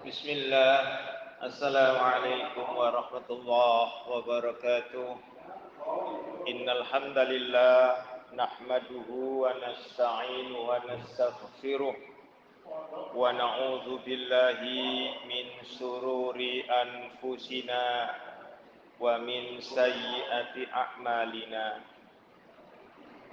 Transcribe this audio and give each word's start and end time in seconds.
بسم 0.00 0.28
الله. 0.32 0.76
السلام 1.44 1.96
عليكم 2.00 2.66
ورحمة 2.76 3.28
الله 3.30 3.86
وبركاته. 4.08 5.08
إن 6.48 6.64
الحمد 6.68 7.18
لله 7.18 7.80
نحمده 8.32 9.08
ونستعين 9.12 10.52
ونستغفره 10.56 11.96
ونعوذ 13.12 13.88
بالله 14.08 14.60
من 15.28 15.46
شرور 15.76 16.38
أنفسنا 16.64 17.84
ومن 19.00 19.42
سيئات 19.60 20.54
أعمالنا. 20.72 21.66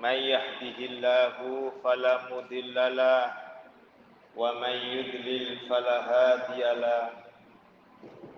من 0.03 0.17
يهده 0.19 0.77
الله 0.91 1.37
فلا 1.79 2.15
مضل 2.27 2.75
له 2.75 3.46
ومن 4.37 4.75
يضلل 4.95 5.45
فلا 5.69 5.97
هادي 6.11 6.61
له. 6.81 7.09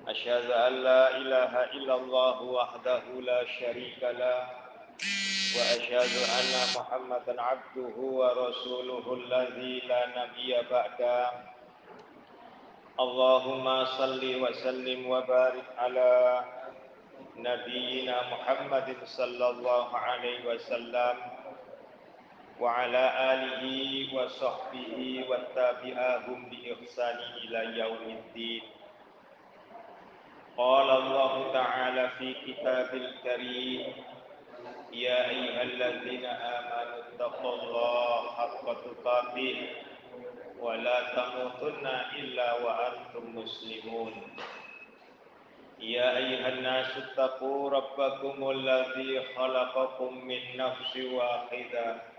أشهد 0.07 0.51
أن 0.51 0.73
لا 0.73 1.17
إله 1.17 1.53
إلا 1.63 1.95
الله 1.95 2.37
وحده 2.41 3.03
لا 3.19 3.41
شريك 3.59 4.01
له. 4.03 4.39
وأشهد 5.55 6.13
أن 6.39 6.51
محمدا 6.77 7.41
عبده 7.41 7.95
ورسوله 7.97 9.05
الذي 9.13 9.75
لا 9.79 10.01
نبي 10.17 10.49
بعده. 10.71 11.31
اللهم 12.99 13.85
صل 13.85 14.23
وسلم 14.43 14.99
وبارك 15.09 15.67
على 15.77 16.11
نبينا 17.35 18.17
محمد 18.33 18.87
صلى 19.05 19.49
الله 19.49 19.97
عليه 19.97 20.39
وسلم. 20.47 21.15
وعلى 22.59 23.03
آله 23.33 23.63
وصحبه 24.15 25.25
والتابعهم 25.29 26.49
بإحسان 26.49 27.17
إلى 27.43 27.79
يوم 27.79 28.03
الدين. 28.19 28.61
قال 30.57 30.89
الله 30.89 31.53
تعالى 31.53 32.09
في 32.19 32.33
كتاب 32.33 32.89
الكريم 32.93 33.93
يا 34.93 35.29
أيها 35.29 35.61
الذين 35.61 36.25
آمنوا 36.25 36.99
اتقوا 37.07 37.53
الله 37.55 38.31
حق 38.31 38.65
تقاته 38.83 39.57
ولا 40.59 40.97
تموتن 41.15 41.87
إلا 42.19 42.53
وأنتم 42.53 43.23
مسلمون. 43.35 44.13
يا 45.79 46.17
أيها 46.17 46.47
الناس 46.49 46.97
اتقوا 46.97 47.69
ربكم 47.69 48.49
الذي 48.51 49.23
خلقكم 49.35 50.11
من 50.27 50.41
نفس 50.57 50.97
واحدة 50.97 52.18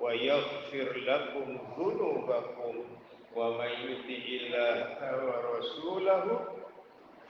ويغفر 0.00 0.96
لكم 0.96 1.58
ذنوبكم 1.78 2.74
ومن 3.36 3.70
يطع 3.70 4.24
الله 4.40 5.24
ورسوله 5.26 6.48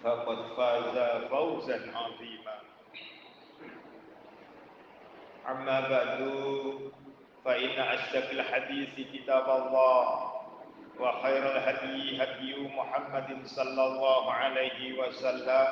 فقد 0.05 0.39
فاز 0.57 0.97
فوزا 1.31 1.79
عظيما. 1.95 2.57
أما 5.49 5.81
بعد 5.81 6.21
فإن 7.45 7.79
أصدق 7.81 8.31
الحديث 8.31 8.95
كتاب 9.13 9.49
الله 9.63 10.33
وخير 11.01 11.43
الهدي 11.57 12.23
هدي 12.23 12.69
محمد 12.77 13.47
صلى 13.47 13.83
الله 13.87 14.33
عليه 14.33 14.99
وسلم 14.99 15.67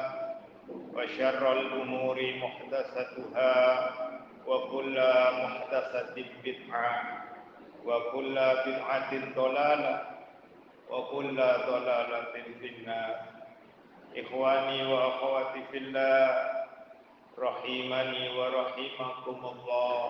وشر 0.94 1.52
الأمور 1.60 2.18
محدثتها 2.36 3.52
وكل 4.47 4.97
محدثة 5.43 6.15
بدعة 6.43 6.93
وكل 7.85 8.35
بدعة 8.65 9.11
ضلالة 9.35 9.95
وكل 10.89 11.35
ضلالة 11.67 12.33
في 12.59 12.67
النار 12.67 13.15
إخواني 14.17 14.93
وأخواتي 14.93 15.61
في 15.71 15.77
الله 15.77 16.23
رحمني 17.39 18.23
ورحمكم 18.39 19.39
الله 19.45 20.09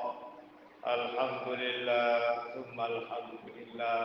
الحمد 0.88 1.47
لله 1.47 2.19
ثم 2.56 2.78
الحمد 2.81 3.44
لله 3.58 4.02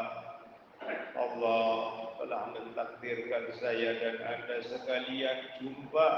Allah 1.15 2.11
telah 2.19 2.43
mentakdirkan 2.51 3.55
saya 3.63 3.95
dan 4.03 4.17
Anda 4.19 4.57
sekalian 4.67 5.39
jumpa 5.63 6.09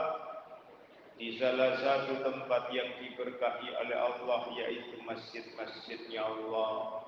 di 1.19 1.35
salah 1.35 1.75
satu 1.83 2.23
tempat 2.23 2.71
yang 2.71 2.87
diberkahi 3.03 3.75
oleh 3.75 3.97
Allah 3.99 4.41
yaitu 4.55 5.03
masjid-masjidnya 5.03 6.23
Allah. 6.23 7.03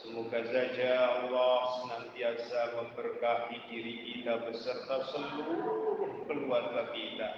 Semoga 0.00 0.40
saja 0.48 0.90
Allah 1.20 1.56
senantiasa 1.84 2.72
memberkahi 2.72 3.68
diri 3.68 3.94
kita 4.00 4.48
beserta 4.48 4.96
seluruh 5.12 6.24
keluarga 6.24 6.88
kita 6.96 7.30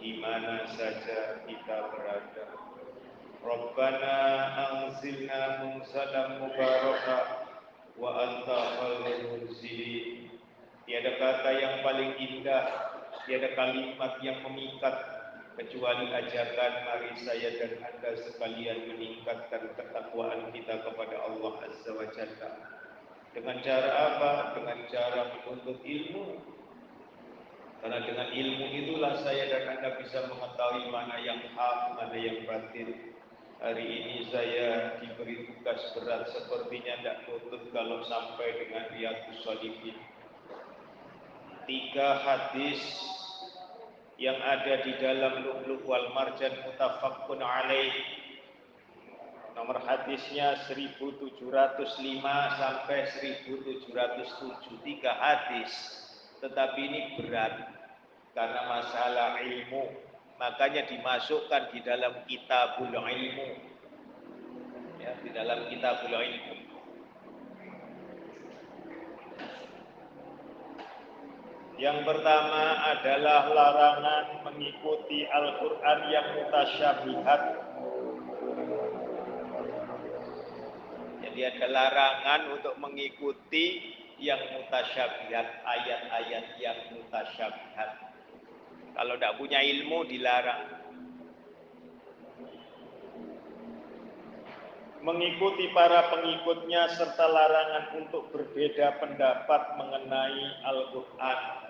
di 0.00 0.16
mana 0.24 0.72
saja 0.72 1.44
kita 1.44 1.76
berada. 1.92 2.46
Rabbana 3.44 4.16
anzilna 4.56 5.68
munsalam 5.68 6.48
mubarakah 6.48 7.24
wa 8.00 8.10
anta 8.24 8.60
khairul. 8.80 9.52
Tiada 10.86 11.12
kata 11.18 11.50
yang 11.60 11.74
paling 11.84 12.14
indah, 12.24 12.64
tiada 13.28 13.52
kalimat 13.58 14.16
yang 14.22 14.38
memikat 14.46 15.15
kecuali 15.56 16.12
ajakan 16.12 16.72
mari 16.84 17.10
saya 17.24 17.48
dan 17.56 17.72
anda 17.80 18.12
sekalian 18.28 18.92
meningkatkan 18.92 19.72
ketakwaan 19.72 20.52
kita 20.52 20.84
kepada 20.84 21.16
Allah 21.24 21.52
Azza 21.64 21.90
wa 21.96 22.06
Jalla. 22.12 22.50
Dengan 23.32 23.56
cara 23.64 23.90
apa? 23.92 24.32
Dengan 24.60 24.78
cara 24.92 25.20
menuntut 25.32 25.80
ilmu. 25.80 26.40
Karena 27.80 28.00
dengan 28.04 28.28
ilmu 28.32 28.66
itulah 28.72 29.20
saya 29.20 29.44
dan 29.52 29.64
anda 29.76 29.96
bisa 30.00 30.28
mengetahui 30.28 30.88
mana 30.92 31.16
yang 31.20 31.40
hak, 31.56 31.78
mana 31.96 32.16
yang 32.16 32.44
batin. 32.44 33.16
Hari 33.56 33.84
ini 33.84 34.28
saya 34.28 35.00
diberi 35.00 35.48
tugas 35.48 35.80
berat 35.96 36.28
sepertinya 36.28 37.00
tidak 37.00 37.24
nutut 37.24 37.64
kalau 37.72 38.04
sampai 38.04 38.52
dengan 38.60 38.84
riyadus 38.92 39.40
salihin. 39.40 39.96
Tiga 41.64 42.20
hadis 42.20 42.84
yang 44.16 44.40
ada 44.40 44.80
di 44.80 44.96
dalam 44.96 45.44
Lu'lu' 45.44 45.84
wal 45.84 46.08
Marjan 46.16 46.52
mutafaqqun 46.64 47.40
alaih. 47.44 47.92
Nomor 49.52 49.80
hadisnya 49.84 50.56
1705 50.68 51.40
sampai 52.60 52.98
1707 53.12 54.84
tiga 54.84 55.12
hadis. 55.16 55.72
Tetapi 56.40 56.80
ini 56.80 57.00
berat 57.16 57.72
karena 58.36 58.60
masalah 58.68 59.40
ilmu. 59.40 59.84
Makanya 60.36 60.84
dimasukkan 60.84 61.72
di 61.72 61.80
dalam 61.80 62.12
kitabul 62.28 62.92
ilmu. 62.92 63.48
Ya, 65.00 65.16
di 65.24 65.32
dalam 65.32 65.64
kitabul 65.72 66.12
ilmu. 66.12 66.55
Yang 71.76 72.08
pertama 72.08 72.88
adalah 72.88 73.52
larangan 73.52 74.48
mengikuti 74.48 75.28
Al-Quran 75.28 75.98
yang 76.08 76.26
mutasyabihat. 76.40 77.42
Jadi 81.20 81.40
ada 81.44 81.66
larangan 81.68 82.40
untuk 82.56 82.80
mengikuti 82.80 83.92
yang 84.16 84.40
mutasyabihat, 84.56 85.68
ayat-ayat 85.68 86.56
yang 86.56 86.78
mutasyabihat. 86.96 87.90
Kalau 88.96 89.20
tidak 89.20 89.36
punya 89.36 89.60
ilmu 89.60 90.08
dilarang. 90.08 90.80
Mengikuti 95.04 95.68
para 95.76 96.08
pengikutnya 96.08 96.88
serta 96.96 97.28
larangan 97.28 98.00
untuk 98.00 98.32
berbeda 98.32 98.96
pendapat 98.96 99.76
mengenai 99.76 100.64
Al-Quran 100.64 101.65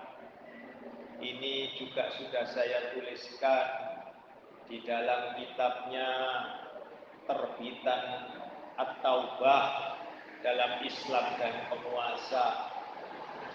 ini 1.20 1.76
juga 1.80 2.12
sudah 2.16 2.44
saya 2.52 2.92
tuliskan 2.92 3.66
di 4.66 4.82
dalam 4.84 5.38
kitabnya 5.38 6.08
terbitan 7.24 8.02
At-Taubah 8.76 9.64
dalam 10.44 10.84
Islam 10.84 11.26
dan 11.40 11.54
penguasa 11.72 12.44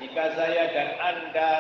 Jika 0.02 0.24
saya 0.34 0.64
dan 0.74 0.90
Anda 0.98 1.54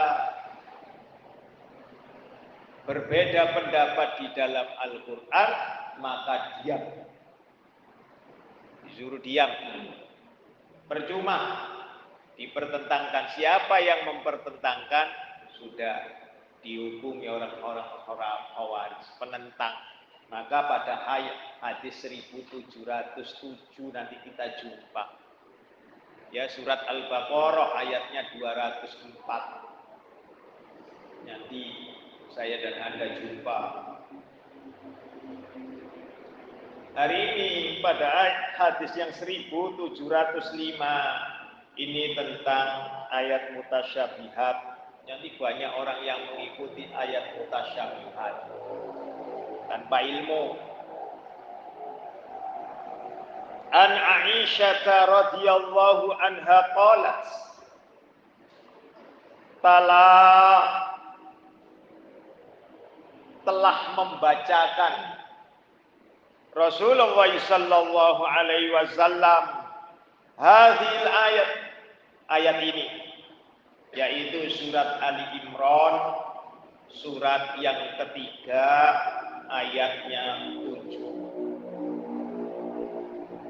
berbeda 2.89 3.53
pendapat 3.53 4.09
di 4.17 4.27
dalam 4.33 4.65
Al-Quran, 4.81 5.49
maka 6.01 6.35
diam. 6.59 6.83
Disuruh 8.89 9.21
diam. 9.21 9.51
Percuma 10.89 11.37
dipertentangkan. 12.33 13.37
Siapa 13.37 13.77
yang 13.77 14.09
mempertentangkan 14.09 15.30
sudah 15.61 16.09
dihukumi 16.65 17.29
orang-orang 17.29 17.85
orang 18.09 18.41
khawarij 18.57 19.05
penentang. 19.21 19.77
Maka 20.31 20.63
pada 20.63 20.95
ayat 21.11 21.59
hadis 21.59 21.99
1707 22.01 23.91
nanti 23.91 24.15
kita 24.25 24.63
jumpa. 24.63 25.03
Ya 26.31 26.47
surat 26.47 26.87
Al-Baqarah 26.87 27.75
ayatnya 27.83 28.31
204. 28.39 31.27
Nanti 31.27 31.91
saya 32.31 32.63
dan 32.63 32.79
Anda 32.79 33.19
jumpa. 33.19 33.59
Hari 36.91 37.21
ini 37.35 37.79
pada 37.83 38.07
hadis 38.55 38.91
yang 38.95 39.11
1705 39.15 39.99
ini 41.79 42.03
tentang 42.15 42.67
ayat 43.11 43.51
mutasyabihat. 43.55 44.70
Nanti 45.09 45.29
banyak 45.35 45.71
orang 45.73 45.99
yang 46.05 46.19
mengikuti 46.29 46.85
ayat 46.93 47.35
mutasyabihat. 47.37 48.35
Tanpa 49.69 49.97
ilmu. 50.03 50.43
An 53.71 53.91
Aisyah 53.95 54.83
radhiyallahu 54.85 56.11
anha 56.19 56.59
qalat 56.75 57.23
Tala 59.61 60.09
telah 63.45 63.77
membacakan 63.93 64.93
Rasulullah 66.57 67.29
sallallahu 67.45 68.21
alaihi 68.25 68.73
wasallam 68.73 69.43
hadhil 70.35 71.07
ayat 71.07 71.49
ayat 72.27 72.57
ini 72.59 72.85
yaitu 73.91 74.47
surat 74.55 74.99
Ali 75.03 75.43
Imran 75.43 75.95
surat 76.91 77.55
yang 77.59 77.79
ketiga 77.99 78.67
ayatnya 79.47 80.55
tujuh. 80.59 81.11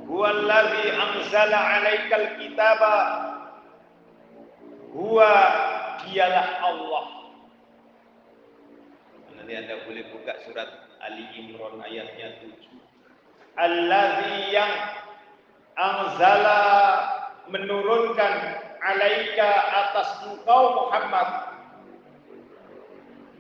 Huwallazi 0.10 0.86
anzala 0.92 1.60
'alaikal 1.60 2.28
kitaba 2.36 2.98
Huwa 4.92 5.32
dialah 6.04 6.48
Allah. 6.68 7.06
Nanti 9.40 9.54
Anda 9.56 9.88
boleh 9.88 10.04
buka 10.12 10.36
surat 10.44 10.68
Ali 11.00 11.24
Imran 11.40 11.80
ayatnya 11.80 12.44
7 12.44 12.60
Allazi 13.56 14.52
yang 14.52 14.74
anzala 15.80 16.60
menurunkan 17.48 18.34
alaika 18.82 19.50
atas 19.70 20.10
engkau 20.26 20.64
Muhammad. 20.86 21.30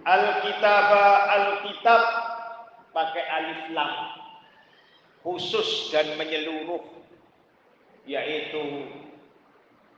Alkitaba 0.02 1.06
Alkitab 1.30 2.04
pakai 2.94 3.26
alif 3.26 3.62
lam. 3.74 3.94
Khusus 5.22 5.94
dan 5.94 6.18
menyeluruh 6.18 6.82
yaitu 8.10 8.90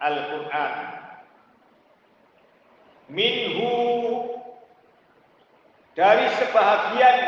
Al-Qur'an. 0.03 0.73
Minhu 3.07 3.71
dari 5.95 6.27
sebahagian. 6.35 7.19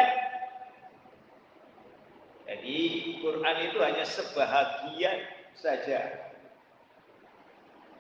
Jadi 2.46 2.80
Quran 3.24 3.58
itu 3.72 3.78
hanya 3.80 4.06
sebahagian 4.06 5.18
saja 5.56 6.25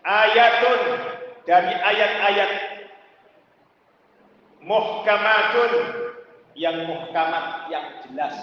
ayatun 0.06 0.82
dari 1.50 1.74
ayat-ayat 1.74 2.52
muhkamatun 4.62 5.74
yang 6.54 6.86
muhkamat 6.86 7.68
yang 7.74 7.86
jelas 8.06 8.36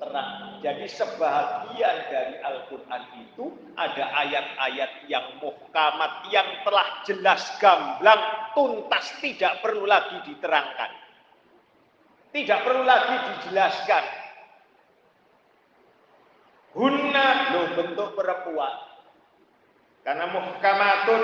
terang. 0.00 0.60
Jadi 0.60 0.86
sebahagian 0.88 1.96
dari 2.08 2.36
Al-Quran 2.40 3.02
itu 3.20 3.52
ada 3.76 4.04
ayat-ayat 4.24 5.08
yang 5.08 5.40
muhkamat 5.40 6.28
yang 6.32 6.48
telah 6.64 6.88
jelas 7.04 7.42
gamblang 7.60 8.52
tuntas 8.56 9.12
tidak 9.20 9.60
perlu 9.60 9.84
lagi 9.84 10.20
diterangkan. 10.24 10.92
Tidak 12.30 12.60
perlu 12.62 12.84
lagi 12.86 13.16
dijelaskan. 13.18 14.04
Hunna 16.70 17.26
lo 17.50 17.62
bentuk 17.74 18.14
perempuan. 18.14 18.89
Karena 20.00 20.24
muhkamatun. 20.32 21.22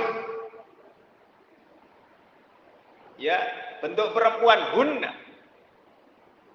Ya 3.17 3.39
bentuk 3.81 4.13
perempuan 4.13 4.77
hunna. 4.77 5.13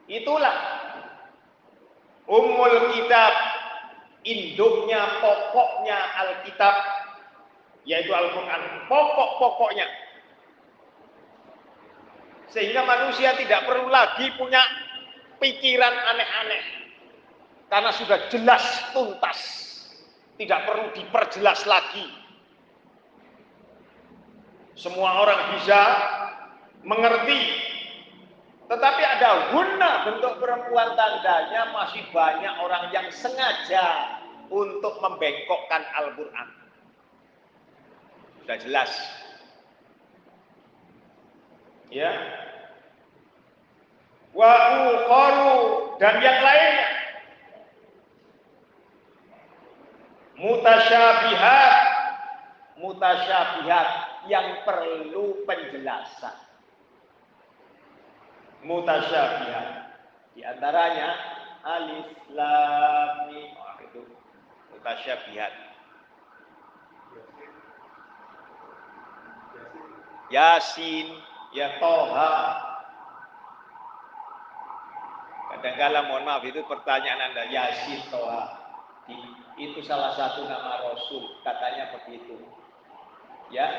Itulah 0.05 0.57
umul 2.29 2.93
kitab 2.93 3.33
induknya 4.21 5.01
pokoknya 5.17 5.97
alkitab 6.21 6.75
yaitu 7.89 8.13
Al-Quran. 8.13 8.85
Pokok-pokoknya. 8.85 9.89
Sehingga 12.53 12.85
manusia 12.85 13.33
tidak 13.39 13.65
perlu 13.65 13.89
lagi 13.89 14.29
punya 14.37 14.61
pikiran 15.41 15.95
aneh-aneh. 16.13 16.63
Karena 17.71 17.89
sudah 17.95 18.27
jelas 18.27 18.63
tuntas 18.91 19.70
tidak 20.41 20.65
perlu 20.65 20.89
diperjelas 20.97 21.69
lagi. 21.69 22.09
Semua 24.73 25.21
orang 25.21 25.53
bisa 25.53 25.81
mengerti. 26.81 27.69
Tetapi 28.65 29.01
ada 29.03 29.53
guna 29.53 29.91
bentuk 30.09 30.33
perempuan 30.41 30.97
tandanya 30.97 31.69
masih 31.75 32.01
banyak 32.09 32.55
orang 32.57 32.89
yang 32.89 33.05
sengaja 33.13 34.17
untuk 34.49 34.97
membengkokkan 34.97 35.85
Al-Quran. 36.01 36.47
Sudah 38.41 38.57
jelas. 38.57 38.91
Ya. 41.93 42.15
Wa 44.31 44.55
dan 45.99 46.15
yang 46.23 46.39
lainnya 46.41 47.00
mutasyabihat. 50.41 51.73
Mutasyabihat 52.81 53.89
yang 54.25 54.65
perlu 54.65 55.45
penjelasan. 55.45 56.33
Mutasyabihat. 58.65 59.67
Di 60.33 60.41
antaranya 60.41 61.09
alif 61.61 62.09
lam 62.33 63.29
mim. 63.29 63.53
Oh, 63.53 63.75
itu. 63.85 64.01
Mutasyabihat. 64.73 65.53
Yasin, 70.31 71.07
ya 71.51 71.75
Toha. 71.77 72.33
Kadang-kala 75.51 76.07
mohon 76.07 76.23
maaf 76.23 76.41
itu 76.47 76.63
pertanyaan 76.65 77.29
Anda, 77.29 77.51
Yasin, 77.51 77.99
Toha. 78.09 78.60
Itu 79.61 79.77
salah 79.85 80.17
satu 80.17 80.41
nama 80.49 80.81
Rasul, 80.89 81.37
katanya 81.45 81.93
begitu. 81.93 82.33
Ya. 83.53 83.69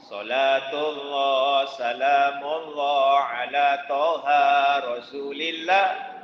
Salatullah 0.00 1.68
salamullah 1.76 3.20
ala 3.36 3.68
toha 3.84 4.48
Rasulillah. 4.96 6.16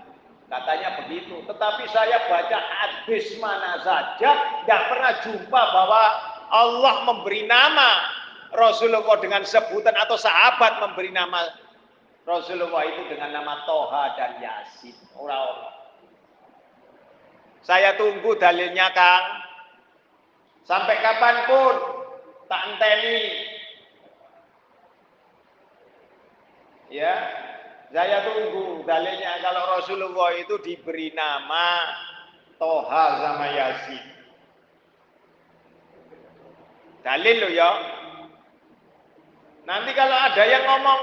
Katanya 0.48 1.04
begitu. 1.04 1.44
Tetapi 1.44 1.84
saya 1.92 2.24
baca 2.32 2.56
hadis 2.56 3.36
mana 3.36 3.84
saja, 3.84 4.64
nggak 4.64 4.82
pernah 4.88 5.12
jumpa 5.28 5.62
bahwa 5.76 6.02
Allah 6.48 6.94
memberi 7.04 7.44
nama 7.44 8.00
Rasulullah 8.56 9.20
dengan 9.20 9.44
sebutan 9.44 9.92
atau 9.92 10.16
sahabat 10.16 10.80
memberi 10.80 11.12
nama 11.12 11.52
Rasulullah 12.24 12.80
itu 12.88 13.12
dengan 13.12 13.44
nama 13.44 13.60
Toha 13.68 14.16
dan 14.16 14.40
Yasin. 14.40 14.96
Orang-orang. 15.20 15.81
Saya 17.62 17.94
tunggu 17.94 18.34
dalilnya 18.38 18.90
Kang. 18.90 19.24
Sampai 20.66 20.98
kapan 21.02 21.36
pun 21.46 21.74
tak 22.50 22.62
enteni. 22.74 23.22
Ya, 26.92 27.14
saya 27.88 28.20
tunggu 28.26 28.84
dalilnya 28.84 29.40
kalau 29.40 29.80
Rasulullah 29.80 30.36
itu 30.36 30.60
diberi 30.60 31.14
nama 31.16 31.88
Toha 32.60 33.04
sama 33.22 33.46
Yasin. 33.48 34.04
Dalil 37.02 37.36
lo 37.42 37.48
ya. 37.50 37.70
Nanti 39.66 39.90
kalau 39.94 40.14
ada 40.14 40.42
yang 40.42 40.62
ngomong, 40.66 41.00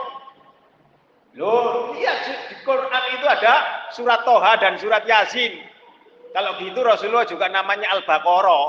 loh, 1.39 1.96
iya 1.96 2.12
di 2.28 2.56
Quran 2.63 3.04
itu 3.16 3.25
ada 3.28 3.88
surat 3.96 4.24
Toha 4.28 4.60
dan 4.60 4.75
surat 4.80 5.04
Yasin. 5.08 5.69
Kalau 6.29 6.51
gitu 6.62 6.79
Rasulullah 6.86 7.25
juga 7.25 7.50
namanya 7.50 7.89
Al-Baqarah. 7.98 8.67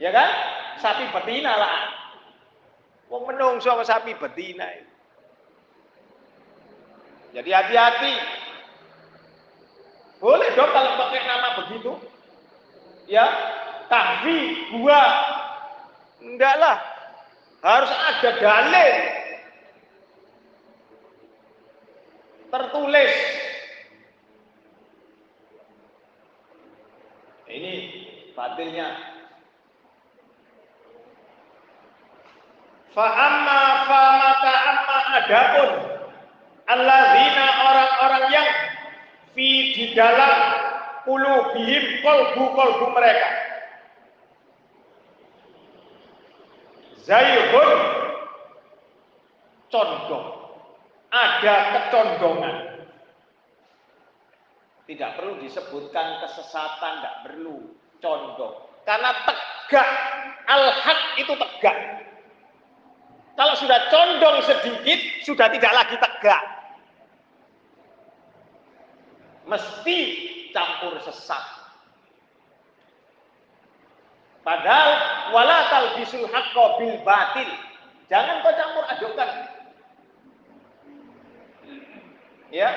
Ya 0.00 0.10
kan? 0.10 0.30
Sapi 0.80 1.04
betina 1.12 1.52
lah. 1.54 1.76
Wong 3.12 3.28
menungso 3.28 3.68
sama 3.68 3.84
sapi 3.84 4.16
betina. 4.16 4.66
Jadi 7.36 7.50
hati-hati. 7.52 8.14
Boleh 10.16 10.48
dong 10.56 10.72
kalau 10.72 10.96
pakai 10.96 11.20
nama 11.28 11.48
begitu. 11.60 11.92
Ya, 13.10 13.26
kahfi, 13.92 14.70
gua. 14.80 15.02
Enggak 16.22 16.54
lah. 16.56 16.76
Harus 17.60 17.92
ada 17.92 18.30
dalil. 18.40 18.94
Tertulis. 22.48 23.12
Ini 27.52 27.74
batilnya. 28.42 28.88
Fa'amma 32.92 33.60
fa'mata 33.88 34.52
amma 34.68 34.98
adapun 35.22 35.70
alladzina 36.66 37.46
orang-orang 37.70 38.24
yang 38.34 38.48
fi 39.32 39.48
di 39.72 39.84
dalam 39.94 40.36
qulubihim 41.06 42.02
kolbu-kolbu 42.02 42.86
mereka. 42.92 43.30
Zayhun 47.06 47.70
condong. 49.70 50.26
Ada 51.12 51.56
kecondongan 51.76 52.56
tidak 54.88 55.10
perlu 55.20 55.40
disebutkan 55.44 56.24
kesesatan 56.24 57.04
tidak 57.04 57.16
perlu 57.28 57.81
condong 58.02 58.54
karena 58.84 59.10
tegak 59.24 59.88
al-haq 60.50 61.00
itu 61.16 61.32
tegak 61.32 61.78
kalau 63.32 63.54
sudah 63.56 63.78
condong 63.88 64.44
sedikit 64.44 65.00
sudah 65.24 65.46
tidak 65.48 65.72
lagi 65.72 65.96
tegak 65.96 66.42
mesti 69.46 69.98
campur 70.52 70.96
sesat. 71.02 71.42
Padahal 74.42 74.90
wala 75.30 75.70
talbisul 75.70 76.26
haqqo 76.26 76.82
bil 76.82 76.98
batil. 77.06 77.50
Jangan 78.10 78.42
kau 78.42 78.54
campur 78.58 78.84
adukan. 78.90 79.30
Ya. 82.52 82.70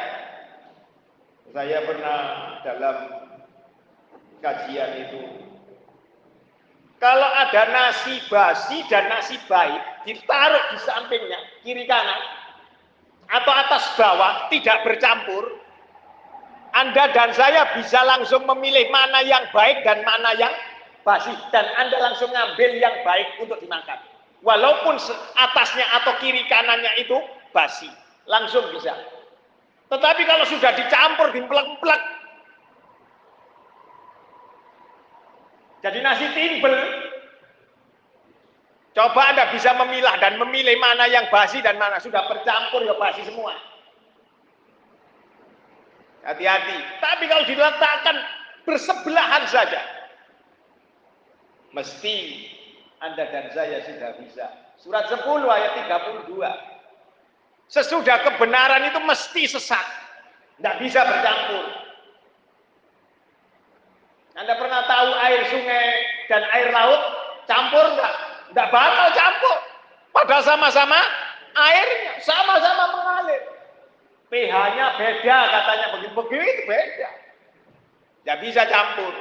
Saya 1.51 1.79
pernah 1.87 2.19
dalam 2.67 2.95
kajian 4.43 4.91
itu 5.07 5.19
kalau 6.99 7.29
ada 7.29 7.69
nasi 7.69 8.17
basi 8.31 8.81
dan 8.87 9.07
nasi 9.11 9.35
baik 9.45 9.81
ditaruh 10.07 10.63
di 10.73 10.77
sampingnya 10.81 11.39
kiri 11.61 11.85
kanan 11.85 12.21
atau 13.29 13.53
atas 13.53 13.83
bawah 13.99 14.47
tidak 14.49 14.81
bercampur 14.85 15.65
anda 16.75 17.07
dan 17.15 17.31
saya 17.31 17.71
bisa 17.71 18.03
langsung 18.03 18.43
memilih 18.43 18.91
mana 18.91 19.23
yang 19.23 19.47
baik 19.55 19.87
dan 19.87 20.03
mana 20.03 20.35
yang 20.35 20.51
basi. 21.07 21.31
Dan 21.55 21.63
Anda 21.79 22.01
langsung 22.03 22.33
ngambil 22.35 22.81
yang 22.81 22.95
baik 23.07 23.39
untuk 23.39 23.61
dimakan. 23.63 23.95
Walaupun 24.43 24.99
atasnya 25.39 25.85
atau 26.01 26.19
kiri 26.19 26.43
kanannya 26.51 26.91
itu 26.99 27.15
basi. 27.55 27.87
Langsung 28.27 28.67
bisa. 28.75 28.91
Tetapi 29.87 30.21
kalau 30.27 30.43
sudah 30.49 30.75
dicampur, 30.75 31.31
dimplek-plek. 31.31 32.01
Jadi 35.85 36.01
nasi 36.01 36.25
timbel. 36.33 36.73
Coba 38.97 39.21
Anda 39.29 39.53
bisa 39.53 39.69
memilah 39.77 40.17
dan 40.17 40.41
memilih 40.41 40.81
mana 40.81 41.05
yang 41.05 41.29
basi 41.29 41.61
dan 41.61 41.77
mana 41.77 42.01
sudah 42.01 42.25
bercampur 42.25 42.81
ya 42.81 42.97
basi 42.97 43.21
semua. 43.21 43.53
Hati-hati. 46.25 46.79
Tapi 46.97 47.29
kalau 47.29 47.45
diletakkan 47.45 48.17
bersebelahan 48.65 49.45
saja, 49.45 49.77
mesti 51.69 52.49
Anda 53.05 53.29
dan 53.29 53.45
saya 53.53 53.85
sudah 53.85 54.17
bisa. 54.17 54.45
Surat 54.81 55.05
10 55.05 55.21
ayat 55.45 55.71
32. 55.85 56.33
Sesudah 57.69 58.25
kebenaran 58.25 58.89
itu 58.89 58.97
mesti 59.05 59.43
sesat. 59.53 59.85
Tidak 60.57 60.75
bisa 60.81 61.05
bercampur. 61.05 61.65
Anda 64.35 64.53
pernah 64.59 64.83
tahu 64.83 65.09
air 65.15 65.41
sungai 65.47 65.87
dan 66.27 66.43
air 66.51 66.67
laut 66.75 67.01
campur 67.47 67.85
enggak? 67.95 68.13
Enggak 68.51 68.67
bakal 68.71 69.07
campur. 69.15 69.57
Padahal 70.11 70.43
sama-sama 70.43 70.99
airnya, 71.55 72.19
sama-sama 72.23 72.83
mengalir 72.99 73.55
pH-nya 74.29 74.85
beda 74.99 75.37
katanya 75.47 75.87
begitu-begitu 75.95 76.61
beda. 76.67 77.09
Ya 78.25 78.33
bisa 78.41 78.65
campur. 78.67 79.13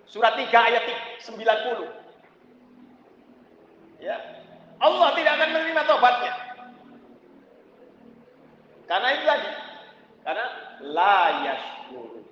Surat 0.08 0.36
3 0.36 0.48
ayat 0.48 0.84
90. 1.24 1.88
Ya. 4.00 4.16
Allah 4.78 5.08
tidak 5.18 5.32
akan 5.36 5.48
menerima 5.52 5.82
tobatnya. 5.84 6.32
Karena 8.88 9.08
itu 9.12 9.24
tadi. 9.28 9.50
Karena 10.24 10.46
la 10.80 11.20
yashkuru. 11.44 12.24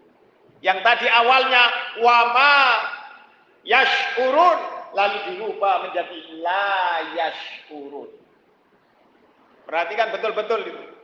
Yang 0.64 0.78
tadi 0.80 1.06
awalnya 1.08 1.62
wama 2.00 2.56
yashurun 3.64 4.58
lalu 4.96 5.16
dirubah 5.32 5.85
menjadi 5.88 6.18
la 6.40 6.73
yashurun. 7.12 8.08
Perhatikan 9.68 10.16
betul-betul 10.16 10.61
itu. 10.64 10.96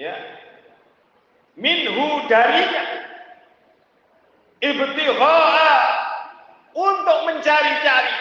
Ya. 0.00 0.16
Minhu 1.60 2.24
darinya 2.24 2.84
ibtigha'a. 4.64 5.76
Untuk 6.70 7.18
mencari-cari. 7.26 8.14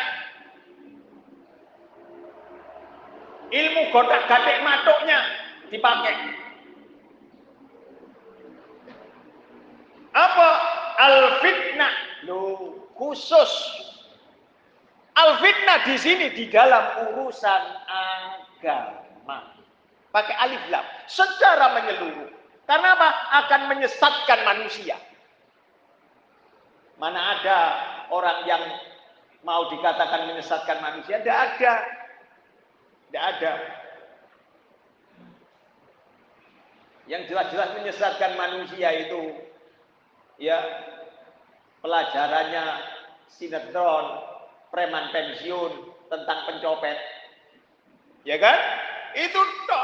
Ilmu 3.54 3.94
godak 3.94 4.26
gatik 4.28 4.60
matuknya 4.66 5.20
dipakai. 5.70 6.18
Apa? 10.12 10.50
Al 11.00 11.18
fitnah 11.40 11.94
lo 12.28 12.74
khusus. 12.98 13.54
Al 15.14 15.38
fitnah 15.40 15.86
di 15.86 15.96
sini 15.96 16.28
di 16.34 16.50
dalam 16.50 17.14
urusan 17.14 17.64
agama 17.88 19.59
pakai 20.10 20.36
alif 20.42 20.64
lam 20.74 20.86
secara 21.06 21.78
menyeluruh 21.78 22.30
karena 22.66 22.88
apa 22.98 23.10
akan 23.46 23.62
menyesatkan 23.74 24.40
manusia 24.46 24.98
Mana 27.00 27.40
ada 27.40 27.60
orang 28.12 28.44
yang 28.44 28.64
mau 29.48 29.72
dikatakan 29.72 30.28
menyesatkan 30.28 30.84
manusia? 30.84 31.24
Tidak 31.24 31.32
ada. 31.32 31.74
Tidak 33.08 33.24
ada. 33.24 33.52
Yang 37.08 37.32
jelas-jelas 37.32 37.70
menyesatkan 37.80 38.36
manusia 38.36 38.92
itu 39.08 39.48
ya 40.44 40.60
pelajarannya 41.80 42.84
sinetron 43.32 44.06
preman 44.70 45.08
pensiun 45.16 45.72
tentang 46.12 46.40
pencopet. 46.52 47.00
Ya 48.28 48.36
kan? 48.44 48.60
Itu 49.16 49.40
toh. 49.66 49.79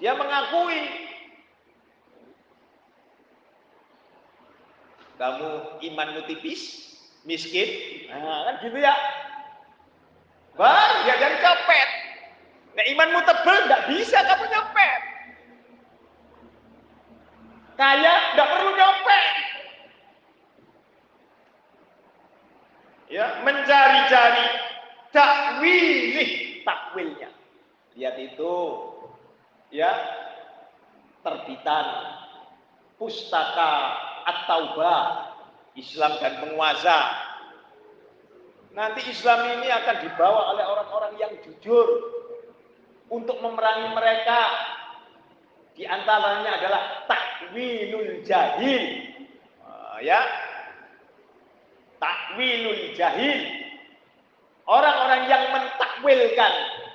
Dia 0.00 0.16
mengakui 0.16 0.80
kamu 5.20 5.48
imanmu 5.84 6.24
tipis, 6.24 6.88
miskin, 7.28 7.68
nah, 8.08 8.48
kan 8.48 8.64
gitu 8.64 8.80
ya. 8.80 8.96
Baru 10.56 10.96
ya 11.04 11.14
jangan 11.20 11.40
copet. 11.44 11.88
Nah 12.72 12.84
imanmu 12.88 13.20
tebel, 13.28 13.56
nggak 13.68 13.84
bisa 13.92 14.18
kamu 14.24 14.44
nyopet. 14.48 15.00
Kaya 17.76 18.14
nggak 18.32 18.48
perlu 18.48 18.70
nyopet. 18.72 19.26
Ya, 23.10 23.26
mencari-cari 23.44 24.46
takwilih 25.10 26.30
takwilnya. 26.62 27.28
Lihat 27.98 28.16
itu, 28.22 28.54
ya, 29.70 29.90
terbitan 31.22 31.86
pustaka 33.00 33.96
At-Taubah, 34.28 35.00
Islam 35.78 36.12
dan 36.20 36.44
penguasa. 36.44 36.98
Nanti 38.70 39.02
Islam 39.10 39.58
ini 39.58 39.66
akan 39.66 39.96
dibawa 40.06 40.54
oleh 40.54 40.64
orang-orang 40.66 41.14
yang 41.18 41.32
jujur 41.42 41.86
untuk 43.10 43.42
memerangi 43.42 43.90
mereka. 43.90 44.40
Di 45.74 45.88
antaranya 45.88 46.60
adalah 46.60 46.82
takwilul 47.08 48.22
jahil. 48.22 48.84
Uh, 49.64 49.98
ya. 50.04 50.22
Takwilul 51.98 52.94
jahil. 52.94 53.40
Orang-orang 54.70 55.26
yang 55.26 55.44
mentakwilkan 55.50 56.52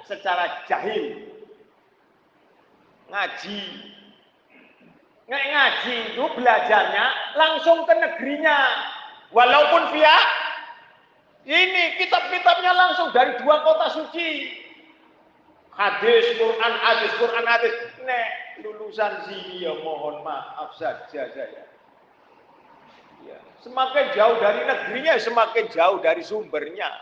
secara 0.08 0.64
jahil. 0.70 1.35
Ngaji, 3.06 3.62
Nggak 5.26 5.46
ngaji 5.50 5.96
itu 6.14 6.24
belajarnya 6.38 7.06
langsung 7.34 7.82
ke 7.90 7.94
negerinya. 7.98 8.58
Walaupun 9.34 9.90
via 9.90 10.18
ini 11.50 11.98
kitab-kitabnya 11.98 12.72
langsung 12.78 13.10
dari 13.10 13.34
dua 13.42 13.66
kota 13.66 13.90
suci. 13.90 14.62
Hadis, 15.76 16.40
Quran, 16.40 16.74
hadis, 16.80 17.12
Quran, 17.20 17.46
hadis. 17.46 17.74
Nek, 18.06 18.30
lulusan 18.64 19.28
sini 19.28 19.66
ya 19.66 19.76
mohon 19.84 20.24
maaf 20.24 20.72
saja 20.80 21.28
saya. 21.36 21.68
Ya. 23.26 23.38
Semakin 23.60 24.06
jauh 24.14 24.40
dari 24.40 24.62
negerinya, 24.64 25.20
semakin 25.20 25.66
jauh 25.74 26.00
dari 26.00 26.24
sumbernya. 26.24 27.02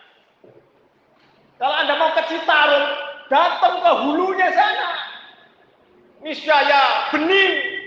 Kalau 1.60 1.76
Anda 1.76 1.94
mau 2.02 2.18
ke 2.18 2.24
Citarum, 2.34 2.86
datang 3.30 3.76
ke 3.84 3.92
hulunya 4.08 4.50
sana. 4.58 5.12
Niscaya 6.24 7.12
bening 7.12 7.84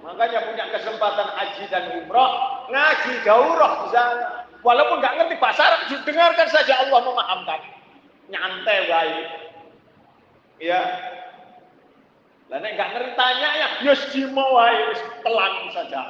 Makanya 0.00 0.48
punya 0.48 0.64
kesempatan 0.72 1.28
haji 1.28 1.64
dan 1.68 1.84
umroh, 2.02 2.32
ngaji 2.72 3.12
daurah 3.20 3.84
di 3.84 3.88
sana. 3.92 4.28
Walaupun 4.64 4.98
nggak 4.98 5.16
ngerti 5.16 5.36
bahasa 5.36 5.60
Arab, 5.60 5.80
dengarkan 6.02 6.48
saja 6.48 6.82
Allah 6.82 7.00
memahamkan. 7.04 7.60
Nyantai 8.32 8.78
baik. 8.88 9.26
Ya. 10.60 10.82
Nek 12.50 12.72
nggak 12.74 12.90
ngerti 12.96 13.12
tanya 13.14 13.48
ya, 13.54 13.68
yus 13.86 14.02
jimo 14.10 14.42
wae 14.56 14.98
telan 15.22 15.54
saja. 15.76 16.00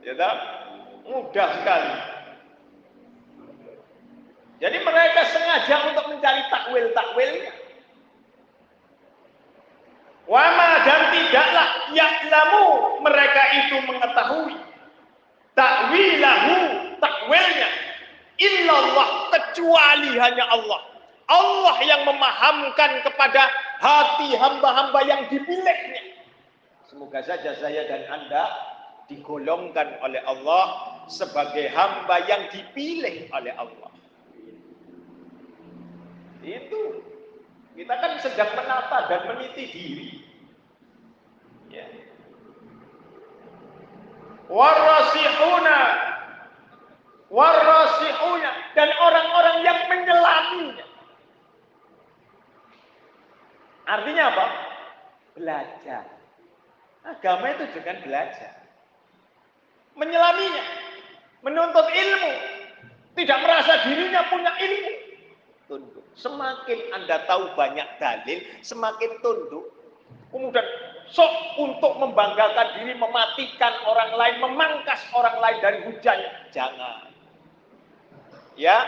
Ya 0.00 0.14
tak? 0.16 0.34
Mudah 1.04 1.48
sekali. 1.60 1.92
Jadi 4.62 4.76
mereka 4.80 5.20
sengaja 5.34 5.76
untuk 5.92 6.04
mencari 6.08 6.42
takwil-takwilnya. 6.48 7.63
Wama 10.24 10.70
dan 10.88 11.12
tidaklah 11.12 11.68
ya'lamu 11.92 12.66
mereka 13.04 13.42
itu 13.60 13.76
mengetahui 13.84 14.56
takwilahu 15.52 16.56
takwilnya 16.96 17.70
illallah 18.40 19.08
kecuali 19.30 20.16
hanya 20.16 20.44
Allah. 20.48 20.80
Allah 21.24 21.76
yang 21.84 22.04
memahamkan 22.04 23.00
kepada 23.00 23.48
hati 23.80 24.36
hamba-hamba 24.36 25.00
yang 25.08 25.24
dipilihnya. 25.28 26.20
Semoga 26.88 27.24
saja 27.24 27.56
saya 27.56 27.88
dan 27.88 28.04
Anda 28.12 28.44
digolongkan 29.08 30.04
oleh 30.04 30.20
Allah 30.24 30.64
sebagai 31.08 31.68
hamba 31.72 32.20
yang 32.28 32.48
dipilih 32.52 33.28
oleh 33.32 33.52
Allah. 33.56 33.92
Itu 36.44 37.00
kita 37.74 37.94
kan 37.98 38.12
sedang 38.22 38.50
menata 38.54 38.98
dan 39.10 39.20
meniti 39.34 39.64
diri. 39.66 40.10
Ya. 41.74 41.86
Warasihuna 44.46 45.80
warasihuna 47.34 48.50
dan 48.78 48.88
orang-orang 48.94 49.56
yang 49.66 49.78
menyelaminya. 49.90 50.86
Artinya 53.84 54.24
apa? 54.30 54.46
Belajar. 55.34 56.04
Agama 57.04 57.52
itu 57.52 57.64
dengan 57.74 58.00
belajar. 58.06 58.52
Menyelaminya, 59.98 60.64
menuntut 61.44 61.86
ilmu, 61.90 62.32
tidak 63.18 63.38
merasa 63.44 63.72
dirinya 63.84 64.24
punya 64.32 64.52
ilmu, 64.56 64.94
tunduk. 65.66 66.04
Semakin 66.16 66.78
Anda 66.92 67.24
tahu 67.24 67.52
banyak 67.56 67.88
dalil, 68.00 68.38
semakin 68.60 69.10
tunduk. 69.24 69.72
Kemudian 70.28 70.66
sok 71.14 71.32
untuk 71.62 71.94
membanggakan 72.02 72.80
diri, 72.80 72.98
mematikan 72.98 73.74
orang 73.86 74.18
lain, 74.18 74.36
memangkas 74.42 75.00
orang 75.14 75.38
lain 75.38 75.58
dari 75.62 75.78
hujannya. 75.86 76.32
Jangan. 76.50 77.14
Ya, 78.58 78.82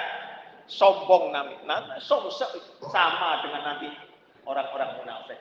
sombong 0.66 1.34
nanti, 1.34 1.54
nah, 1.66 1.98
sama 2.02 3.30
dengan 3.46 3.62
nanti 3.62 3.88
orang-orang 4.46 4.90
munafik. 5.02 5.38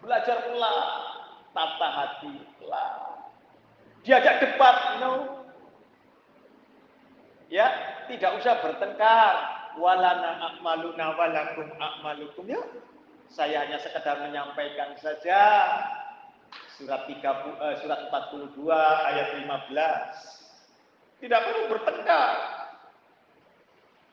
Belajar 0.00 0.36
pula 0.48 0.72
tata 1.52 1.88
hati 1.92 2.32
pula. 2.60 2.84
Diajak 4.02 4.40
debat, 4.40 4.76
no. 5.00 5.12
Ya, 7.52 7.68
tidak 8.08 8.40
usah 8.40 8.64
bertengkar 8.64 9.61
walana 9.80 10.52
akmaluna 10.52 11.16
walakum 11.16 11.68
akmalukum 11.78 12.44
ya. 12.48 12.62
Saya 13.32 13.64
hanya 13.64 13.80
sekedar 13.80 14.20
menyampaikan 14.28 14.92
saja 15.00 15.40
surat 16.76 17.08
30 17.08 17.16
eh, 17.16 17.74
surat 17.80 18.00
42 18.12 18.68
ayat 19.08 19.26
15. 19.40 21.24
Tidak 21.24 21.40
perlu 21.40 21.62
bertengkar 21.70 22.34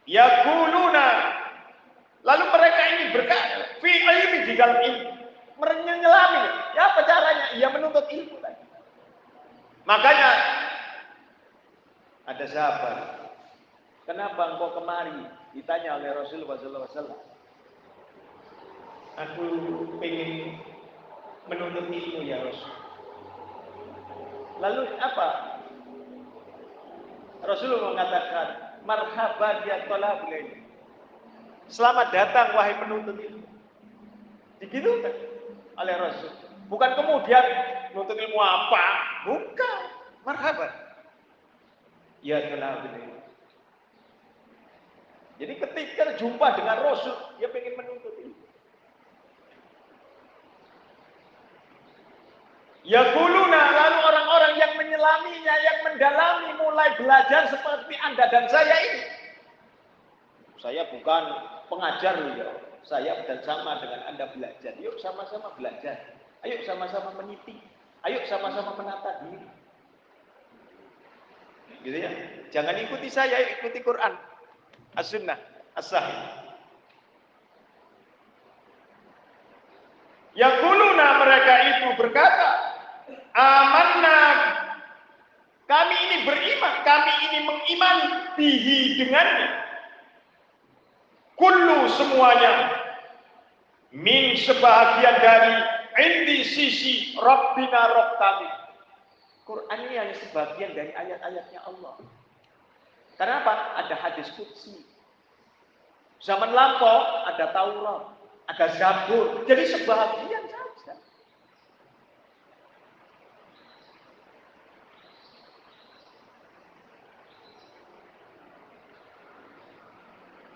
ya 0.08 0.26
kuluna 0.48 1.40
Lalu 2.20 2.46
mereka 2.52 2.82
ini 2.96 3.04
berkata 3.16 3.80
fi 3.80 3.92
ilmi 3.96 4.40
di 4.44 4.54
dalam 4.60 4.80
ilmu, 4.84 5.12
menyelami. 5.56 6.44
Ya 6.76 6.92
apa 6.92 7.02
caranya? 7.08 7.48
Ia 7.56 7.68
menuntut 7.72 8.06
ilmu 8.12 8.36
tadi. 8.44 8.64
Makanya 9.88 10.30
ada 12.28 12.46
sahabat. 12.46 12.98
Kenapa 14.04 14.42
engkau 14.52 14.76
kemari? 14.76 15.16
Ditanya 15.54 15.98
oleh 15.98 16.10
Rasulullah 16.14 16.58
SAW. 16.62 17.18
Aku 19.20 19.44
ingin 20.00 20.62
menuntut 21.50 21.90
ilmu 21.90 22.22
ya 22.24 22.40
Rasul. 22.46 22.74
Lalu 24.62 24.82
apa? 25.02 25.28
Rasulullah 27.44 27.92
mengatakan, 27.96 28.48
marhaban 28.86 29.56
ya 29.68 29.84
tolabul 29.90 30.32
ilmi. 30.32 30.60
Selamat 31.68 32.08
datang 32.14 32.54
wahai 32.56 32.78
penuntut 32.80 33.18
ilmu. 33.18 33.48
Begitu 34.64 34.90
kan 35.04 35.16
oleh 35.84 35.96
Rasul. 36.00 36.32
Bukan 36.70 36.92
kemudian 36.96 37.46
menuntut 37.92 38.16
ilmu 38.16 38.40
apa? 38.40 38.86
Bukan. 39.28 39.80
Marhaban. 40.24 40.72
Ya 42.24 42.40
tolabul 42.48 42.94
ilmi. 42.94 43.19
Jadi 45.40 45.56
ketika 45.56 46.20
jumpa 46.20 46.52
dengan 46.60 46.84
Rasul, 46.84 47.16
dia 47.40 47.48
ingin 47.48 47.80
menuntut 47.80 48.12
ilmu. 48.12 48.46
Ya 52.84 53.16
kuluna 53.16 53.62
lalu 53.72 53.98
orang-orang 54.04 54.54
yang 54.60 54.74
menyelaminya, 54.76 55.56
yang 55.64 55.78
mendalami 55.88 56.52
mulai 56.60 56.92
belajar 57.00 57.48
seperti 57.48 57.96
Anda 58.04 58.28
dan 58.28 58.52
saya 58.52 58.76
ini. 58.92 59.04
Saya 60.60 60.84
bukan 60.92 61.24
pengajar 61.72 62.20
ya. 62.36 62.50
Saya 62.84 63.24
bersama 63.24 63.80
dengan 63.80 64.12
Anda 64.12 64.28
belajar. 64.36 64.76
Yuk 64.76 65.00
sama-sama 65.00 65.56
belajar. 65.56 66.20
Ayo 66.44 66.60
sama-sama 66.68 67.16
meniti. 67.16 67.64
Ayo 68.04 68.28
sama-sama 68.28 68.76
menata 68.76 69.24
diri. 69.24 69.48
Gitu 71.80 71.96
ya. 71.96 72.12
Jangan 72.52 72.76
ikuti 72.76 73.08
saya, 73.08 73.40
ikuti 73.56 73.80
Quran. 73.80 74.29
As-sunnah, 74.98 75.38
as-sahih. 75.78 76.40
Yakuluna 80.38 81.08
mereka 81.20 81.54
itu 81.68 81.88
berkata, 82.00 82.50
amanna 83.36 84.20
kami 85.70 85.96
ini 86.10 86.18
beriman, 86.26 86.74
kami 86.82 87.14
ini 87.30 87.38
mengimani 87.46 88.08
bihi 88.40 88.80
dengannya. 89.04 89.50
Kullu 91.38 91.88
semuanya 91.96 92.54
min 93.96 94.36
sebahagian 94.36 95.16
dari 95.24 95.56
indi 96.04 96.40
sisi 96.44 97.16
Rabbina 97.16 97.82
Rabb 97.96 98.18
kami. 98.18 98.50
Quran 99.50 99.80
ini 99.90 99.96
hanya 99.98 100.16
sebagian 100.20 100.78
dari 100.78 100.94
ayat-ayatnya 100.94 101.62
Allah. 101.66 101.98
Kenapa? 103.20 103.76
Ada 103.76 104.00
hadis 104.00 104.32
kudsi. 104.40 104.80
Zaman 106.24 106.56
lampau 106.56 107.28
ada 107.28 107.52
Taurat, 107.52 108.16
ada 108.48 108.66
Zabur. 108.80 109.44
Jadi 109.44 109.76
sebagian 109.76 110.44
saja. 110.48 110.96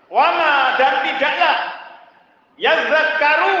Wama 0.08 0.80
dan 0.80 0.94
tidaklah 1.04 1.56
yazakaru 2.56 3.60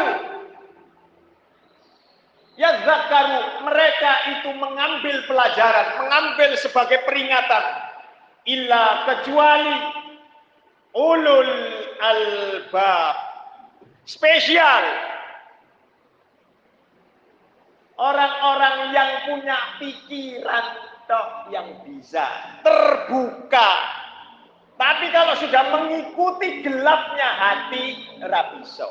yazakaru 2.56 3.40
mereka 3.68 4.12
itu 4.32 4.50
mengambil 4.56 5.16
pelajaran, 5.28 5.86
mengambil 6.00 6.56
sebagai 6.56 7.04
peringatan 7.04 7.83
illa 8.44 9.08
kecuali 9.08 9.76
ulul 10.94 11.52
albab 12.00 13.16
spesial 14.04 14.84
orang-orang 17.96 18.92
yang 18.92 19.10
punya 19.28 19.58
pikiran 19.80 20.66
toh 21.08 21.28
yang 21.52 21.68
bisa 21.84 22.24
terbuka 22.64 24.04
tapi 24.74 25.06
kalau 25.14 25.38
sudah 25.38 25.70
mengikuti 25.70 26.66
gelapnya 26.66 27.28
hati, 27.38 28.18
rapiso. 28.26 28.90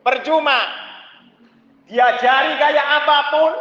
Percuma. 0.00 0.88
Diajari 1.86 2.58
kayak 2.58 2.86
apa 3.04 3.18
pun, 3.30 3.52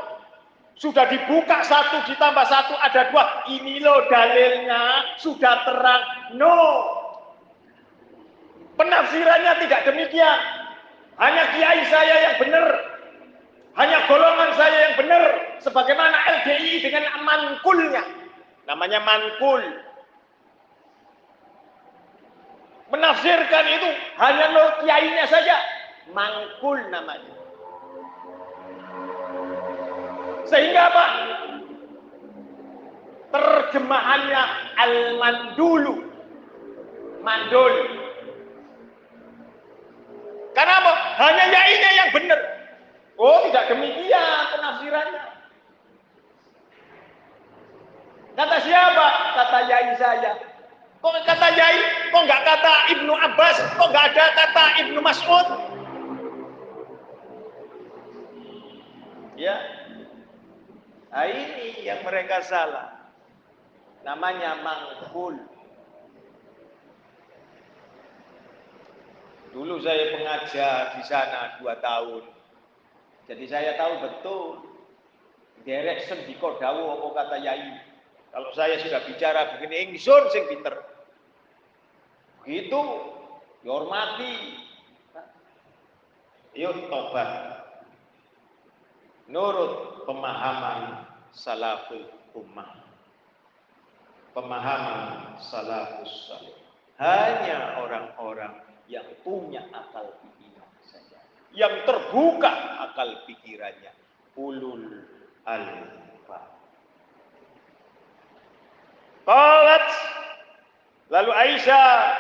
sudah 0.76 1.08
dibuka 1.08 1.64
satu 1.64 2.04
ditambah 2.08 2.46
satu 2.48 2.76
ada 2.80 3.12
dua. 3.12 3.48
Ini 3.48 3.80
loh 3.80 4.08
dalilnya, 4.12 5.16
sudah 5.20 5.64
terang. 5.64 6.04
No. 6.36 6.56
Penafsirannya 8.76 9.54
tidak 9.64 9.82
demikian. 9.88 10.40
Hanya 11.16 11.44
kiai 11.56 11.82
saya 11.88 12.16
yang 12.28 12.36
benar. 12.44 12.68
Hanya 13.80 13.98
golongan 14.08 14.52
saya 14.60 14.78
yang 14.92 14.96
benar. 15.00 15.24
Sebagaimana 15.64 16.16
LDI 16.44 16.84
dengan 16.84 17.08
mankulnya. 17.24 18.04
Namanya 18.68 19.00
mankul 19.00 19.64
menafsirkan 22.96 23.66
itu 23.66 23.90
hanya 24.22 24.46
lo 24.54 24.66
kiainya 24.80 25.26
saja 25.28 25.58
mangkul 26.16 26.78
namanya 26.88 27.35
sehingga 30.46 30.82
apa 30.94 31.06
terjemahannya 33.34 34.44
al-mandulu 34.80 35.96
mandul 37.26 37.74
karena 40.56 40.74
apa 40.80 40.92
hanya 41.20 41.46
yainya 41.52 41.90
yang 42.00 42.10
benar 42.16 42.40
oh 43.20 43.44
tidak 43.50 43.66
demikian 43.74 44.44
penafsirannya 44.56 45.24
kata 48.40 48.58
siapa 48.64 49.08
kata 49.36 49.60
yai 49.68 49.94
saya 50.00 50.34
Kok 51.06 51.22
kata 51.22 51.54
Yai? 51.54 52.10
Kok 52.10 52.26
nggak 52.26 52.42
kata 52.42 52.74
Ibnu 52.98 53.14
Abbas? 53.14 53.62
Kok 53.78 53.94
nggak 53.94 54.06
ada 54.10 54.26
kata 54.42 54.64
Ibnu 54.82 55.00
Mas'ud? 55.06 55.48
Ya. 59.38 59.54
Nah 61.16 61.32
ini 61.32 61.80
yang 61.88 62.04
mereka 62.04 62.44
salah. 62.44 62.92
Namanya 64.04 64.60
mangkul. 64.60 65.40
Dulu 69.56 69.80
saya 69.80 70.12
pengajar 70.12 71.00
di 71.00 71.04
sana 71.08 71.56
dua 71.64 71.80
tahun. 71.80 72.28
Jadi 73.32 73.46
saya 73.48 73.80
tahu 73.80 73.94
betul. 74.04 74.48
Derek 75.64 76.04
sendiko 76.04 76.60
dawu 76.60 77.00
apa 77.00 77.08
kata 77.24 77.38
Yai. 77.40 77.80
Kalau 78.36 78.52
saya 78.52 78.76
sudah 78.84 79.00
bicara 79.08 79.56
begini, 79.56 79.96
ingsun 79.96 80.28
sing 80.36 80.52
pinter. 80.52 80.84
Itu 82.44 82.82
dihormati. 83.64 84.60
Yuk 86.60 86.92
tobat. 86.92 87.64
Nurut 89.32 90.06
pemahaman 90.06 91.05
salaful 91.36 92.08
ummah. 92.34 92.82
Pemahaman 94.32 95.40
salafus 95.40 96.32
salih. 96.32 96.56
Hanya 96.96 97.84
orang-orang 97.84 98.64
yang 98.88 99.08
punya 99.24 99.68
akal 99.76 100.16
pikiran 100.24 100.72
saja. 100.88 101.20
Yang 101.52 101.84
terbuka 101.84 102.52
akal 102.90 103.28
pikirannya. 103.28 103.92
Ulul 104.36 105.04
albab. 105.48 106.56
Qalat 109.28 109.88
Lalu 111.14 111.32
Aisyah 111.32 112.18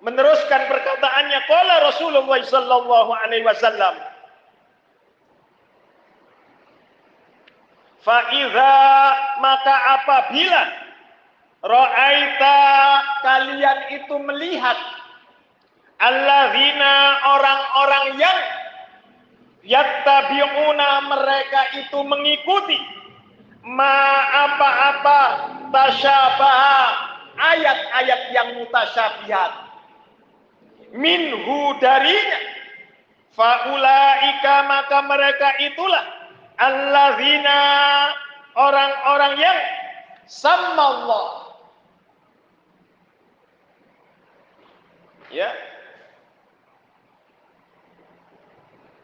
meneruskan 0.00 0.72
perkataannya 0.72 1.40
qala 1.44 1.74
Rasulullah 1.92 2.40
sallallahu 2.40 3.10
alaihi 3.12 3.44
wasallam 3.44 3.92
fa 8.06 8.22
idza 8.30 8.78
maka 9.42 9.74
apabila 9.98 10.62
ra'aita 11.66 12.56
kalian 13.26 13.78
itu 13.98 14.14
melihat 14.22 14.78
alladzina 15.98 16.94
orang-orang 17.26 18.06
yang 18.22 18.38
yattabi'una 19.66 21.10
mereka 21.10 21.60
itu 21.82 21.98
mengikuti 22.06 22.78
ma 23.66 23.98
apa-apa 24.46 25.20
tasyabaha 25.74 26.82
ayat-ayat 27.34 28.22
yang 28.30 28.48
mutasyabihat. 28.62 29.52
Minhu 30.94 31.74
darinya 31.82 32.40
faulaika 33.34 34.54
maka 34.70 34.98
mereka 35.02 35.48
itulah 35.66 36.15
allazina 36.56 37.60
orang-orang 38.56 39.34
yang 39.40 39.58
sama 40.26 40.82
Allah. 40.82 41.26
Ya. 45.30 45.50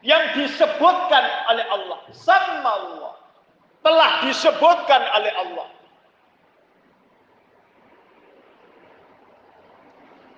Yang 0.02 0.24
disebutkan 0.34 1.24
oleh 1.46 1.64
Allah, 1.70 1.98
sama 2.10 2.70
Allah. 2.74 3.14
Telah 3.82 4.10
disebutkan 4.26 5.02
oleh 5.14 5.32
Allah. 5.34 5.68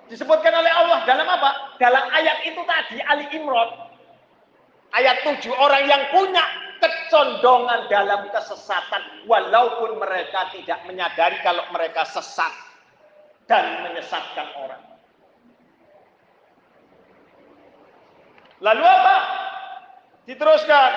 Disebutkan 0.05 0.53
oleh 0.53 0.69
Allah 0.69 1.01
dalam 1.09 1.25
apa? 1.25 1.77
Dalam 1.81 2.05
ayat 2.13 2.45
itu 2.45 2.61
tadi 2.61 3.01
Ali 3.09 3.25
Imran. 3.33 3.89
Ayat 4.93 5.25
7 5.25 5.49
orang 5.49 5.83
yang 5.89 6.03
punya 6.13 6.45
kecondongan 7.05 7.85
dalam 7.85 8.25
kesesatan 8.33 9.29
walaupun 9.29 10.01
mereka 10.01 10.49
tidak 10.49 10.81
menyadari 10.89 11.37
kalau 11.45 11.61
mereka 11.69 12.01
sesat 12.09 12.51
dan 13.45 13.85
menyesatkan 13.85 14.47
orang. 14.57 14.83
Lalu 18.63 18.83
apa? 18.83 19.17
Diteruskan. 20.25 20.91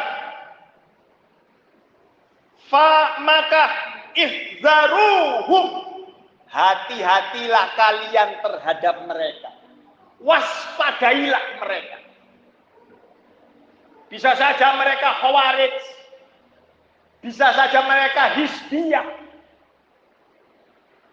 Fa 2.73 3.21
maka 3.21 3.65
ihzaruhum. 4.17 5.67
Hati-hatilah 6.49 7.67
kalian 7.77 8.41
terhadap 8.41 9.05
mereka. 9.05 9.53
Waspadailah 10.25 11.61
mereka. 11.61 11.99
Bisa 14.09 14.33
saja 14.33 14.73
mereka 14.81 15.21
khawarij. 15.21 15.98
Bisa 17.19 17.51
saja 17.51 17.83
mereka 17.83 18.39
hisbiyah. 18.39 19.07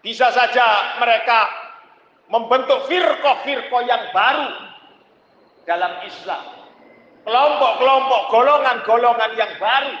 Bisa 0.06 0.30
saja 0.30 0.98
mereka 1.02 1.50
membentuk 2.30 2.86
firqoh-firqoh 2.86 3.82
yang 3.86 4.14
baru 4.14 4.50
dalam 5.66 5.98
Islam. 6.06 6.42
Kelompok-kelompok, 7.26 8.22
golongan-golongan 8.30 9.32
yang 9.34 9.52
baru 9.58 9.94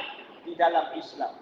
di 0.46 0.54
dalam 0.54 0.94
Islam. 0.94 1.34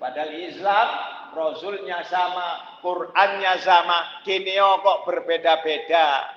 Padahal 0.00 0.32
Islam, 0.32 0.88
Rasulnya 1.36 2.00
sama, 2.08 2.80
Qurannya 2.80 3.60
sama, 3.60 4.24
kini 4.24 4.56
kok 4.56 5.04
berbeda-beda. 5.04 6.32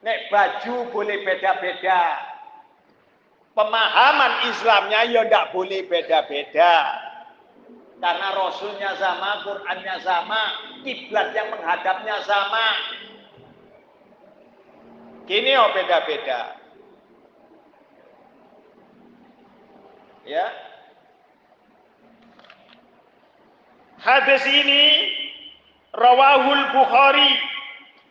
Nek 0.00 0.32
baju 0.32 0.88
boleh 0.88 1.20
beda-beda, 1.20 2.31
Pemahaman 3.52 4.48
Islamnya 4.48 5.04
ya 5.12 5.28
tidak 5.28 5.52
boleh 5.52 5.84
beda-beda. 5.84 6.74
Karena 8.00 8.28
Rasulnya 8.34 8.96
sama, 8.96 9.44
Qurannya 9.44 9.96
sama, 10.00 10.42
kiblat 10.80 11.36
yang 11.36 11.52
menghadapnya 11.52 12.16
sama. 12.24 12.66
Gini 15.28 15.52
oh 15.54 15.68
beda-beda. 15.76 16.56
Ya. 20.24 20.48
Hadis 24.02 24.42
ini 24.48 24.82
Rawahul 25.94 26.74
Bukhari 26.74 27.38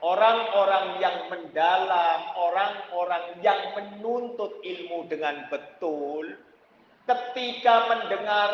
orang-orang 0.00 0.96
yang 1.00 1.16
mendalam, 1.28 2.20
orang-orang 2.36 3.24
yang 3.44 3.60
menuntut 3.76 4.60
ilmu 4.64 5.04
dengan 5.12 5.44
betul, 5.52 6.40
ketika 7.04 7.88
mendengar 7.92 8.50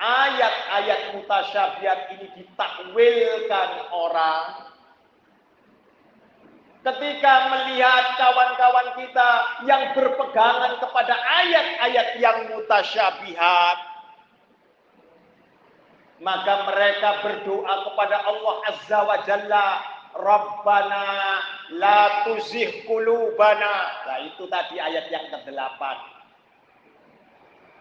ayat-ayat 0.00 1.12
mutasyabihat 1.16 1.98
ini 2.16 2.26
ditakwilkan 2.40 3.70
orang, 3.92 4.72
ketika 6.82 7.32
melihat 7.52 8.04
kawan-kawan 8.16 8.88
kita 8.96 9.30
yang 9.68 9.92
berpegangan 9.92 10.80
kepada 10.80 11.14
ayat-ayat 11.14 12.08
yang 12.16 12.38
mutasyabihat, 12.48 13.78
maka 16.22 16.54
mereka 16.70 17.18
berdoa 17.20 17.74
kepada 17.92 18.16
Allah 18.24 18.54
Azza 18.70 19.00
wa 19.04 19.18
Jalla 19.26 19.66
Rabbana 20.22 21.04
la 21.74 22.22
tuzih 22.22 22.86
kulubana. 22.86 24.06
Nah 24.06 24.18
itu 24.22 24.46
tadi 24.46 24.78
ayat 24.78 25.10
yang 25.10 25.26
ke-8. 25.34 25.82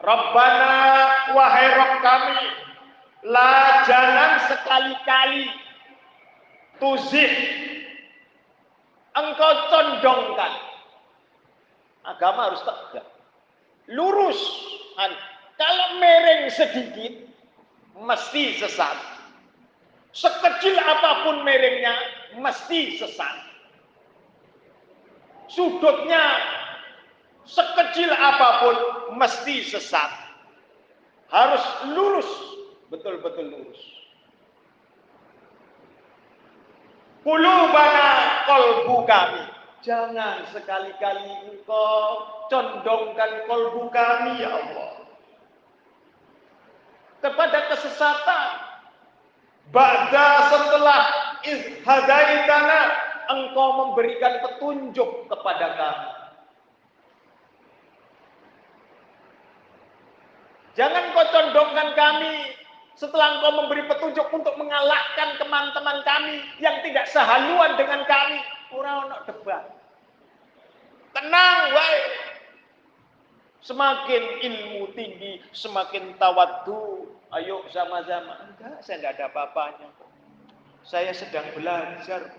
Rabbana 0.01 0.73
wahai 1.37 1.67
Rabb 1.77 1.95
kami 2.01 2.41
la 3.29 3.85
jangan 3.85 4.31
sekali-kali. 4.49 5.45
Tuzih 6.81 7.31
engkau 9.13 9.51
condongkan. 9.69 10.53
Agama 12.09 12.49
harus 12.49 12.65
tegak. 12.65 13.05
Lurus. 13.93 14.41
Kalau 15.61 16.01
mereng 16.01 16.49
sedikit 16.49 17.13
mesti 18.01 18.57
sesat. 18.57 18.97
Sekecil 20.11 20.75
apa 20.81 21.23
pun 21.23 21.45
merengnya 21.45 21.93
mesti 22.39 23.01
sesat. 23.01 23.37
Sudutnya 25.51 26.23
sekecil 27.43 28.07
apa 28.07 28.49
pun 28.63 28.75
mesti 29.19 29.67
sesat. 29.67 30.11
Harus 31.31 31.63
lurus, 31.91 32.29
betul-betul 32.91 33.51
lurus. 33.51 33.81
Kulubana 37.21 38.09
kolbu 38.49 39.05
kami. 39.05 39.43
Jangan 39.81 40.45
sekali-kali 40.53 41.53
engkau 41.53 42.29
condongkan 42.49 43.45
kolbu 43.49 43.89
kami 43.93 44.41
ya 44.41 44.49
Allah. 44.53 45.05
Kepada 47.21 47.59
kesesatan. 47.73 48.49
Ba'da 49.71 50.51
setelah 50.51 51.01
izhadaitana 51.45 52.79
engkau 53.31 53.67
memberikan 53.87 54.41
petunjuk 54.43 55.29
kepada 55.31 55.67
kami. 55.77 56.09
Jangan 60.71 61.03
kau 61.11 61.27
condongkan 61.35 61.89
kami 61.99 62.55
setelah 62.95 63.39
engkau 63.39 63.51
memberi 63.59 63.83
petunjuk 63.91 64.27
untuk 64.31 64.55
mengalahkan 64.55 65.35
teman-teman 65.35 65.99
kami 66.07 66.35
yang 66.63 66.79
tidak 66.85 67.07
sehaluan 67.11 67.75
dengan 67.75 68.07
kami. 68.07 68.39
Orang 68.71 69.11
nak 69.11 69.27
debat. 69.27 69.67
Tenang, 71.11 71.75
wai. 71.75 71.99
Semakin 73.61 74.23
ilmu 74.41 74.95
tinggi, 74.95 75.43
semakin 75.51 76.15
tawaddu. 76.15 77.13
Ayo 77.35 77.67
sama-sama. 77.69 78.47
Enggak, 78.47 78.79
saya 78.83 78.99
tidak 78.99 79.11
ada 79.19 79.23
apa-apanya. 79.31 79.87
Saya 80.85 81.13
sedang 81.13 81.45
belajar. 81.53 82.33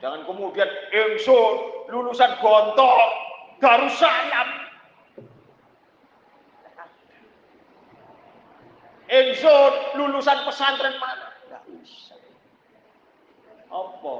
Jangan 0.00 0.24
kemudian 0.24 0.70
ingsun 0.90 1.54
lulusan 1.92 2.40
gontor 2.40 3.08
Darussalam. 3.60 4.48
Ingsun 9.10 9.72
lulusan 9.98 10.38
pesantren 10.46 10.96
mana? 11.02 11.28
Enggak 11.44 11.62
bisa. 11.68 12.14
Apa? 13.68 14.14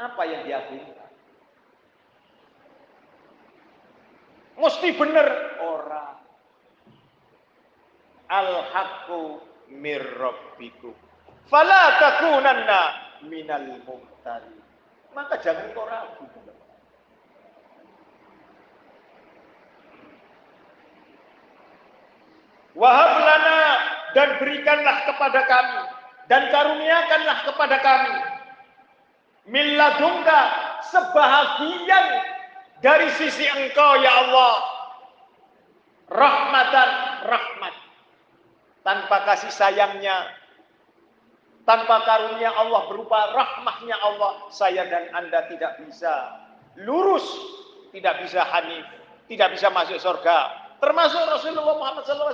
Apa 0.00 0.22
yang 0.24 0.42
dia 0.48 0.64
minta? 0.72 1.06
Mesti 4.56 4.88
bener 4.96 5.28
orang. 5.60 6.20
Al-haqqu 8.30 9.49
mir 9.72 10.02
rabbikum. 10.18 10.94
Fala 11.46 11.98
takunanna 11.98 12.80
minal 13.26 13.80
mumtari. 13.86 14.58
Maka 15.14 15.38
jangan 15.42 15.70
kau 15.74 15.86
ragu. 15.86 16.30
Wahab 22.80 23.12
lana 23.26 23.60
dan 24.14 24.38
berikanlah 24.38 24.96
kepada 25.04 25.40
kami 25.44 25.82
dan 26.30 26.42
karuniakanlah 26.54 27.38
kepada 27.50 27.76
kami 27.82 28.14
milladunka 29.50 30.40
sebahagian 30.88 32.06
dari 32.78 33.10
sisi 33.18 33.44
engkau 33.50 33.98
ya 33.98 34.12
Allah 34.24 34.54
rahmatan 36.08 36.90
rahmat 37.26 37.69
tanpa 38.86 39.16
kasih 39.28 39.52
sayangnya 39.52 40.30
tanpa 41.68 42.02
karunia 42.02 42.50
Allah 42.56 42.88
berupa 42.88 43.30
rahmahnya 43.36 43.96
Allah 44.00 44.48
saya 44.50 44.88
dan 44.88 45.12
anda 45.14 45.46
tidak 45.52 45.80
bisa 45.84 46.40
lurus 46.80 47.24
tidak 47.92 48.22
bisa 48.24 48.40
hanif 48.42 48.86
tidak 49.28 49.54
bisa 49.54 49.68
masuk 49.70 50.00
surga 50.00 50.60
Termasuk 50.80 51.20
Rasulullah 51.28 51.76
Muhammad 51.76 52.08
SAW 52.08 52.32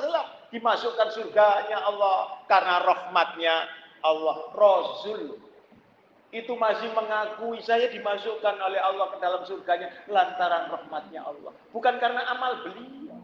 dimasukkan 0.55 1.09
surganya 1.11 1.83
Allah 1.83 2.47
karena 2.47 2.79
rahmatnya 2.87 3.55
Allah. 4.07 4.55
Rasul 4.55 5.35
itu 6.31 6.53
masih 6.55 6.95
mengakui 6.95 7.59
saya 7.59 7.91
dimasukkan 7.91 8.55
oleh 8.63 8.79
Allah 8.79 9.11
ke 9.11 9.19
dalam 9.19 9.43
surganya 9.43 9.91
lantaran 10.07 10.71
rahmatnya 10.71 11.27
Allah. 11.27 11.51
Bukan 11.75 11.99
karena 11.99 12.23
amal 12.31 12.63
beliau. 12.63 13.19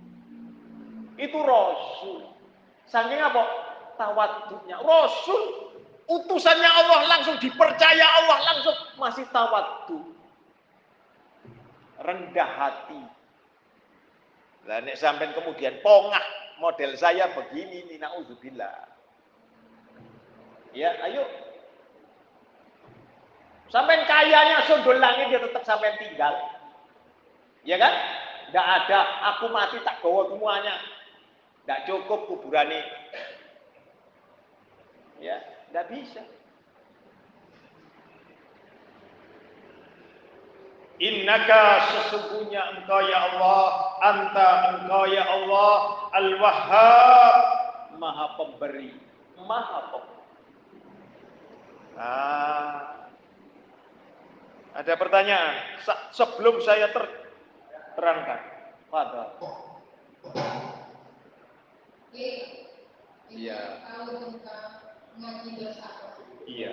Itu 1.14 1.38
Rasul. 1.38 2.31
Saking 2.92 3.20
apa? 3.24 3.42
Tawaduknya. 3.96 4.76
Rasul 4.84 5.72
utusannya 6.12 6.68
Allah 6.68 7.08
langsung 7.08 7.40
dipercaya 7.40 8.06
Allah 8.20 8.38
langsung 8.52 8.76
masih 9.00 9.24
tawaduk. 9.32 10.12
Rendah 12.02 12.50
hati, 12.58 12.98
lah 14.66 14.82
nek 14.82 14.98
sampai 14.98 15.30
kemudian 15.34 15.78
pongah 15.86 16.22
model 16.58 16.94
saya 16.98 17.30
begini 17.34 17.86
nih 17.90 17.98
naudzubillah. 18.02 18.90
Ya, 20.74 20.90
ayo. 21.06 21.24
Sampai 23.70 24.04
kayanya 24.04 24.66
sundul 24.68 25.00
langit 25.00 25.32
dia 25.32 25.40
tetap 25.40 25.64
sampai 25.64 25.96
tinggal. 25.96 26.34
Ya 27.64 27.78
kan? 27.78 27.94
Tidak 28.50 28.66
ada, 28.66 29.00
aku 29.32 29.48
mati 29.48 29.80
tak 29.80 30.02
bawa 30.04 30.28
semuanya. 30.28 30.76
Tidak 31.62 31.80
cukup 31.86 32.26
kuburan 32.26 32.74
ini. 32.74 32.82
Ya, 35.22 35.38
tidak 35.70 35.86
bisa. 35.94 36.22
Innaka 41.02 41.62
sesungguhnya 41.90 42.62
engkau 42.78 43.02
ya 43.06 43.18
Allah, 43.34 43.66
anta 44.02 44.48
engkau 44.74 45.02
ya 45.10 45.24
Allah, 45.26 45.74
al-wahhab, 46.14 47.36
maha 47.98 48.26
pemberi, 48.38 48.94
maha 49.34 49.78
pemberi. 49.90 50.22
Nah, 51.98 53.02
ada 54.78 54.94
pertanyaan 54.94 55.54
sebelum 56.14 56.62
saya 56.62 56.90
ter 56.94 57.04
terangkan. 57.98 58.40
Pada. 58.92 59.36
Iya. 62.12 63.60
Tahu 63.88 64.12
tentang 64.20 64.68
ngaji 65.16 65.48
bersama. 65.56 66.20
Iya. 66.44 66.72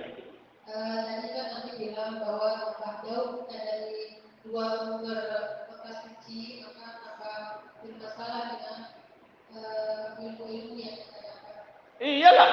Uh, 0.69 0.99
tadi 1.02 1.28
kan 1.34 1.45
nanti 1.49 1.71
bilang 1.82 2.21
bahwa 2.21 2.78
Beliau 3.10 3.41
bukan 3.41 3.58
dari 3.63 4.21
dua 4.45 4.86
sumber 4.86 5.23
bekas 5.71 5.97
suci 6.06 6.62
maka 6.62 6.88
apa 7.15 7.32
bermasalah 7.82 8.43
dengan 8.54 8.80
uh, 9.56 10.19
ilmu-ilmu 10.19 10.75
yang. 10.78 10.99
Iyalah. 11.99 12.52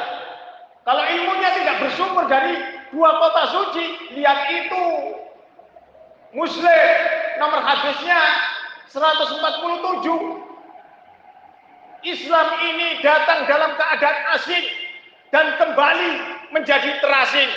Kalau 0.86 1.02
ilmunya 1.02 1.50
tidak 1.60 1.76
bersumber 1.82 2.24
dari 2.30 2.54
dua 2.94 3.10
kota 3.18 3.42
suci, 3.50 3.84
lihat 4.14 4.38
itu. 4.54 4.86
Muslim 6.32 6.94
nomor 7.42 7.60
hadisnya 7.62 8.20
147. 8.90 10.55
Islam 12.06 12.48
ini 12.62 13.02
datang 13.02 13.50
dalam 13.50 13.74
keadaan 13.74 14.20
asing 14.38 14.64
dan 15.34 15.58
kembali 15.58 16.12
menjadi 16.54 17.02
terasing. 17.02 17.50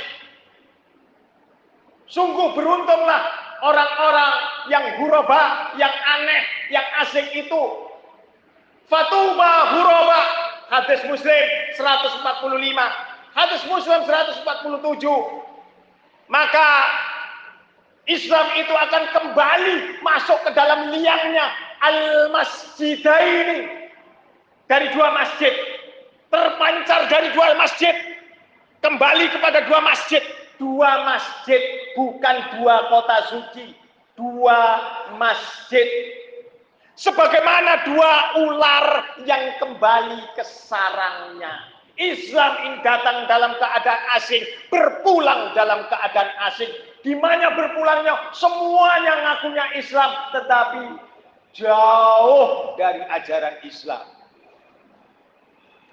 Sungguh 2.10 2.58
beruntunglah 2.58 3.22
orang-orang 3.62 4.34
yang 4.74 4.86
huraba, 4.98 5.70
yang 5.78 5.94
aneh, 5.94 6.44
yang 6.74 6.88
asing 7.06 7.30
itu. 7.38 7.64
Fatuba 8.90 9.78
huraba, 9.78 10.22
hadis 10.74 11.06
muslim 11.06 11.46
145, 11.78 12.26
hadis 13.38 13.62
muslim 13.70 14.02
147. 14.02 15.06
Maka 16.26 16.70
Islam 18.10 18.50
itu 18.58 18.74
akan 18.74 19.04
kembali 19.14 20.02
masuk 20.02 20.42
ke 20.42 20.50
dalam 20.58 20.90
liangnya 20.90 21.54
al-masjidaini 21.86 23.79
dari 24.70 24.88
dua 24.94 25.10
masjid 25.18 25.52
terpancar 26.30 27.10
dari 27.10 27.34
dua 27.34 27.58
masjid 27.58 27.96
kembali 28.86 29.26
kepada 29.34 29.66
dua 29.66 29.82
masjid 29.82 30.22
dua 30.60 31.08
masjid, 31.08 31.64
bukan 31.96 32.36
dua 32.60 32.92
kota 32.92 33.18
suci, 33.32 33.74
dua 34.20 34.60
masjid. 35.16 35.88
Sebagaimana 37.00 37.88
dua 37.88 38.14
ular 38.44 38.88
yang 39.24 39.56
kembali 39.64 40.20
ke 40.36 40.44
sarangnya. 40.44 41.80
Islam 42.00 42.52
ini 42.64 42.78
datang 42.84 43.28
dalam 43.28 43.56
keadaan 43.56 44.04
asing, 44.20 44.44
berpulang 44.68 45.56
dalam 45.56 45.88
keadaan 45.88 46.32
asing. 46.52 46.68
Di 47.04 47.16
mana 47.16 47.56
berpulangnya? 47.56 48.36
Semuanya 48.36 49.16
ngakunya 49.24 49.66
Islam, 49.80 50.12
tetapi 50.36 50.84
jauh 51.56 52.76
dari 52.76 53.04
ajaran 53.04 53.64
Islam. 53.64 54.19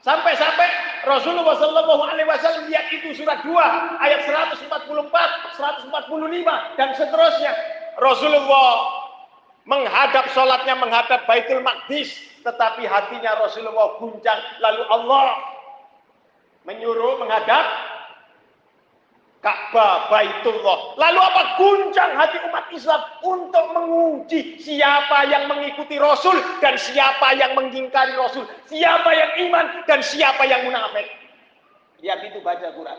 Sampai-sampai 0.05 0.69
Rasulullah 1.07 1.57
Shallallahu 1.57 2.03
Alaihi 2.05 2.29
Wasallam 2.29 2.69
lihat 2.71 2.93
itu 2.93 3.15
surat 3.17 3.41
2 3.43 3.57
ayat 4.03 4.21
144, 4.29 4.69
145 4.69 6.79
dan 6.79 6.89
seterusnya. 6.95 7.53
Rasulullah 7.97 8.71
menghadap 9.67 10.31
sholatnya 10.31 10.79
menghadap 10.79 11.27
Baitul 11.27 11.65
Maqdis, 11.65 12.13
tetapi 12.47 12.87
hatinya 12.87 13.35
Rasulullah 13.41 13.99
guncang. 13.99 14.39
Lalu 14.63 14.83
Allah 14.93 15.27
menyuruh 16.67 17.23
menghadap 17.23 17.65
Ka'bah 19.47 20.11
Baitullah. 20.11 20.99
Lalu 20.99 21.21
apa 21.23 21.43
guncang 21.55 22.19
hati 22.19 22.43
umat 22.51 22.67
Islam 22.75 22.99
untuk 23.23 23.63
menguji 23.79 24.59
siapa 24.59 25.31
yang 25.31 25.47
mengikuti 25.47 26.03
Rasul 26.03 26.35
dan 26.59 26.75
siapa 26.75 27.39
yang 27.39 27.55
mengingkari 27.55 28.19
Rasul, 28.19 28.43
siapa 28.67 29.07
yang 29.15 29.31
iman 29.47 29.87
dan 29.87 30.03
siapa 30.03 30.43
yang 30.51 30.67
munafik. 30.67 31.07
Lihat 32.03 32.27
itu 32.27 32.43
baca 32.43 32.75
Quran. 32.75 32.99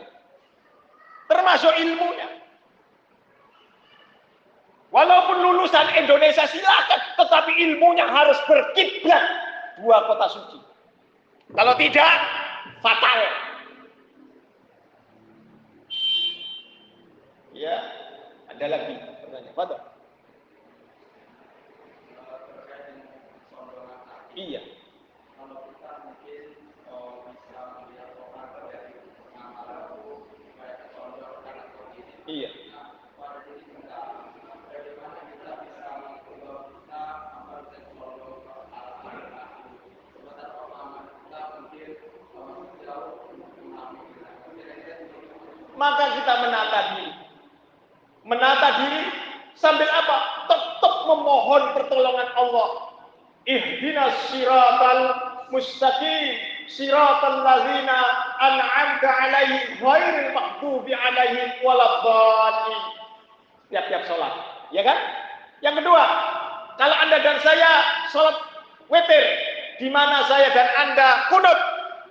Termasuk 1.28 1.72
ilmunya. 1.84 2.28
Walaupun 4.88 5.44
lulusan 5.44 5.84
Indonesia 6.00 6.48
silakan, 6.48 7.00
tetapi 7.20 7.52
ilmunya 7.60 8.08
harus 8.08 8.40
berkiblat 8.48 9.20
dua 9.84 10.00
kota 10.08 10.32
suci. 10.32 10.58
Kalau 11.52 11.76
tidak, 11.76 12.12
fatal. 12.80 13.47
Ya, 17.58 17.74
ada 18.54 18.66
lagi 18.70 18.94
pertanyaan. 19.18 19.50
Iya. 19.50 19.50
Iya. 19.50 19.58
Pada. 19.58 19.76
Iya. 24.38 24.62
Iya. 32.30 32.50
Maka 45.74 46.04
kita 46.14 46.34
menata 46.42 46.80
diri 46.94 47.07
menata 48.28 48.68
diri 48.84 49.02
sambil 49.56 49.88
apa? 49.88 50.16
Tetap 50.46 50.94
memohon 51.08 51.62
pertolongan 51.74 52.28
Allah. 52.36 52.68
Ihdina 53.48 54.12
siratal 54.28 55.04
mustaqim 55.48 56.36
siratal 56.68 57.40
ladzina 57.40 57.98
an'amta 58.44 59.08
alaihim 59.08 59.80
ghairil 59.80 60.30
maghdubi 60.36 60.92
alaihim 60.92 61.48
waladdallin. 61.64 62.84
Tiap-tiap 63.72 64.04
sholat, 64.08 64.32
ya 64.72 64.84
kan? 64.84 64.96
Yang 65.64 65.84
kedua, 65.84 66.04
kalau 66.76 66.96
Anda 67.04 67.20
dan 67.20 67.36
saya 67.40 67.72
sholat 68.12 68.36
witir, 68.92 69.24
di 69.80 69.88
mana 69.92 70.24
saya 70.28 70.48
dan 70.52 70.68
Anda 70.88 71.08
kunut, 71.32 71.60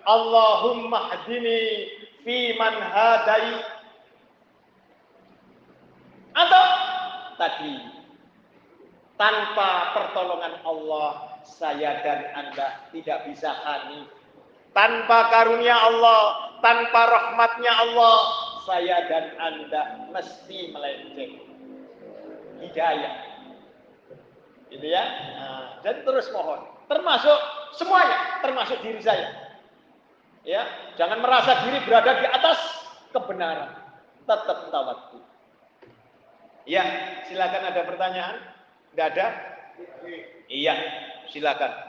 Allahumma 0.08 1.12
hadini 1.12 1.90
fi 2.22 2.56
man 2.56 2.74
hadai 2.78 3.77
atau 6.38 6.64
tadi 7.42 7.74
tanpa 9.18 9.98
pertolongan 9.98 10.62
Allah 10.62 11.42
saya 11.42 12.06
dan 12.06 12.30
Anda 12.38 12.86
tidak 12.94 13.26
bisa 13.26 13.50
hanif 13.66 14.18
tanpa 14.78 15.34
karunia 15.34 15.74
Allah, 15.74 16.54
tanpa 16.62 17.02
rahmatnya 17.10 17.74
Allah, 17.74 18.18
saya 18.70 19.10
dan 19.10 19.26
Anda 19.42 19.82
mesti 20.14 20.70
melenceng. 20.70 21.34
Hidayah. 22.62 23.16
Gitu 24.70 24.86
ya. 24.86 25.04
Nah, 25.38 25.66
dan 25.82 26.06
terus 26.06 26.30
mohon. 26.30 26.62
Termasuk 26.86 27.40
semuanya, 27.74 28.42
termasuk 28.46 28.78
diri 28.86 29.02
saya. 29.02 29.58
Ya, 30.46 30.64
jangan 30.96 31.20
merasa 31.20 31.68
diri 31.68 31.84
berada 31.84 32.22
di 32.22 32.28
atas 32.30 32.60
kebenaran. 33.12 33.72
Tetap 34.24 34.72
tawakal. 34.72 35.27
Ya, 36.68 36.84
silakan 37.32 37.64
ada 37.72 37.82
pertanyaan? 37.88 38.38
Tidak 38.92 39.08
ada? 39.16 39.28
Iya, 40.52 40.76
silakan. 41.32 41.88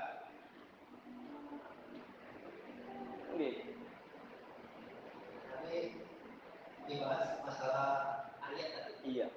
dibahas 6.88 7.44
masalah 7.44 7.88
ayat 8.40 8.68
tadi. 8.72 8.92
Iya. 9.04 9.28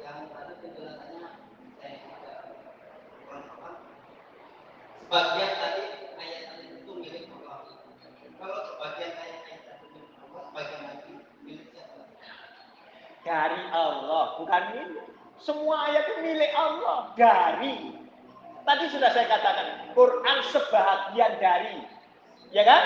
Yang 0.00 0.18
tadi 0.32 0.52
penjelasannya 0.64 1.24
saya 1.76 1.96
tidak 2.00 2.38
kurang 3.28 3.44
paham. 3.44 3.76
Sebagian 5.04 5.52
tadi 5.60 5.84
itu 6.80 6.92
milik 6.96 7.28
Allah. 7.28 7.60
Kalau 8.40 8.58
sebagian 8.72 9.12
ayat-ayat 9.20 9.62
tadi 9.68 9.86
milik 9.92 10.12
Allah, 10.24 10.42
sebagian 10.48 10.82
lagi 10.88 11.12
milik 11.44 11.66
siapa? 11.76 12.08
Dari 13.24 13.60
Allah, 13.72 14.36
bukan 14.36 14.62
milik. 14.76 15.08
Semua 15.40 15.88
ayat 15.88 16.04
itu 16.12 16.14
milik 16.22 16.52
Allah. 16.52 17.10
Dari. 17.16 17.96
Tadi 18.64 18.84
sudah 18.92 19.10
saya 19.12 19.26
katakan, 19.28 19.92
Quran 19.96 20.38
sebahagian 20.52 21.32
dari. 21.40 21.84
Ya 22.52 22.62
kan? 22.68 22.82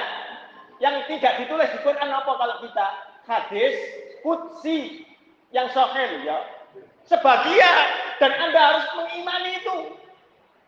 Yang 0.78 1.11
tidak 1.11 1.43
ditulis 1.43 1.68
di 1.74 1.78
Quran 1.82 2.09
apa 2.11 2.32
kalau 2.39 2.57
kita 2.62 2.86
hadis 3.26 3.74
kutsi 4.22 5.03
yang 5.51 5.66
sahih 5.74 6.22
ya. 6.22 6.39
Sebagian 7.09 7.78
dan 8.22 8.32
Anda 8.36 8.61
harus 8.62 8.86
mengimani 8.95 9.59
itu. 9.59 9.76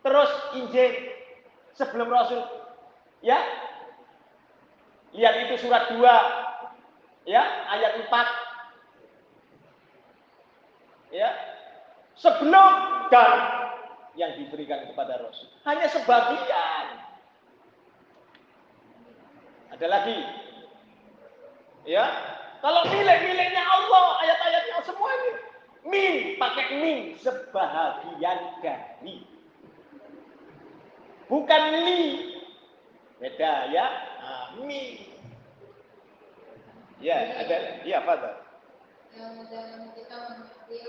Terus 0.01 0.31
Injil 0.57 0.91
sebelum 1.79 2.11
Rasul 2.11 2.41
ya. 3.23 3.39
Lihat 5.11 5.35
itu 5.47 5.67
surat 5.67 5.91
2 5.91 5.99
ya, 7.27 7.43
ayat 7.67 7.99
4. 7.99 8.50
Ya. 11.11 11.29
Sebelum 12.15 12.71
dan 13.11 13.37
yang 14.15 14.35
diberikan 14.35 14.87
kepada 14.91 15.19
Rasul. 15.19 15.47
Hanya 15.63 15.87
sebagian. 15.87 16.85
Ada 19.71 19.87
lagi. 19.87 20.19
Ya, 21.87 22.05
kalau 22.61 22.85
milik-miliknya 22.93 23.63
Allah, 23.65 24.05
ayat-ayatnya 24.21 24.77
semua 24.85 25.09
ini. 25.17 25.31
Min, 25.81 26.15
pakai 26.37 26.65
min, 26.77 26.99
sebahagian 27.17 28.61
dari. 28.61 29.25
Bukan 31.25 31.63
li. 31.89 32.37
Beda 33.17 33.71
ya. 33.73 33.85
Nah, 34.21 34.47
min. 34.61 35.09
Ya, 37.01 37.17
ada. 37.41 37.81
Ya, 37.81 38.05
Father. 38.05 38.40
Yang 39.11 39.33
dalam 39.51 39.81
kita 39.93 40.15
mengambil 40.17 40.87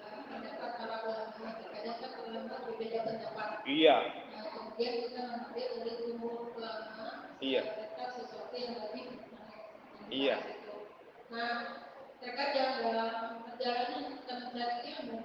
uh, 0.00 0.20
pendapat 0.26 0.70
para 0.80 0.96
ulama, 1.04 1.48
kadang 1.60 1.96
kan 2.00 2.12
ulama 2.24 2.54
berbeda 2.64 2.98
pendapat. 3.04 3.48
Iya. 3.68 3.96
Nah, 4.32 4.44
kemudian 4.56 4.92
kita 5.06 5.20
mengambil 5.28 5.68
dari 5.84 6.02
umur 6.16 6.34
ulama, 6.56 7.06
Iya. 7.38 7.62
mereka 7.62 8.04
sesuatu 8.16 8.54
yang 8.56 8.74
lebih. 8.80 9.06
Iya. 10.08 10.36
Nah, 11.28 11.54
terkadang 12.20 12.72
dalam 12.80 13.12
perjalanan 13.46 14.02
kita 14.20 14.32
mencari 14.40 14.76
ilmu, 14.96 15.20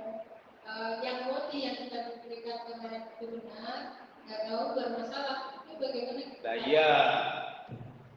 uh, 0.67 0.91
yang 0.99 1.17
moti 1.32 1.57
yang 1.63 1.75
kita 1.80 2.19
berikan 2.23 2.57
kepada 2.67 2.99
benar, 3.19 3.80
nggak 4.28 4.41
tahu 4.51 4.63
bermasalah, 4.75 5.39
itu 5.63 5.73
bagaimana? 5.80 6.21
kita- 6.28 6.43
Nah, 6.43 6.57
iya. 6.67 6.91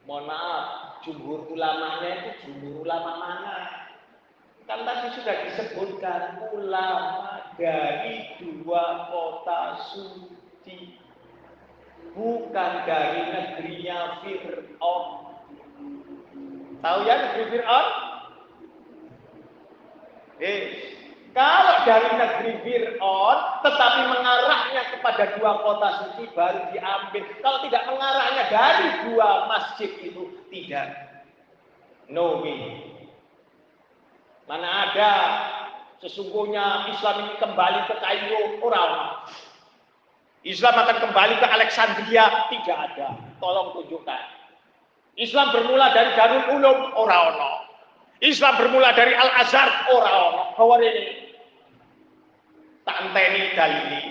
Mohon 0.08 0.26
maaf, 0.26 0.66
jumhur 1.06 1.46
ulamanya 1.54 2.10
itu 2.18 2.30
jumhur 2.50 2.82
ulama 2.82 3.12
mana? 3.22 3.79
Kan 4.70 4.86
tadi 4.86 5.10
sudah 5.18 5.36
disebutkan 5.50 6.46
ulama 6.54 7.42
dari 7.58 8.38
dua 8.38 9.10
kota 9.10 9.82
suci. 9.90 10.94
Bukan 12.14 12.72
dari 12.86 13.34
negerinya 13.34 14.22
Fir'aun. 14.22 15.06
Tahu 16.78 16.98
ya 17.02 17.14
negeri 17.18 17.44
Fir'aun? 17.50 17.86
Eh, 20.38 20.62
kalau 21.34 21.76
dari 21.82 22.10
negeri 22.14 22.52
Fir'aun 22.62 23.38
tetapi 23.66 24.00
mengarahnya 24.06 24.82
kepada 24.94 25.34
dua 25.34 25.66
kota 25.66 25.88
suci 26.06 26.30
baru 26.30 26.70
diambil. 26.70 27.26
Kalau 27.42 27.58
tidak 27.66 27.90
mengarahnya 27.90 28.44
dari 28.46 28.88
dua 29.10 29.50
masjid 29.50 29.90
itu 29.98 30.30
tidak. 30.46 30.94
No 32.06 32.38
way. 32.46 32.89
Mana 34.50 34.90
ada 34.90 35.12
sesungguhnya 36.02 36.90
Islam 36.90 37.22
ini 37.22 37.38
kembali 37.38 37.86
ke 37.86 37.94
Kairo 38.02 38.58
orang. 38.66 39.22
Islam 40.42 40.74
akan 40.74 41.06
kembali 41.06 41.38
ke 41.38 41.46
Alexandria 41.46 42.50
tidak 42.50 42.78
ada. 42.90 43.14
Tolong 43.38 43.78
tunjukkan. 43.78 44.22
Islam 45.14 45.54
bermula 45.54 45.94
dari 45.94 46.10
Darul 46.18 46.58
Ulum 46.58 46.98
ora 46.98 47.30
ono. 47.30 47.52
Islam 48.18 48.58
bermula 48.58 48.90
dari 48.90 49.14
Al 49.14 49.30
Azhar 49.38 49.86
ora 49.94 50.10
ono. 50.34 50.42
Hawar 50.58 50.82
ini. 50.82 51.30
Tak 52.82 53.06
enteni 53.06 53.54
dalili. 53.54 54.02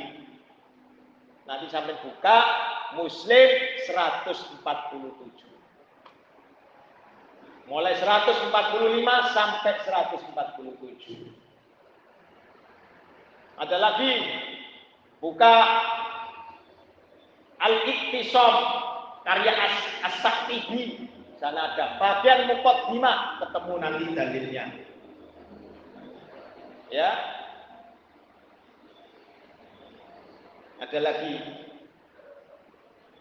Nanti 1.52 1.68
sampai 1.68 2.00
buka 2.00 2.38
Muslim 2.96 3.50
147. 3.92 5.49
Mulai 7.70 7.93
145 8.01 8.49
sampai 9.38 9.74
147. 9.86 11.30
Ada 13.61 13.78
lagi 13.78 14.11
buka 15.22 15.53
Al-Iktisam 17.61 18.53
karya 19.22 19.53
As- 19.53 19.95
As-Saktibi. 20.09 21.05
Sana 21.38 21.72
ada 21.72 21.95
bagian 22.01 22.51
mukaddimah 22.51 23.39
ketemu 23.39 23.74
nanti 23.80 24.05
dalilnya. 24.17 24.65
Ya. 26.89 27.11
Ada 30.82 30.99
lagi. 30.99 31.36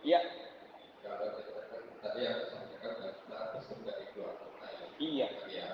Ya, 0.06 0.22
tadi 2.00 2.22
disampaikan 2.22 2.92
dan 3.02 3.12
status 3.18 3.62
sudah 3.66 3.96
itu 3.98 4.22
iya. 4.98 5.28
ya. 5.48 5.66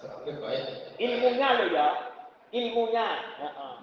Baik, 0.00 0.96
Ilmunya 0.96 1.48
lo 1.60 1.64
ya. 1.72 1.88
Ilmunya. 2.52 3.08
Heeh. 3.40 3.74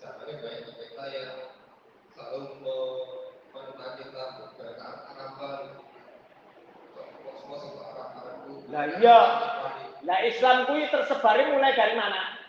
sampai 0.00 0.32
baik 0.40 0.64
kita 0.64 1.04
yang 1.12 1.52
selalu 2.16 2.56
menemukan 2.64 3.90
kita 4.00 4.22
berkata 4.56 4.88
harapan 5.12 5.76
semua 7.36 7.56
semua 7.60 7.84
arah-arah 7.92 8.34
itu. 8.48 8.52
Lah 8.72 8.84
iya. 8.96 9.18
Lah 10.00 10.18
Islam 10.24 10.56
kuwi 10.64 10.88
tersebarnya 10.88 11.52
mulai 11.52 11.76
dari 11.76 11.94
mana? 11.98 12.40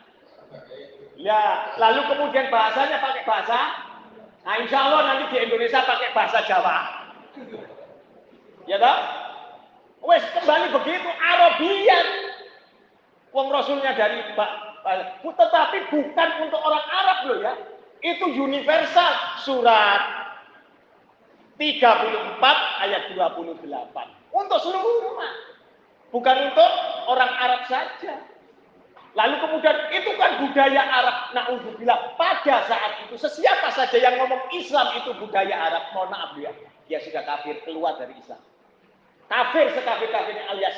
Ya, 1.19 1.69
lalu 1.77 2.07
kemudian 2.07 2.49
bahasanya 2.49 2.97
pakai 2.97 3.23
bahasa. 3.27 3.59
Nah, 4.41 4.55
insya 4.57 4.79
Allah 4.89 5.01
nanti 5.05 5.29
di 5.29 5.37
Indonesia 5.37 5.85
pakai 5.85 6.09
bahasa 6.17 6.39
Jawa. 6.49 6.77
Ya 8.65 8.77
toh? 8.81 8.97
Wes 10.01 10.25
kembali 10.33 10.73
begitu 10.81 11.09
Arabian. 11.21 12.07
Wong 13.31 13.47
Rasulnya 13.53 13.95
dari 13.95 14.19
Ba- 14.33 14.71
tetapi 15.21 15.77
bukan 15.93 16.29
untuk 16.41 16.57
orang 16.57 16.85
Arab 16.89 17.17
loh 17.29 17.37
ya. 17.37 17.53
Itu 18.01 18.33
universal 18.33 19.13
surat 19.45 20.01
34 21.61 22.81
ayat 22.81 23.13
28 23.13 23.61
untuk 24.33 24.59
seluruh 24.65 25.13
umat. 25.13 25.35
Bukan 26.09 26.35
untuk 26.49 26.71
orang 27.07 27.29
Arab 27.29 27.61
saja. 27.69 28.25
Lalu 29.13 29.35
kemudian 29.43 29.77
itu 29.93 30.11
kan 30.17 30.41
budaya 30.41 30.81
Arab. 30.81 31.17
Na'udzubillah. 31.37 32.17
Pada 32.17 32.65
saat 32.65 33.05
itu 33.05 33.15
sesiapa 33.21 33.69
saja 33.75 33.95
yang 34.01 34.17
ngomong 34.17 34.49
Islam 34.55 34.97
itu 34.97 35.13
budaya 35.21 35.55
Arab. 35.71 35.93
Mohon 35.93 36.09
maaf 36.15 36.31
ya. 36.41 36.51
Dia 36.89 36.99
sudah 37.05 37.21
kafir 37.23 37.61
keluar 37.63 38.01
dari 38.01 38.17
Islam. 38.17 38.41
Kafir 39.31 39.71
sekafir-kafirnya 39.71 40.43
alias 40.51 40.75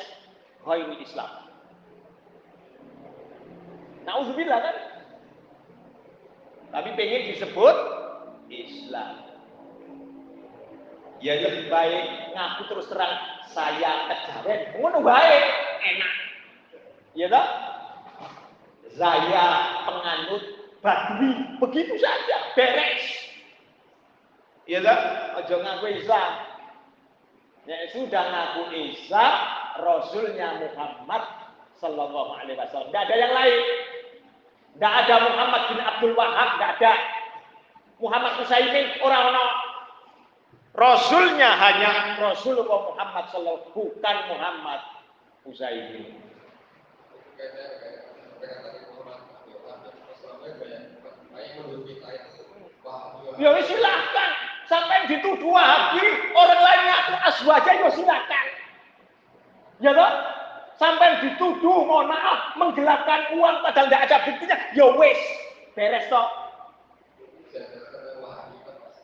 ghairi 0.62 0.94
Islam. 1.02 1.26
Na'udzubillah 4.06 4.60
kan? 4.62 4.76
Tapi 6.70 6.88
pengen 6.94 7.34
disebut 7.34 7.76
Islam. 8.46 9.26
Ya 11.18 11.34
lebih 11.42 11.66
baik 11.66 12.30
ngaku 12.36 12.62
terus 12.70 12.86
terang 12.86 13.14
saya 13.50 14.06
kejaren. 14.12 14.78
Ngono 14.78 15.02
baik, 15.02 15.44
enak. 15.82 16.12
Ya 17.18 17.26
toh? 17.26 17.46
Saya 18.94 19.46
penganut 19.82 20.42
badui, 20.78 21.58
begitu 21.58 21.98
saja, 21.98 22.54
beres. 22.54 23.02
Ya 24.70 24.78
toh? 24.78 24.98
Ojo 25.42 25.54
ngaku 25.58 25.86
Islam. 25.98 26.53
Ya 27.64 27.88
sudah 27.96 28.24
ngaku 28.28 28.62
Isa, 28.76 29.26
Rasulnya 29.80 30.60
Muhammad 30.60 31.24
Sallallahu 31.80 32.36
Alaihi 32.36 32.60
Wasallam. 32.60 32.92
Tidak 32.92 33.04
ada 33.08 33.16
yang 33.16 33.32
lain. 33.32 33.60
Tidak 34.76 34.94
ada 35.06 35.14
Muhammad 35.32 35.62
bin 35.72 35.80
Abdul 35.80 36.14
Wahab, 36.18 36.48
tidak 36.58 36.70
ada. 36.76 36.92
Muhammad 38.02 38.32
Usaimin, 38.42 39.00
orang-orang 39.00 39.48
Rasulnya 40.74 41.54
hanya 41.54 42.18
Rasulullah 42.18 42.90
Muhammad 42.90 43.24
Sallallahu 43.30 43.70
bukan 43.72 44.16
Muhammad 44.28 44.80
Usaimin. 45.46 46.20
Ya 53.38 53.50
silahkan. 53.64 54.43
Sampai 54.64 55.04
dituduh 55.12 55.52
wahabi, 55.52 56.06
orang 56.32 56.60
lainnya 56.64 56.94
aku 57.04 57.12
aswaja 57.28 57.70
ya 57.76 57.88
silahkan. 57.92 58.46
Ya 59.84 59.92
toh? 59.92 60.12
Sampai 60.80 61.20
dituduh, 61.22 61.86
mohon 61.86 62.10
maaf, 62.10 62.56
menggelapkan 62.58 63.30
uang 63.36 63.62
padahal 63.62 63.86
tidak 63.86 64.04
ada 64.08 64.16
buktinya. 64.26 64.56
Ya 64.72 64.86
wes, 64.96 65.20
beres 65.76 66.08
toh. 66.08 66.26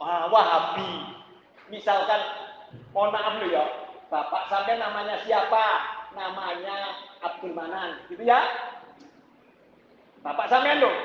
Ah, 0.01 0.27
wahabi. 0.33 1.21
Misalkan, 1.69 2.21
mohon 2.97 3.13
maaf 3.13 3.37
loh 3.39 3.49
ya, 3.53 3.65
Bapak 4.11 4.51
sampai 4.51 4.81
namanya 4.81 5.23
siapa? 5.23 5.67
Namanya 6.17 6.99
Abdul 7.23 7.55
Manan, 7.55 8.03
gitu 8.11 8.27
ya? 8.27 8.43
Bapak 10.27 10.51
sampean 10.51 10.83
loh. 10.83 10.97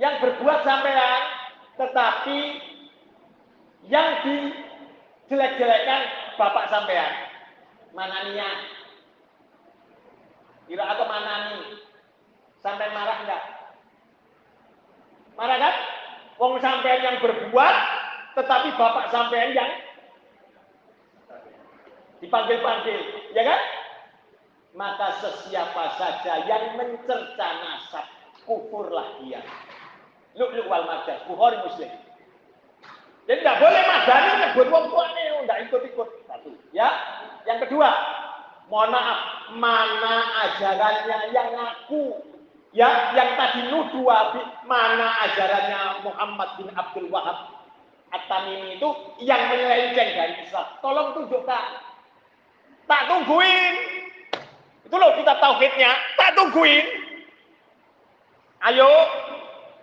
Yang 0.00 0.18
berbuat 0.18 0.66
sampean, 0.66 1.22
tetapi 1.78 2.38
yang 3.90 4.22
dijelek-jelekan 4.22 6.02
bapak 6.38 6.70
sampean. 6.70 7.10
Manania. 7.92 8.50
Kira 10.70 10.84
atau 10.86 11.04
manani. 11.06 11.82
Sampai 12.62 12.94
marah 12.94 13.18
enggak? 13.26 13.42
Marah 15.34 15.58
kan? 15.58 15.74
Wong 16.38 16.62
sampean 16.62 17.02
yang 17.02 17.16
berbuat, 17.18 17.76
tetapi 18.38 18.68
bapak 18.78 19.10
sampean 19.10 19.52
yang 19.52 19.70
dipanggil-panggil, 22.22 23.00
ya 23.34 23.42
kan? 23.42 23.60
Maka 24.72 25.20
sesiapa 25.20 25.84
saja 26.00 26.46
yang 26.48 26.78
mencerca 26.80 27.48
nasab, 27.60 28.06
kufurlah 28.46 29.20
dia. 29.20 29.42
Luk-luk 30.38 30.64
wal 30.70 30.88
marjas, 30.88 31.20
Bukhari 31.28 31.60
Muslim. 31.60 31.92
Jadi 33.26 33.38
tidak 33.38 33.58
boleh 33.62 33.82
madani 33.86 34.30
nyebut 34.42 34.66
wong 34.66 34.84
tuane, 34.90 35.24
tidak 35.46 35.58
ikut-ikut. 35.70 36.08
Satu. 36.26 36.50
Ya. 36.74 36.90
Yang 37.46 37.68
kedua, 37.68 37.90
mohon 38.66 38.90
maaf, 38.90 39.18
mana 39.54 40.14
ajarannya 40.46 41.34
yang 41.34 41.48
ngaku 41.54 42.32
ya 42.72 43.12
yang 43.12 43.36
tadi 43.36 43.68
nuduh 43.68 44.08
Abi, 44.08 44.42
mana 44.64 45.12
ajarannya 45.28 46.08
Muhammad 46.08 46.48
bin 46.56 46.68
Abdul 46.72 47.08
Wahab 47.12 47.62
At-Tamimi 48.12 48.76
itu 48.76 48.88
yang 49.24 49.48
menyelenceng 49.48 50.10
dari 50.12 50.34
Islam. 50.44 50.68
Tolong 50.84 51.16
tunjukkan. 51.16 51.64
Tak 52.84 53.02
tungguin. 53.08 53.74
Itu 54.84 54.96
loh 55.00 55.16
kita 55.16 55.40
tauhidnya. 55.40 55.96
Tak 56.20 56.36
tungguin. 56.36 56.84
Ayo. 58.68 58.90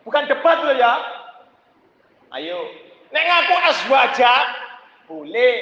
Bukan 0.05 0.29
debat 0.29 0.61
loh 0.61 0.77
ya. 0.77 0.93
Ayo. 2.37 2.69
Nek 3.10 3.26
ngaku 3.26 3.55
aswaja, 3.74 4.34
boleh. 5.10 5.55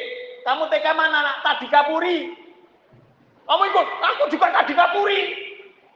Kamu 0.43 0.67
TK 0.67 0.87
mana 0.95 1.19
nak? 1.23 1.37
Tadi 1.43 1.67
kapuri. 1.71 2.35
Kamu 3.47 3.63
ikut, 3.71 3.87
aku 4.03 4.23
juga 4.27 4.51
tadi 4.51 4.75
kapuri. 4.75 5.21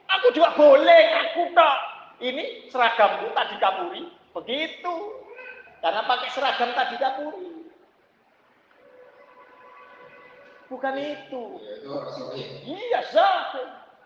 Aku 0.08 0.32
juga 0.32 0.56
boleh, 0.56 1.04
aku 1.28 1.52
tak. 1.52 1.78
Ini 2.20 2.68
seragamku 2.72 3.28
tadi 3.36 3.56
kapuri. 3.60 4.02
Begitu. 4.32 4.96
Karena 5.84 6.00
pakai 6.08 6.28
seragam 6.32 6.70
tadi 6.72 6.96
kapuri. 6.96 7.48
Bukan 10.72 10.94
itu. 10.96 11.44
Iya, 12.64 13.00
sah. 13.12 13.52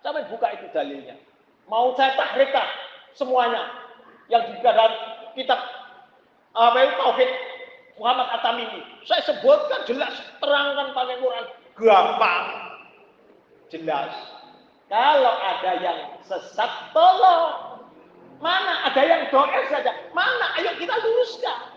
Sampai 0.02 0.26
buka 0.26 0.50
itu 0.54 0.66
dalilnya. 0.74 1.14
Mau 1.70 1.94
saya 1.98 2.14
tahrikah 2.14 2.66
semuanya 3.14 3.70
yang 4.30 4.42
di 4.50 4.58
dalam 4.62 4.90
kitab 5.34 5.58
apa 6.56 6.76
itu 6.80 6.94
tauhid 6.96 7.30
Muhammad 8.00 8.28
At-Tamimi. 8.40 8.80
Saya 9.04 9.22
sebutkan 9.28 9.84
jelas, 9.84 10.12
terangkan 10.40 10.96
pakai 10.96 11.16
Quran, 11.20 11.44
gampang. 11.76 12.46
Jelas. 13.68 14.12
Kalau 14.86 15.34
ada 15.42 15.72
yang 15.82 15.98
sesat, 16.22 16.70
tolong. 16.94 17.76
Mana 18.36 18.84
ada 18.84 19.00
yang 19.00 19.26
doer 19.32 19.64
saja? 19.72 19.90
Mana? 20.12 20.60
Ayo 20.60 20.76
kita 20.76 20.92
luruskan. 21.00 21.76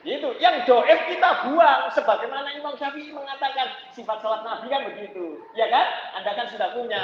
Itu 0.00 0.32
yang 0.40 0.64
doer 0.64 0.98
kita 1.10 1.50
buang. 1.50 1.92
Sebagaimana 1.92 2.56
Imam 2.56 2.72
Syafi'i 2.78 3.12
mengatakan 3.12 3.68
sifat 3.92 4.22
salat 4.24 4.40
Nabi 4.46 4.72
kan 4.72 4.86
begitu. 4.88 5.44
Ya 5.52 5.68
kan? 5.68 5.86
Anda 6.16 6.30
kan 6.32 6.46
sudah 6.48 6.72
punya. 6.72 7.02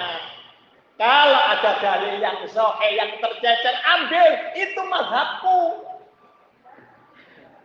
Kalau 0.97 1.42
ada 1.53 1.76
dalil 1.84 2.16
yang 2.24 2.40
sohe, 2.49 2.88
yang 2.97 3.20
tercecer, 3.20 3.76
ambil. 3.84 4.30
Itu 4.57 4.80
mazhabku. 4.88 5.61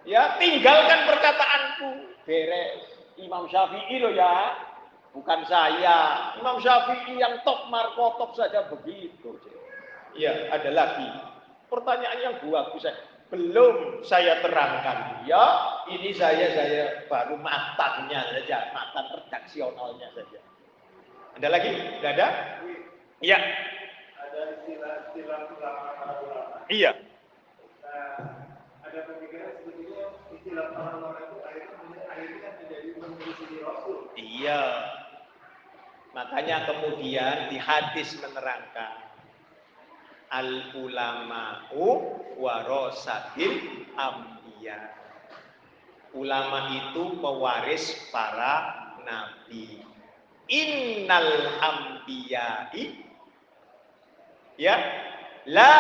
Ya, 0.04 0.36
tinggalkan 0.36 1.08
perkataanku. 1.08 1.90
Beres. 2.28 2.92
Imam 3.16 3.48
Syafi'i 3.48 4.04
loh 4.04 4.12
ya. 4.12 4.60
Bukan 5.16 5.48
saya. 5.48 6.32
Imam 6.44 6.60
Syafi'i 6.60 7.16
yang 7.16 7.40
top 7.48 7.72
markotop 7.72 8.36
saja 8.36 8.68
begitu. 8.68 9.40
Ya, 10.20 10.52
ada 10.52 10.68
lagi. 10.76 11.08
Pertanyaan 11.72 12.20
yang 12.20 12.36
bagus. 12.44 12.84
Belum 13.32 14.04
saya 14.04 14.44
terangkan. 14.44 15.24
Ya, 15.24 15.46
ini 15.88 16.12
saya 16.12 16.52
saya 16.52 17.08
baru 17.08 17.40
matanya 17.40 18.28
saja. 18.28 18.76
Matan 18.76 19.06
redaksionalnya 19.24 20.12
saja. 20.12 20.40
Ada 21.40 21.48
lagi? 21.48 21.72
Tidak 21.72 22.12
ada? 22.12 22.28
Iya. 23.22 23.38
Ada 24.18 24.42
istilah-istilah 24.58 25.40
ulama 25.54 25.94
para 25.94 26.14
ulama. 26.26 26.56
Iya. 26.74 26.92
Nah, 27.86 28.18
ada 28.82 29.00
pemikiran 29.06 29.62
sebetulnya 29.62 30.06
istilah 30.34 30.66
para 30.74 30.98
ulama 30.98 31.20
itu 31.30 31.38
akhirnya 31.46 32.02
akhirnya 32.10 32.50
menjadi 32.58 32.90
menyelisih 32.98 33.60
Rasul. 33.62 33.98
Iya. 34.18 34.64
Makanya 36.18 36.58
kemudian 36.66 37.54
di 37.54 37.58
hadis 37.62 38.18
menerangkan 38.18 39.00
al 40.34 40.74
ulama'u 40.74 41.86
warasatil 42.42 43.86
ambiya. 43.94 44.98
Ulama 46.18 46.74
itu 46.74 47.22
pewaris 47.22 48.10
para 48.10 48.98
nabi. 49.06 49.86
Innal 50.52 51.32
ambiyai 51.64 53.11
ya 54.56 54.76
la 55.48 55.78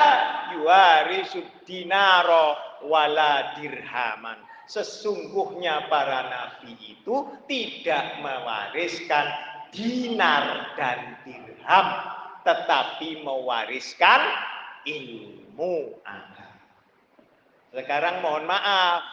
yuwarisud 0.56 1.66
dinaro 1.68 2.56
wala 2.86 3.56
dirhaman. 3.58 4.38
Sesungguhnya 4.72 5.92
para 5.92 6.32
nabi 6.32 6.80
itu 6.80 7.28
tidak 7.44 8.24
mewariskan 8.24 9.28
dinar 9.76 10.72
dan 10.80 11.20
dirham 11.28 11.88
tetapi 12.48 13.20
mewariskan 13.22 14.22
ilmu. 14.88 16.00
Sekarang 17.72 18.20
mohon 18.20 18.44
maaf, 18.48 19.04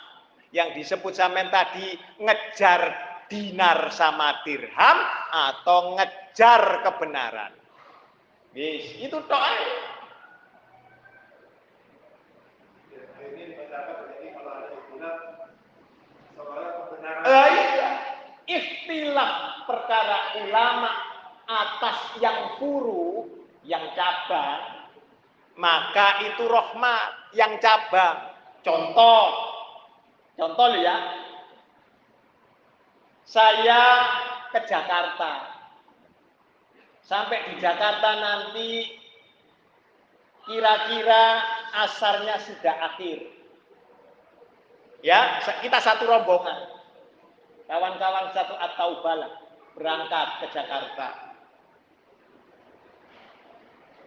yang 0.50 0.72
disebut 0.72 1.12
samen 1.12 1.52
tadi 1.52 1.94
ngejar 2.18 2.96
dinar 3.28 3.92
sama 3.92 4.40
dirham 4.42 4.98
atau 5.28 5.94
ngejar 6.00 6.82
kebenaran. 6.82 7.57
Yes, 8.56 8.96
itu 8.98 9.18
seolah 16.38 16.70
kebenaran 16.88 17.22
Eh, 17.26 17.48
iya. 17.52 17.90
Ikhtilaf 18.48 19.32
perkara 19.68 20.40
ulama 20.40 20.88
atas 21.44 22.16
yang 22.16 22.56
furu, 22.56 23.28
yang 23.60 23.92
cabang, 23.92 24.88
maka 25.60 26.24
itu 26.24 26.48
rahmat 26.48 27.28
yang 27.36 27.60
cabang. 27.60 28.32
Contoh, 28.64 29.24
contoh 30.40 30.68
ya. 30.80 30.96
Saya 33.28 33.84
ke 34.48 34.64
Jakarta. 34.64 35.47
Sampai 37.08 37.40
di 37.48 37.54
Jakarta 37.56 38.20
nanti 38.20 38.84
kira-kira 40.44 41.40
asarnya 41.88 42.36
sudah 42.44 42.76
akhir. 42.92 43.32
Ya, 45.00 45.40
kita 45.64 45.80
satu 45.80 46.04
rombongan. 46.04 46.68
Kawan-kawan 47.64 48.32
satu 48.36 48.52
atau 48.60 49.00
bala 49.00 49.28
berangkat 49.72 50.28
ke 50.44 50.46
Jakarta. 50.52 51.32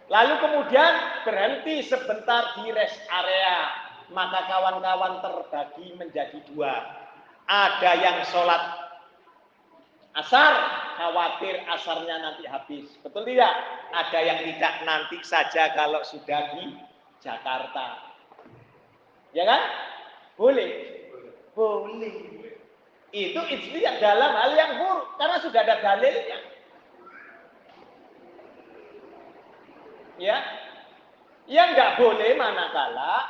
Lalu 0.06 0.34
kemudian 0.38 0.94
berhenti 1.26 1.82
sebentar 1.82 2.54
di 2.62 2.70
rest 2.70 3.02
area. 3.10 3.82
Maka 4.14 4.46
kawan-kawan 4.46 5.24
terbagi 5.24 5.98
menjadi 5.98 6.38
dua. 6.54 6.74
Ada 7.50 7.98
yang 7.98 8.18
sholat 8.30 8.81
asar, 10.12 10.52
khawatir 11.00 11.64
asarnya 11.68 12.16
nanti 12.20 12.44
habis. 12.44 12.92
Betul 13.00 13.24
tidak? 13.24 13.52
Ada 13.92 14.18
yang 14.20 14.38
tidak 14.44 14.74
nanti 14.84 15.16
saja 15.24 15.72
kalau 15.72 16.04
sudah 16.04 16.52
di 16.56 16.76
Jakarta. 17.24 18.12
Ya 19.32 19.44
kan? 19.48 19.62
Boleh. 20.36 20.70
Boleh. 21.56 22.16
Itu 23.12 23.40
ijtihad 23.44 24.00
dalam 24.00 24.32
hal 24.32 24.56
yang 24.56 24.80
buruk 24.80 25.20
karena 25.20 25.36
sudah 25.40 25.60
ada 25.64 25.76
dalilnya. 25.84 26.38
Ya. 30.16 30.38
Yang 31.44 31.68
nggak 31.76 31.92
boleh 32.00 32.30
manakala 32.38 33.28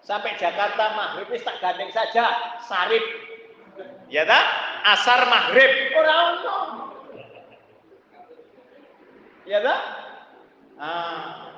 sampai 0.00 0.38
Jakarta 0.40 0.96
maghrib 0.96 1.28
tak 1.44 1.60
gandeng 1.60 1.92
saja 1.92 2.56
sarip. 2.64 3.04
Ya 4.08 4.24
tak? 4.24 4.67
Asar 4.88 5.20
maghrib 5.28 5.92
ora 5.92 6.14
ono. 6.32 6.56
Ya 9.44 9.60
tak? 9.60 9.80
Ah. 10.80 11.48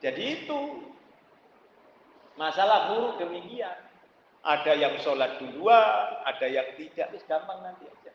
Jadi 0.00 0.22
itu 0.44 0.60
masalah 2.36 2.92
buruk 2.92 3.20
demikian. 3.20 3.76
Ada 4.46 4.78
yang 4.78 4.94
sholat 5.02 5.42
duluan, 5.42 6.22
ada 6.22 6.46
yang 6.46 6.78
tidak, 6.78 7.10
wis 7.10 7.26
gampang 7.26 7.66
nanti 7.66 7.90
aja. 7.90 8.14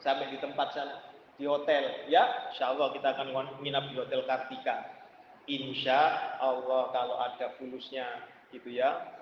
Sampai 0.00 0.32
di 0.32 0.40
tempat 0.40 0.72
sana, 0.72 1.12
di 1.36 1.44
hotel, 1.44 2.08
ya, 2.08 2.48
insya 2.48 2.72
Allah 2.72 2.88
kita 2.96 3.12
akan 3.12 3.36
nginap 3.60 3.92
di 3.92 4.00
hotel 4.00 4.24
Kartika. 4.24 5.04
Insya 5.44 6.32
Allah 6.40 6.88
kalau 6.88 7.20
ada 7.20 7.52
fulusnya, 7.60 8.08
gitu 8.48 8.72
ya. 8.72 9.15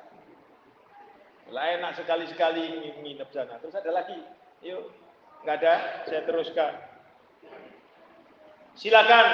Lah 1.52 1.64
enak 1.76 2.00
sekali-sekali 2.00 2.96
nginep 3.04 3.28
sana. 3.28 3.60
Terus 3.60 3.76
ada 3.76 3.90
lagi, 3.92 4.16
yuk, 4.64 4.88
nggak 5.44 5.56
ada, 5.60 5.74
saya 6.08 6.24
teruskan. 6.24 6.72
Silakan 8.74 9.26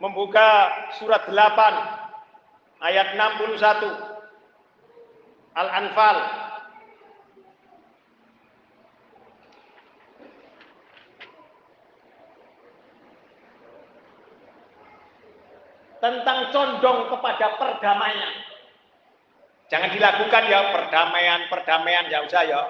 membuka 0.00 0.72
surat 0.98 1.28
8 1.28 2.82
ayat 2.82 3.14
61. 3.14 4.16
Al-Anfal 5.58 6.18
tentang 15.98 16.38
condong 16.54 17.10
kepada 17.10 17.46
perdamaian. 17.58 18.47
Jangan 19.68 19.92
dilakukan 19.92 20.42
ya 20.48 20.72
perdamaian, 20.72 21.40
perdamaian 21.52 22.08
ya 22.08 22.24
usah 22.24 22.42
ya. 22.48 22.62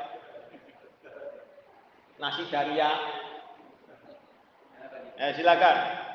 Nasi 2.18 2.42
daria. 2.50 2.90
Eh 5.18 5.30
silakan. 5.38 6.08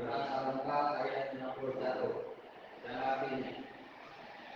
Surat 0.00 0.32
Al-Anfal 0.32 0.86
ayat 1.04 1.36
61. 1.36 1.68
Dan 2.80 2.96
artinya, 3.04 3.52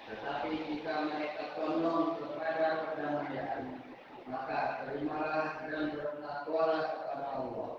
tetapi 0.08 0.50
jika 0.72 0.94
mereka 1.04 1.42
condong 1.52 2.16
kepada 2.16 2.66
perdamaian, 2.80 3.76
maka 4.24 4.88
terimalah 4.88 5.68
dan 5.68 5.92
bertakwalah 5.92 6.82
kepada 6.96 7.26
Allah. 7.28 7.70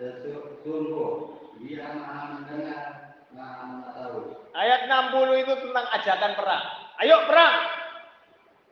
Sesungguh 0.00 1.12
Dia 1.60 1.92
Maha 1.92 2.22
mendengar, 2.40 3.20
Maha 3.36 3.62
mengetahui. 3.68 4.32
Ayat 4.56 4.80
60 4.88 5.42
itu 5.44 5.54
tentang 5.68 5.86
ajakan 5.92 6.32
perang. 6.40 6.64
Ayo 7.04 7.16
perang. 7.28 7.56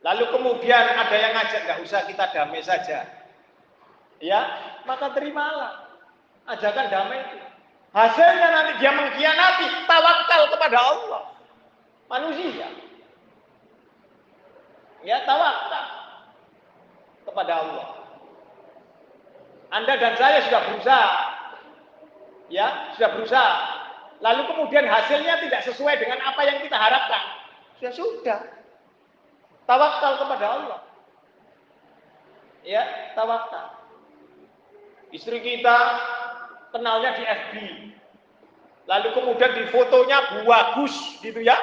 Lalu 0.01 0.25
kemudian 0.31 0.83
ada 0.95 1.15
yang 1.19 1.37
ngajak 1.37 1.61
nggak 1.67 1.81
usah 1.85 2.07
kita 2.09 2.26
damai 2.37 2.61
saja. 2.61 3.09
Ya, 4.21 4.41
maka 4.85 5.17
terimalah 5.17 5.89
ajakan 6.45 6.85
damai 6.93 7.25
itu. 7.25 7.37
Hasilnya 7.97 8.47
nanti 8.53 8.73
dia 8.77 8.93
mengkhianati, 8.93 9.65
tawakal 9.89 10.41
kepada 10.53 10.77
Allah. 10.77 11.21
Manusia. 12.05 12.69
Ya, 15.01 15.25
tawakal 15.25 15.85
kepada 17.25 17.53
Allah. 17.65 17.87
Anda 19.73 19.93
dan 19.97 20.13
saya 20.15 20.45
sudah 20.45 20.61
berusaha. 20.71 21.13
Ya, 22.53 22.93
sudah 22.95 23.09
berusaha. 23.17 23.55
Lalu 24.21 24.41
kemudian 24.49 24.85
hasilnya 24.87 25.41
tidak 25.45 25.61
sesuai 25.67 25.99
dengan 26.01 26.21
apa 26.21 26.41
yang 26.45 26.57
kita 26.61 26.77
harapkan. 26.77 27.23
Ya 27.81 27.91
sudah. 27.93 28.41
Tawakal 29.67 30.13
kepada 30.25 30.45
Allah. 30.47 30.79
Ya, 32.63 33.13
tawakal. 33.13 33.77
Istri 35.11 35.39
kita 35.39 35.77
kenalnya 36.77 37.17
di 37.17 37.23
FB. 37.25 37.53
Lalu 38.85 39.09
kemudian 39.17 39.51
di 39.57 39.65
fotonya 39.73 40.45
bagus 40.45 40.93
gitu 41.25 41.41
ya. 41.41 41.57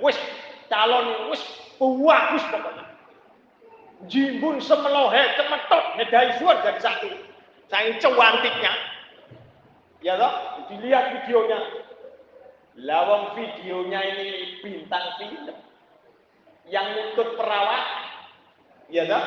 Wis 0.00 0.16
calon 0.72 1.28
wis 1.28 1.44
bagus 1.76 2.42
pokoknya. 2.48 2.84
Jimbun 4.08 4.56
semelohe 4.64 5.22
cemetok 5.36 5.84
ngedai 6.00 6.40
suar 6.40 6.64
jadi 6.64 6.80
satu. 6.80 7.10
Saking 7.68 8.00
cantiknya. 8.00 8.72
Ya 10.00 10.16
toh, 10.16 10.66
dilihat 10.72 11.22
videonya. 11.22 11.60
Lawang 12.80 13.36
videonya 13.36 14.00
ini 14.00 14.26
bintang 14.64 15.20
film 15.20 15.54
yang 16.66 16.88
ikut 17.12 17.28
perawat. 17.36 17.84
Ya 18.88 19.04
toh. 19.06 19.24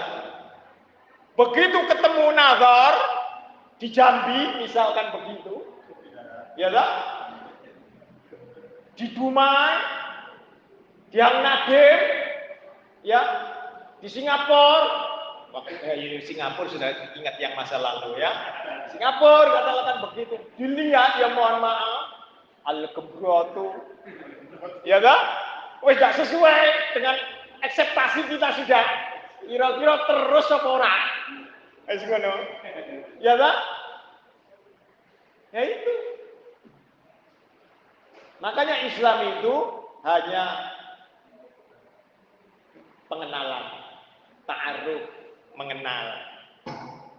Begitu 1.40 1.80
ketemu 1.88 2.36
nazar 2.36 3.23
di 3.84 3.92
Jambi 3.92 4.64
misalkan 4.64 5.12
begitu. 5.12 5.60
Ya 6.56 6.72
toh. 6.72 6.92
Di 8.96 9.12
Dumai, 9.12 9.76
di 11.12 11.20
Nadim, 11.20 12.00
ya, 13.04 13.22
di 14.00 14.08
Singapura, 14.08 15.12
Waktu 15.54 15.78
eh, 15.86 16.18
Singapura 16.26 16.66
sudah 16.66 16.90
ingat 17.14 17.38
yang 17.38 17.54
masa 17.54 17.78
lalu 17.78 18.18
ya. 18.18 18.32
Singapura 18.90 19.54
katakan 19.54 19.98
begitu. 20.10 20.36
Dilihat 20.58 21.22
ya 21.22 21.30
mohon 21.30 21.62
maaf. 21.62 22.10
Al 22.66 22.90
kebratu. 22.90 23.70
Ya 24.82 24.98
kan? 24.98 25.22
Wes 25.86 26.02
gak 26.02 26.18
sesuai 26.18 26.62
dengan 26.98 27.20
ekspektasi 27.62 28.34
kita 28.34 28.50
sudah. 28.66 28.86
Kira-kira 29.46 29.94
terus 30.10 30.48
apa. 30.50 30.94
Ya 33.22 33.34
kan? 33.38 33.56
Ya 35.54 35.62
itu. 35.70 35.96
Makanya 38.42 38.76
Islam 38.90 39.18
itu 39.38 39.56
hanya 40.04 40.46
pengenalan, 43.08 43.66
ta'aruf, 44.50 45.04
mengenal. 45.56 46.06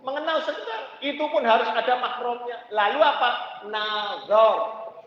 Mengenal 0.04 0.44
sekedar, 0.44 1.00
itu 1.00 1.24
pun 1.30 1.46
harus 1.46 1.64
ada 1.64 1.94
makromnya. 1.96 2.60
Lalu 2.68 2.98
apa? 3.00 3.30
Nazar, 3.72 4.56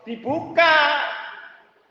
dibuka. 0.02 0.76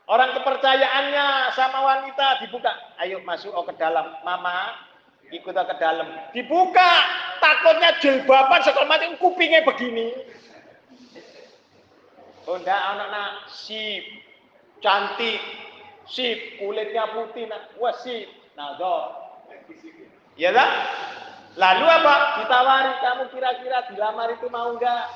Orang 0.08 0.36
kepercayaannya 0.36 1.54
sama 1.56 1.78
wanita 1.84 2.42
dibuka. 2.44 2.72
Ayo 3.00 3.24
masuk 3.24 3.54
oh, 3.54 3.64
ke 3.64 3.76
dalam. 3.80 4.12
Mama, 4.26 4.76
ikut 5.32 5.56
ke 5.56 5.74
dalam. 5.80 6.08
Dibuka. 6.36 6.90
Takutnya 7.40 7.96
jilbaban 8.02 8.60
sekolah 8.66 8.88
macam 8.88 9.14
kupingnya 9.20 9.64
begini. 9.64 10.12
Oh 12.48 12.56
enggak 12.56 12.80
anak-anak 12.80 13.44
sip, 13.52 14.08
cantik, 14.80 15.36
sip, 16.08 16.56
kulitnya 16.56 17.04
putih, 17.12 17.44
nah, 17.44 17.60
wah 17.76 17.92
sip, 18.00 18.24
nazar. 18.56 19.36
Ya 20.40 20.56
kan? 20.56 20.70
Lalu 21.60 21.84
apa? 21.84 22.14
Ditawari, 22.40 22.92
kamu 23.04 23.24
kira-kira 23.36 23.78
dilamar 23.92 24.32
itu 24.32 24.48
mau 24.48 24.72
enggak? 24.72 25.12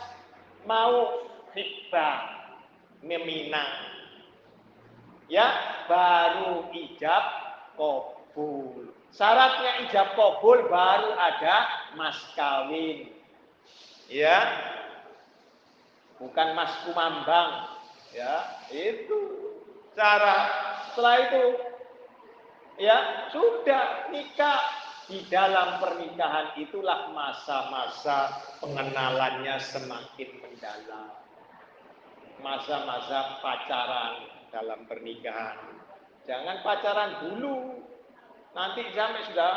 Mau 0.68 1.24
hikbah, 1.56 2.20
meminang. 3.00 3.80
Ya, 5.32 5.56
baru 5.88 6.68
ijab 6.76 7.24
kabul. 7.80 8.92
Syaratnya 9.08 9.88
ijab 9.88 10.12
kabul 10.20 10.68
baru 10.68 11.16
ada 11.16 11.88
mas 11.96 12.20
kawin. 12.36 13.08
Ya, 14.12 14.44
bukan 16.22 16.48
mas 16.54 16.70
kumambang. 16.86 17.66
Ya, 18.14 18.62
itu 18.70 19.18
cara. 19.98 20.46
Setelah 20.92 21.16
itu, 21.26 21.44
ya 22.78 22.98
sudah 23.34 24.12
nikah 24.14 24.60
di 25.10 25.24
dalam 25.26 25.82
pernikahan 25.82 26.54
itulah 26.60 27.10
masa-masa 27.10 28.38
pengenalannya 28.62 29.56
semakin 29.58 30.30
mendalam. 30.38 31.10
Masa-masa 32.38 33.42
pacaran 33.42 34.28
dalam 34.52 34.86
pernikahan. 34.86 35.58
Jangan 36.28 36.62
pacaran 36.62 37.10
dulu. 37.26 37.82
Nanti 38.52 38.84
sampai 38.92 39.24
sudah 39.32 39.52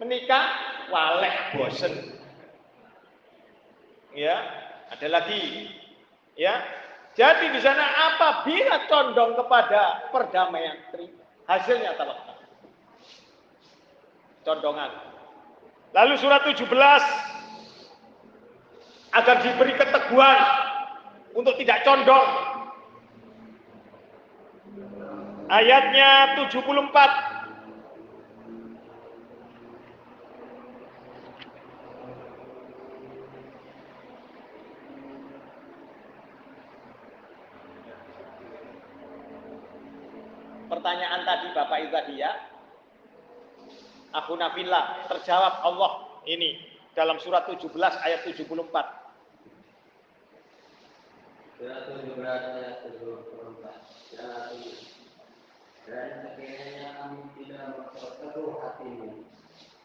menikah, 0.00 0.46
walek 0.88 1.36
bosen. 1.54 2.16
Ya, 4.16 4.36
ada 4.88 5.06
lagi. 5.10 5.68
Ya, 6.34 6.58
jadi 7.14 7.46
di 7.54 7.62
sana 7.62 7.86
apabila 8.10 8.90
condong 8.90 9.38
kepada 9.38 10.10
perdamaian, 10.10 10.82
hasilnya 11.46 11.94
talak. 11.94 12.18
Condongan. 14.42 14.90
Lalu 15.94 16.18
surat 16.18 16.42
17 16.42 16.66
agar 19.14 19.36
diberi 19.46 19.78
keteguhan 19.78 20.42
untuk 21.38 21.54
tidak 21.54 21.86
condong. 21.86 22.26
Ayatnya 25.46 26.34
74 26.50 27.34
pertanyaan 40.84 41.22
tadi 41.90 41.92
Bapak 41.92 41.92
itu 41.92 41.92
tadi 41.92 42.14
ya. 42.22 42.32
Aku 44.14 44.38
Nafillah 44.38 45.10
terjawab 45.10 45.54
Allah 45.66 45.92
ini 46.24 46.62
dalam 46.94 47.18
surat 47.18 47.50
17 47.50 47.66
ayat 47.74 48.22
74. 48.22 48.54
Surat 51.58 51.80
17 51.90 52.22
ayat 52.22 52.86
74. 52.86 54.14
Dan 55.84 56.24
sekiranya 56.24 56.96
kamu 56.96 57.28
tidak 57.36 57.76
memperkeruh 57.76 58.56
hatimu, 58.56 59.20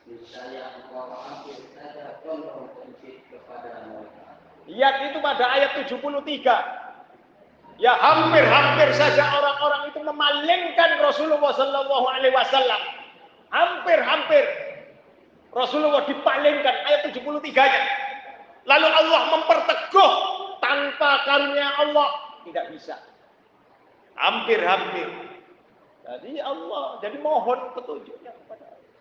niscaya 0.07 0.79
engkau 0.79 1.11
hampir 1.11 1.59
saja 1.75 2.23
condong 2.23 2.71
sedikit 2.71 3.19
kepada 3.27 3.83
mereka. 3.83 4.39
Lihat 4.69 4.95
itu 5.11 5.17
pada 5.19 5.45
ayat 5.51 5.75
73. 5.83 5.99
Ya 7.79 7.95
hampir-hampir 7.95 8.91
saja 8.95 9.23
orang-orang 9.27 9.58
memalingkan 10.29 11.01
Rasulullah 11.01 11.51
Sallallahu 11.53 12.05
Alaihi 12.05 12.33
Wasallam. 12.33 12.81
Hampir-hampir 13.49 14.45
Rasulullah 15.49 16.05
dipalingkan 16.05 16.75
ayat 16.85 17.09
73-nya. 17.09 17.83
Lalu 18.69 18.87
Allah 18.93 19.21
memperteguh 19.33 20.11
tanpa 20.61 21.25
karunia 21.25 21.73
Allah 21.81 22.09
tidak 22.45 22.69
bisa. 22.69 23.01
Hampir-hampir. 24.13 25.09
Jadi 26.05 26.41
Allah, 26.41 27.01
jadi 27.01 27.17
mohon 27.21 27.73
petunjuknya 27.73 28.33
kepada 28.33 28.65
Allah. 28.69 28.93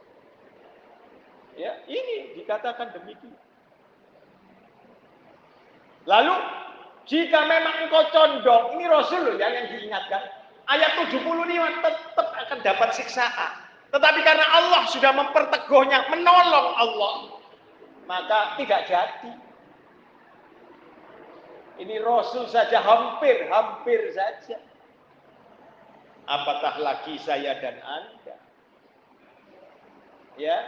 Ya, 1.59 1.73
ini 1.85 2.39
dikatakan 2.41 2.97
demikian. 2.97 3.37
Lalu 6.09 6.37
jika 7.05 7.45
memang 7.45 7.85
engkau 7.85 8.05
condong, 8.13 8.65
ini 8.81 8.85
Rasul 8.89 9.37
ya 9.37 9.49
yang 9.53 9.69
diingatkan. 9.69 10.48
Ayat 10.69 11.01
75 11.09 11.25
tetap 11.81 12.29
akan 12.29 12.59
dapat 12.61 12.89
siksaan. 12.93 13.53
Tetapi 13.89 14.21
karena 14.21 14.47
Allah 14.53 14.85
sudah 14.93 15.17
memperteguhnya, 15.17 16.13
menolong 16.13 16.69
Allah, 16.77 17.41
maka 18.05 18.61
tidak 18.61 18.85
jadi. 18.85 19.33
Ini 21.79 22.05
Rasul 22.05 22.53
saja 22.53 22.85
hampir-hampir 22.85 24.13
saja. 24.13 24.61
Apatah 26.29 26.77
lagi 26.85 27.17
saya 27.25 27.57
dan 27.65 27.81
Anda? 27.81 28.37
Ya. 30.37 30.59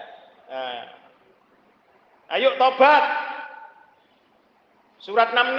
Nah. 0.48 0.96
Ayo 2.30 2.56
tobat. 2.56 3.04
Surat 5.02 5.32
66 5.32 5.56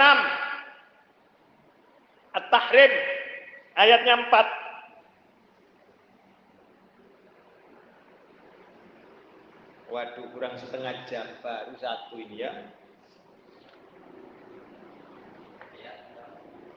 At-Tahrim 2.32 3.11
ayatnya 3.76 4.16
4 4.28 4.62
Waduh, 9.92 10.24
kurang 10.32 10.56
setengah 10.56 11.04
jam 11.04 11.28
baru 11.44 11.76
satu 11.76 12.16
ini 12.16 12.40
ya. 12.40 12.48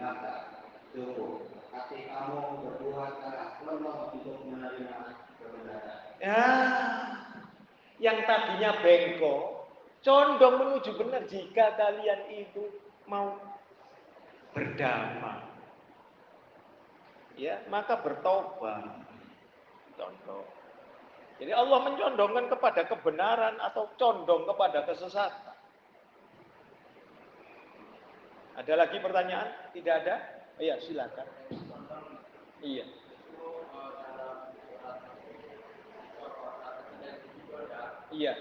maka 0.00 0.64
sungguh 0.96 1.51
hati 1.72 2.04
kamu 2.04 2.36
penuh 2.60 3.96
untuk 4.12 4.38
menerima 4.44 4.98
kebenaran. 5.40 5.98
Ya, 6.20 6.44
yang 7.98 8.18
tadinya 8.28 8.70
bengkok, 8.84 9.72
condong 10.04 10.54
menuju 10.60 10.90
benar 11.00 11.24
jika 11.26 11.74
kalian 11.80 12.22
itu 12.30 12.68
mau 13.08 13.40
berdamai. 14.52 15.48
Ya, 17.40 17.64
maka 17.72 17.96
bertobat. 18.04 19.08
Condong. 19.96 20.46
Jadi 21.40 21.52
Allah 21.56 21.78
mencondongkan 21.82 22.46
kepada 22.52 22.86
kebenaran 22.86 23.56
atau 23.58 23.88
condong 23.96 24.44
kepada 24.46 24.84
kesesatan. 24.86 25.56
Ada 28.52 28.76
lagi 28.76 29.00
pertanyaan? 29.00 29.48
Tidak 29.72 29.94
ada? 30.04 30.31
Iya, 30.60 30.74
silakan. 30.84 31.28
Iya. 32.60 32.84
Iya. 38.12 38.32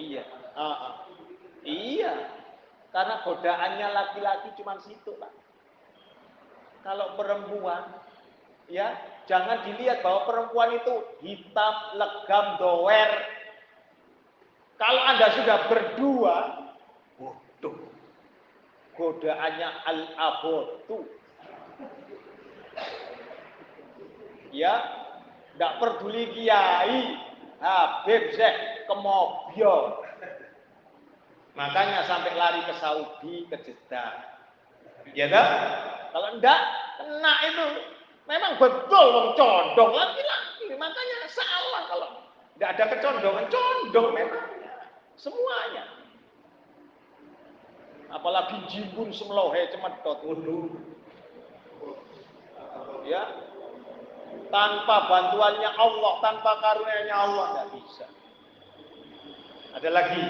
Iya. 0.00 0.22
Ah, 0.56 0.64
ah. 0.64 0.94
Iya. 1.60 2.14
Karena 2.90 3.22
godaannya 3.22 3.88
laki-laki 3.94 4.48
cuma 4.58 4.80
situ, 4.82 5.14
Pak. 5.14 5.32
Kalau 6.80 7.14
perempuan, 7.14 7.86
ya 8.66 8.96
jangan 9.28 9.62
dilihat 9.68 10.00
bahwa 10.00 10.26
perempuan 10.26 10.74
itu 10.74 10.94
hitam, 11.20 11.74
legam, 12.00 12.56
doer. 12.56 13.10
Kalau 14.80 15.02
Anda 15.04 15.28
sudah 15.36 15.58
berdua, 15.68 16.36
godaannya 19.00 19.68
al-abotu. 19.88 21.08
Ya, 24.52 24.74
tidak 25.56 25.72
peduli 25.80 26.28
kiai, 26.36 27.16
Habib 27.64 28.22
Syekh 28.36 28.84
kemobyo. 28.84 30.04
Makanya 31.56 32.04
sampai 32.04 32.36
lari 32.36 32.60
ke 32.68 32.74
Saudi, 32.76 33.48
ke 33.48 33.56
Jeddah. 33.64 34.12
Ya 35.16 35.26
kan? 35.32 35.46
Kalau 36.12 36.28
enggak, 36.36 36.60
kena 37.00 37.34
itu. 37.48 37.66
Memang 38.28 38.62
betul 38.62 39.06
wong 39.10 39.28
condong 39.34 39.90
laki-laki. 39.90 40.70
Makanya 40.78 41.16
salah 41.34 41.82
kalau 41.90 42.08
enggak 42.54 42.70
ada 42.78 42.84
kecondongan. 42.94 43.44
Condong 43.50 44.08
memang. 44.14 44.44
Semuanya. 45.18 45.99
Apalagi 48.10 48.58
jimbun 48.66 49.14
semlohe 49.14 49.70
cemedot. 49.70 50.18
Waduh. 50.26 50.70
Ya. 53.06 53.22
Tanpa 54.50 55.06
bantuannya 55.06 55.70
Allah, 55.78 56.12
tanpa 56.18 56.52
karunia 56.58 57.14
Allah 57.14 57.44
enggak 57.54 57.68
bisa. 57.78 58.06
Ada 59.78 59.88
lagi. 59.94 60.26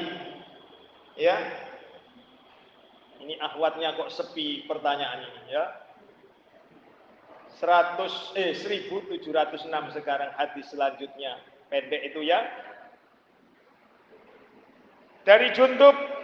Ya. 1.17 1.37
Ini 3.21 3.37
ahwatnya 3.41 3.97
kok 3.97 4.13
sepi 4.13 4.65
pertanyaan 4.65 5.25
ini 5.25 5.53
ya. 5.53 5.65
100 7.61 8.41
eh 8.41 8.57
1706 8.57 9.69
sekarang 9.97 10.33
hadis 10.37 10.65
selanjutnya. 10.73 11.37
Pendek 11.69 12.13
itu 12.13 12.25
ya. 12.25 12.41
Dari 15.29 15.53
Jundub 15.53 16.20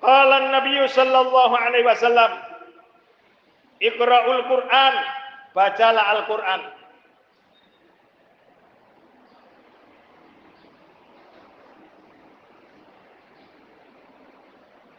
Qala 0.00 0.48
Nabi 0.48 0.80
sallallahu 0.88 1.54
alaihi 1.54 1.84
wasallam 1.84 2.32
Iqra'ul 3.80 4.42
Qur'an 4.48 4.94
bacalah 5.52 6.04
Al-Qur'an 6.16 6.60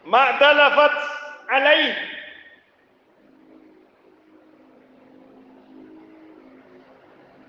Ma'talafat 0.06 0.94
alaih 1.50 1.94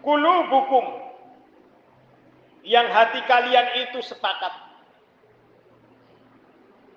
Kulubukum 0.04 0.84
yang 2.68 2.92
hati 2.92 3.24
kalian 3.24 3.88
itu 3.88 4.04
sepakat. 4.04 4.52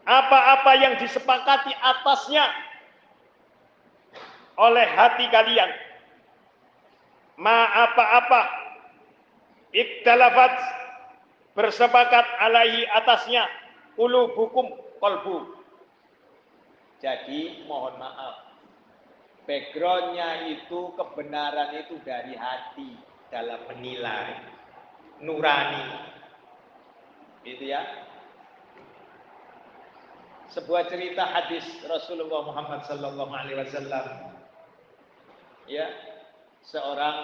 Apa-apa 0.07 0.73
yang 0.79 0.95
disepakati 1.03 1.75
atasnya 1.75 2.47
oleh 4.55 4.87
hati 4.87 5.27
kalian. 5.35 5.71
Ma 7.43 7.67
apa-apa. 7.67 8.43
Iktalafat. 9.75 10.55
Bersepakat 11.59 12.27
alaihi 12.39 12.87
atasnya. 12.87 13.51
Kulubukum 13.99 14.79
kolbu. 15.03 15.59
Jadi 17.03 17.67
mohon 17.67 17.99
maaf. 17.99 18.47
Backgroundnya 19.43 20.55
itu 20.55 20.95
kebenaran 20.95 21.83
itu 21.83 21.99
dari 22.07 22.39
hati. 22.39 22.95
Dalam 23.35 23.59
menilai. 23.75 24.39
Nurani. 25.19 26.15
Gitu 27.43 27.75
ya 27.75 27.83
sebuah 30.53 30.87
cerita 30.87 31.27
hadis 31.27 31.65
Rasulullah 31.87 32.47
Muhammad 32.47 32.87
Sallallahu 32.87 33.33
Alaihi 33.33 33.59
Wasallam 33.59 34.07
ya 35.67 35.87
seorang 36.67 37.17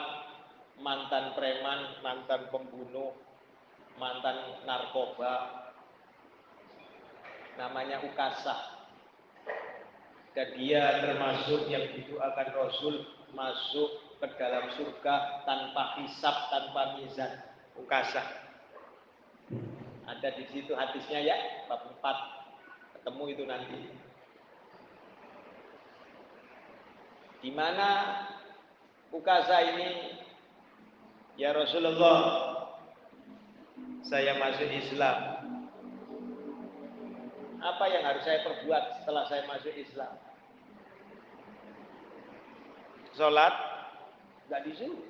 mantan 0.82 1.36
preman 1.38 2.02
mantan 2.02 2.50
pembunuh 2.50 3.14
mantan 4.00 4.66
narkoba 4.66 5.68
namanya 7.60 8.02
Ukasah 8.02 8.82
dan 10.32 10.48
dia 10.56 11.04
termasuk 11.04 11.68
yang 11.68 11.84
didoakan 11.92 12.48
Rasul 12.56 13.04
masuk 13.36 14.16
ke 14.16 14.28
dalam 14.40 14.70
surga 14.78 15.44
tanpa 15.44 15.98
hisap, 16.00 16.48
tanpa 16.48 16.96
mizan. 16.96 17.42
Ukasa. 17.76 18.20
Ada 20.08 20.28
di 20.36 20.44
situ 20.52 20.72
hadisnya 20.76 21.20
ya, 21.24 21.36
bab 21.68 21.84
4. 22.00 22.41
Ketemu 23.02 23.24
itu 23.34 23.44
nanti. 23.50 23.80
Di 27.42 27.50
mana 27.50 27.88
Ukasa 29.10 29.58
ini 29.74 30.14
ya 31.34 31.50
Rasulullah 31.50 32.22
saya 34.06 34.38
masuk 34.38 34.70
Islam 34.70 35.18
apa 37.62 37.84
yang 37.90 38.02
harus 38.06 38.22
saya 38.22 38.46
perbuat 38.46 39.02
setelah 39.02 39.24
saya 39.26 39.42
masuk 39.50 39.74
Islam? 39.74 40.14
Sholat 43.18 43.54
nggak 44.46 44.62
disuruh. 44.66 45.02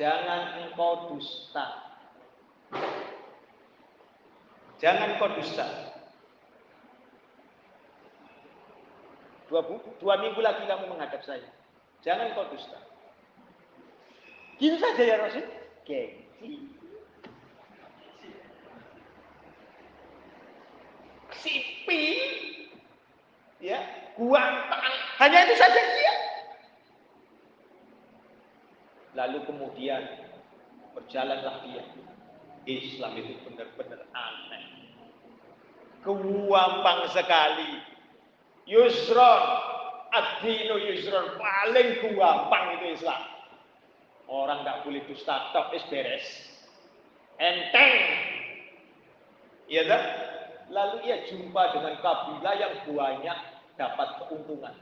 Jangan 0.00 0.66
engkau 0.66 1.10
dusta. 1.10 1.66
Jangan 4.76 5.16
engkau 5.16 5.32
dusta. 5.36 5.66
Dua, 9.46 9.62
dua 10.02 10.14
minggu 10.20 10.40
lagi 10.42 10.66
kamu 10.66 10.90
menghadap 10.90 11.22
saya. 11.22 11.48
Jangan 12.04 12.34
engkau 12.34 12.50
dusta. 12.52 12.76
Gitu 14.56 14.76
saja 14.80 15.02
ya 15.04 15.16
Rasul. 15.20 15.44
Gengsi. 15.86 16.76
sipi, 21.46 22.04
ya, 23.62 23.78
guantang, 24.18 24.94
hanya 25.22 25.38
itu 25.46 25.54
saja 25.54 25.80
dia. 25.80 26.14
Lalu 29.16 29.38
kemudian 29.48 30.02
berjalanlah 30.92 31.64
dia. 31.64 31.84
Islam 32.66 33.14
itu 33.16 33.38
benar-benar 33.46 34.02
aneh. 34.12 34.64
Kewampang 36.02 37.10
sekali. 37.14 37.82
Yusron, 38.66 39.42
adino 40.10 40.76
yusron, 40.76 41.38
paling 41.38 42.02
gampang 42.02 42.64
itu 42.78 42.98
Islam. 42.98 43.22
Orang 44.26 44.66
nggak 44.66 44.82
boleh 44.82 45.06
dusta, 45.06 45.54
tok 45.54 45.70
beres. 45.86 46.26
Enteng. 47.38 47.94
Iya 49.70 49.82
tak? 49.86 50.02
lalu 50.70 51.06
ia 51.06 51.22
jumpa 51.30 51.62
dengan 51.74 51.94
kabilah 52.02 52.54
yang 52.58 52.74
banyak 52.84 53.38
dapat 53.78 54.08
keuntungan. 54.24 54.74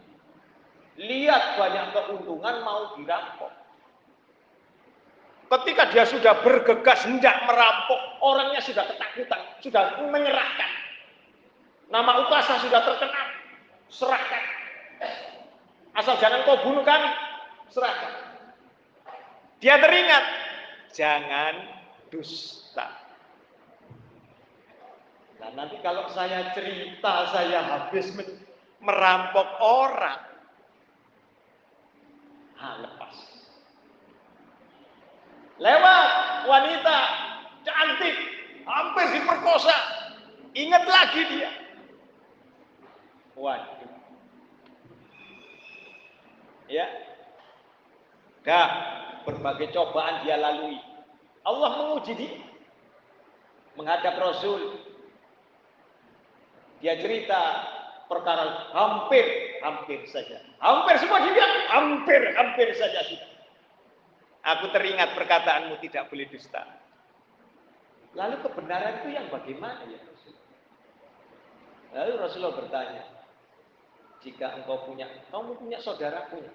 Lihat 0.94 1.44
banyak 1.58 1.86
keuntungan 1.92 2.56
mau 2.62 2.94
dirampok. 2.94 3.52
Ketika 5.54 5.86
dia 5.94 6.02
sudah 6.02 6.42
bergegas 6.42 7.06
hendak 7.06 7.46
merampok, 7.46 8.00
orangnya 8.18 8.58
sudah 8.58 8.90
ketakutan, 8.90 9.38
sudah 9.62 10.02
menyerahkan. 10.02 10.70
Nama 11.94 12.26
Ukasa 12.26 12.58
sudah 12.58 12.82
terkenal, 12.82 13.28
serahkan. 13.86 14.42
Asal 15.94 16.18
jangan 16.18 16.42
kau 16.42 16.58
bunuh 16.66 16.82
kami, 16.82 17.06
serahkan. 17.70 18.34
Dia 19.62 19.78
teringat, 19.78 20.24
jangan 20.90 21.54
dusta. 22.10 22.90
Nah, 25.38 25.50
nanti 25.54 25.78
kalau 25.86 26.10
saya 26.10 26.50
cerita 26.50 27.30
saya 27.30 27.62
habis 27.62 28.10
merampok 28.82 29.46
orang, 29.62 30.18
lepas. 32.58 33.03
Lewat 35.62 36.10
wanita 36.50 36.98
cantik, 37.62 38.16
hampir 38.66 39.06
diperkosa. 39.14 39.76
Ingat 40.54 40.84
lagi 40.86 41.22
dia. 41.30 41.50
Waduh. 43.34 43.90
Ya. 46.70 46.86
Dah, 48.44 48.68
berbagai 49.26 49.72
cobaan 49.74 50.22
dia 50.22 50.38
lalui. 50.38 50.78
Allah 51.42 51.70
menguji 51.80 52.12
dia. 52.14 52.38
Menghadap 53.74 54.14
Rasul. 54.18 54.78
Dia 56.78 57.00
cerita 57.00 57.40
perkara 58.06 58.70
hampir, 58.76 59.58
hampir 59.64 60.06
saja. 60.06 60.38
Hampir 60.60 60.94
semua 61.00 61.24
dia 61.24 61.46
hampir, 61.72 62.20
hampir 62.36 62.68
saja 62.76 63.00
sudah. 63.08 63.33
Aku 64.44 64.68
teringat 64.76 65.16
perkataanmu 65.16 65.80
tidak 65.80 66.12
boleh 66.12 66.28
dusta. 66.28 66.68
Lalu 68.12 68.44
kebenaran 68.44 69.00
itu 69.00 69.08
yang 69.16 69.26
bagaimana 69.32 69.88
ya 69.88 69.98
Rasul? 70.04 70.36
Lalu 71.96 72.12
Rasulullah 72.20 72.56
bertanya, 72.60 73.04
jika 74.20 74.46
engkau 74.60 74.84
punya, 74.84 75.08
kamu 75.32 75.56
punya 75.56 75.80
saudara 75.80 76.28
punya. 76.28 76.52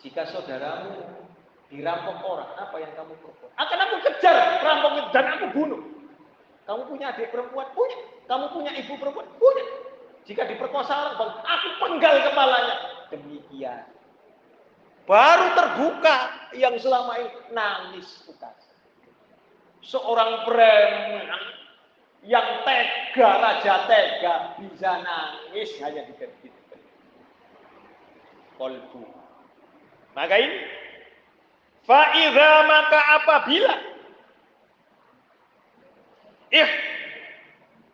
Jika 0.00 0.24
saudaramu 0.32 1.24
dirampok 1.68 2.18
orang, 2.24 2.50
apa 2.56 2.76
yang 2.80 2.92
kamu 2.98 3.12
perbuat? 3.12 3.52
Akan 3.60 3.78
aku 3.78 3.96
kejar 4.10 4.64
rampok 4.64 5.12
dan 5.14 5.24
aku 5.38 5.46
bunuh. 5.54 5.82
Kamu 6.64 6.82
punya 6.88 7.12
adik 7.12 7.28
perempuan? 7.28 7.68
Punya. 7.76 7.98
Kamu 8.24 8.56
punya 8.56 8.72
ibu 8.72 8.92
perempuan? 8.96 9.28
Punya. 9.36 9.64
Jika 10.24 10.48
diperkosa 10.48 10.92
orang, 10.96 11.14
aku 11.44 11.68
penggal 11.76 12.14
kepalanya. 12.24 12.76
Demikian. 13.12 13.93
Baru 15.04 15.46
terbuka 15.52 16.16
yang 16.56 16.74
selama 16.80 17.20
ini 17.20 17.32
nangis 17.52 18.24
pukas. 18.24 18.56
Seorang 19.84 20.48
preman 20.48 21.42
yang 22.24 22.64
tega, 22.64 23.30
raja 23.36 23.84
tega, 23.84 24.34
bisa 24.56 25.04
nangis 25.04 25.76
hanya 25.84 26.08
di 26.08 26.48
Kolbu. 28.56 29.04
Maka 30.14 30.36
ini 30.40 30.56
Fa'idha 31.84 32.52
maka 32.64 33.00
apabila 33.20 33.76
ih 36.48 36.70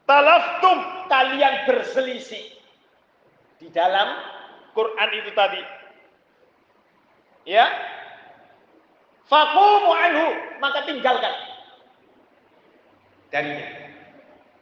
talaftum 0.06 0.78
kalian 1.11 1.54
berselisih 1.66 2.54
di 3.58 3.66
dalam 3.74 4.14
Quran 4.78 5.11
itu 5.18 5.30
tadi. 5.34 5.79
Ya. 7.49 7.66
Faqumu 9.30 9.93
anhu, 9.95 10.28
maka 10.59 10.82
tinggalkan 10.91 11.51
darinya. 13.30 13.66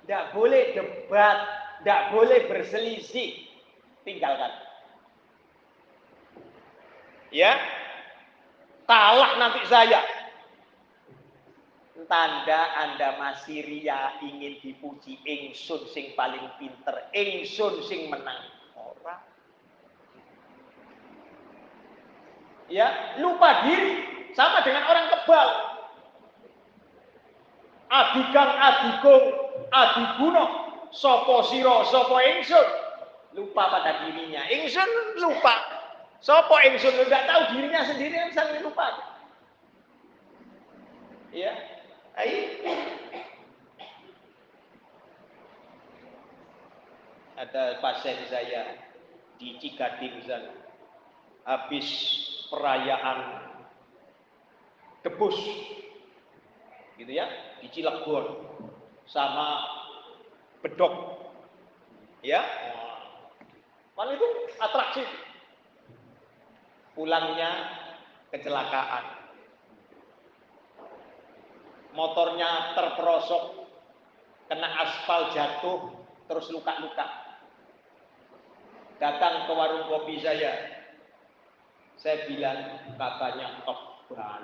Tidak 0.05 0.25
boleh 0.33 0.77
debat, 0.77 1.39
tidak 1.81 2.01
boleh 2.13 2.41
berselisih, 2.49 3.49
tinggalkan. 4.05 4.53
Ya, 7.29 7.61
kalah 8.89 9.37
nanti 9.37 9.61
saya. 9.69 10.01
Tanda 12.09 12.73
Anda 12.89 13.21
masih 13.21 13.69
ria 13.69 14.17
ingin 14.25 14.65
dipuji 14.65 15.21
ingsun 15.29 15.93
sing 15.93 16.17
paling 16.17 16.41
pinter, 16.57 17.05
ingsun 17.13 17.85
sing 17.85 18.09
menang. 18.09 18.49
Orang. 18.73 19.21
Ya, 22.69 23.17
lupa 23.17 23.65
diri 23.65 24.05
sama 24.37 24.61
dengan 24.61 24.85
orang 24.85 25.09
kebal. 25.09 25.49
Adigang 27.89 28.53
adikung 28.53 29.25
adiguno 29.73 30.45
sopo 30.93 31.49
siro 31.49 31.89
sopo 31.89 32.21
ingsun 32.21 32.69
lupa 33.33 33.73
pada 33.73 34.05
dirinya 34.05 34.45
ingsun 34.53 35.17
lupa 35.17 35.79
Sopo 36.19 36.59
ingsun 36.59 36.99
enggak 36.99 37.31
tahu 37.31 37.43
dirinya 37.55 37.87
sendiri 37.87 38.15
yang 38.19 38.35
saling 38.35 38.59
lupa. 38.59 38.91
Ya. 41.31 41.55
Ayo. 42.19 42.43
Ada 47.39 47.79
pasien 47.79 48.19
saya 48.27 48.83
di 49.39 49.55
Cikading 49.63 50.27
sana. 50.27 50.51
Habis 51.47 51.87
perayaan 52.49 53.19
debus 55.05 55.39
gitu 56.99 57.13
ya 57.13 57.29
di 57.63 57.69
Cilegon 57.71 58.45
sama 59.07 59.65
bedok 60.61 60.95
ya 62.27 62.43
Malah 63.99 64.15
itu 64.15 64.29
atraksi 64.63 65.03
pulangnya 66.95 67.51
kecelakaan. 68.31 69.19
Motornya 71.99 72.79
terperosok, 72.79 73.67
kena 74.47 74.71
aspal 74.87 75.35
jatuh, 75.35 75.99
terus 76.31 76.47
luka-luka. 76.55 77.11
Datang 79.03 79.51
ke 79.51 79.53
warung 79.59 79.91
kopi 79.91 80.23
saya, 80.23 80.78
saya 81.99 82.25
bilang 82.31 82.79
katanya 82.95 83.59
tebal. 83.67 84.43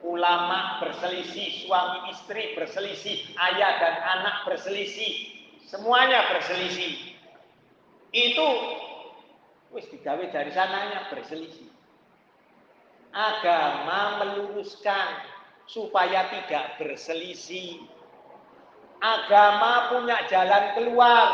Ulama 0.05 0.85
berselisih, 0.85 1.65
suami 1.65 2.13
istri 2.13 2.53
berselisih, 2.53 3.25
ayah 3.41 3.73
dan 3.81 3.97
anak 4.05 4.37
berselisih, 4.45 5.33
semuanya 5.65 6.29
berselisih. 6.29 7.17
Itu 8.13 8.49
wis 9.73 9.89
digawe 9.89 10.29
dari 10.29 10.53
sananya 10.53 11.09
berselisih. 11.09 11.73
Agama 13.17 14.21
meluruskan 14.21 15.25
supaya 15.65 16.29
tidak 16.29 16.77
berselisih. 16.77 17.89
Agama 19.01 19.89
punya 19.89 20.21
jalan 20.29 20.77
keluar 20.77 21.29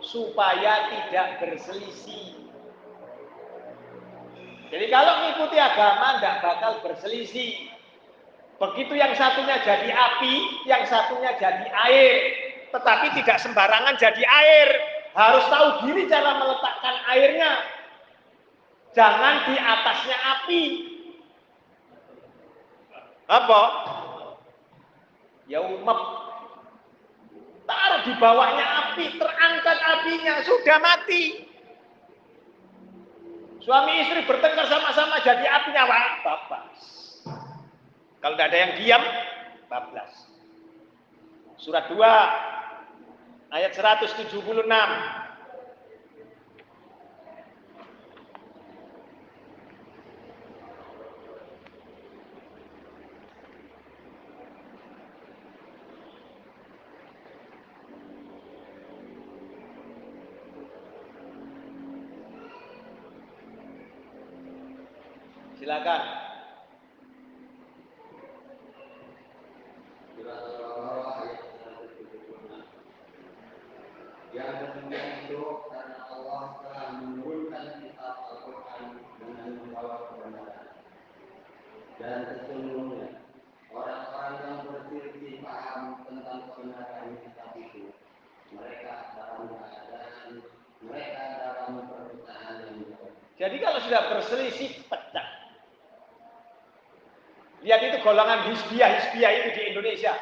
supaya 0.00 0.88
tidak 0.88 1.44
berselisih. 1.44 2.40
Jadi 4.72 4.86
kalau 4.88 5.12
mengikuti 5.22 5.60
agama 5.60 6.18
tidak 6.18 6.36
bakal 6.40 6.72
berselisih. 6.82 7.73
Begitu 8.54 8.94
yang 8.94 9.12
satunya 9.18 9.58
jadi 9.66 9.90
api, 9.90 10.34
yang 10.70 10.82
satunya 10.86 11.34
jadi 11.36 11.66
air. 11.90 12.14
Tetapi 12.70 13.06
tidak 13.18 13.38
sembarangan 13.42 13.98
jadi 13.98 14.22
air. 14.22 14.68
Harus 15.14 15.46
tahu 15.46 15.66
diri 15.86 16.10
cara 16.10 16.38
meletakkan 16.38 16.96
airnya. 17.14 17.52
Jangan 18.94 19.34
di 19.50 19.56
atasnya 19.58 20.16
api. 20.38 20.62
Apa? 23.26 23.62
Yaumab. 25.50 26.00
Taruh 27.64 28.00
di 28.04 28.12
bawahnya 28.20 28.66
api, 28.86 29.04
terangkat 29.16 29.78
apinya, 29.80 30.34
sudah 30.44 30.78
mati. 30.84 31.48
Suami 33.64 34.04
istri 34.04 34.20
bertengkar 34.28 34.68
sama-sama 34.68 35.16
jadi 35.24 35.48
apinya 35.48 35.88
wah, 35.88 36.12
bablas. 36.20 37.03
Kalau 38.24 38.40
tidak 38.40 38.56
ada 38.56 38.56
yang 38.56 38.72
diam, 38.80 39.04
bablas. 39.68 40.08
Surat 41.60 41.92
2 41.92 43.52
ayat 43.52 43.76
176. 43.76 44.32
Silakan. 65.60 65.60
Surat 65.60 65.60
Al-Baqarah 65.60 65.60
ayat 65.60 65.84
176. 65.84 65.92
Dan 70.24 70.32
sesungguhnya 82.24 83.20
orang-orang 83.68 84.64
yang 84.64 85.44
paham 85.44 85.82
tentang 86.08 86.40
kebenaran 86.48 87.20
kitab 87.20 87.52
itu, 87.60 87.92
mereka 88.56 88.92
dalam 89.12 89.52
mereka 90.80 91.20
dalam. 91.36 91.84
Jadi 93.36 93.56
kalau 93.60 93.78
sudah 93.84 94.00
berselisih 94.08 94.88
pecah. 94.88 95.28
Lihat 97.64 97.80
itu 97.80 97.93
golongan 98.04 98.52
hisbiah 98.52 99.00
hisbiah 99.00 99.32
itu 99.32 99.48
di 99.56 99.62
Indonesia 99.72 100.12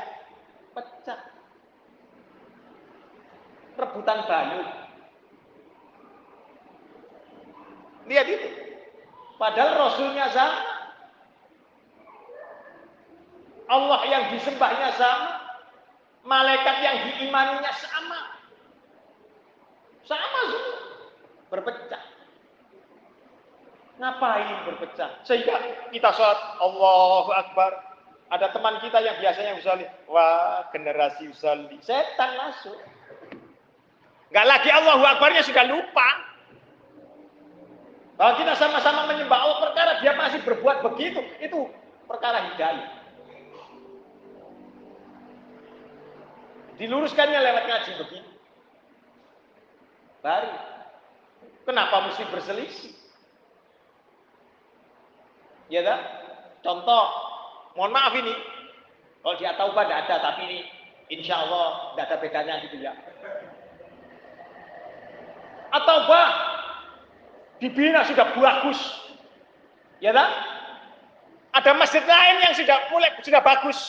pecah. 0.72 1.20
Rebutan 3.74 4.18
balut. 4.30 4.68
Lihat 8.06 8.26
itu. 8.30 8.48
Padahal 9.38 9.72
Rasulnya 9.74 10.26
sama. 10.30 10.62
Allah 13.66 14.00
yang 14.06 14.24
disembahnya 14.36 14.90
sama. 14.94 15.32
Malaikat 16.22 16.76
yang 16.86 16.96
diimaninya 17.10 17.72
sama. 17.74 18.20
Sama 20.06 20.40
semua. 20.46 20.78
Berpecah. 21.50 22.01
Ngapain 24.02 24.66
berpecah? 24.66 25.22
Sehingga 25.22 25.62
kita 25.94 26.10
sholat 26.10 26.58
Allahu 26.58 27.30
Akbar. 27.30 27.70
Ada 28.34 28.50
teman 28.50 28.82
kita 28.82 28.98
yang 28.98 29.14
biasanya 29.22 29.54
usalli. 29.54 29.86
Wah, 30.10 30.66
generasi 30.74 31.30
usalli. 31.30 31.78
Setan 31.86 32.34
masuk. 32.34 32.74
Enggak 34.34 34.46
lagi 34.48 34.68
Allahu 34.74 35.06
Akbarnya 35.06 35.46
sudah 35.46 35.70
lupa. 35.70 36.08
Kalau 38.18 38.34
kita 38.42 38.58
sama-sama 38.58 39.06
menyembah 39.06 39.38
Allah 39.38 39.58
perkara 39.70 39.92
dia 40.02 40.18
masih 40.18 40.40
berbuat 40.42 40.82
begitu, 40.82 41.22
itu 41.38 41.70
perkara 42.10 42.50
hidayah. 42.50 42.90
Diluruskannya 46.74 47.38
lewat 47.38 47.64
ngaji 47.70 47.90
begitu. 48.02 48.30
Baru. 50.26 50.50
Kenapa 51.62 52.10
mesti 52.10 52.26
berselisih? 52.26 53.01
Ya 55.72 55.80
kan? 55.80 56.00
Contoh, 56.60 57.04
mohon 57.80 57.96
maaf 57.96 58.12
ini, 58.12 58.36
kalau 59.24 59.40
di 59.40 59.48
Ataubah 59.48 59.88
tidak 59.88 60.04
ada, 60.04 60.16
tapi 60.20 60.40
ini 60.44 60.58
insya 61.08 61.40
Allah 61.40 61.96
tidak 61.96 62.04
ada 62.12 62.16
bedanya 62.20 62.54
gitu 62.68 62.76
ya. 62.76 62.92
Ataubah 65.72 66.26
dibina 67.56 68.04
sudah 68.04 68.36
bagus, 68.36 68.76
ya 70.04 70.12
kan? 70.12 70.28
Ada 71.56 71.72
masjid 71.80 72.04
lain 72.04 72.36
yang 72.44 72.52
sudah 72.52 72.76
mulai 72.92 73.10
sudah 73.24 73.40
bagus. 73.40 73.80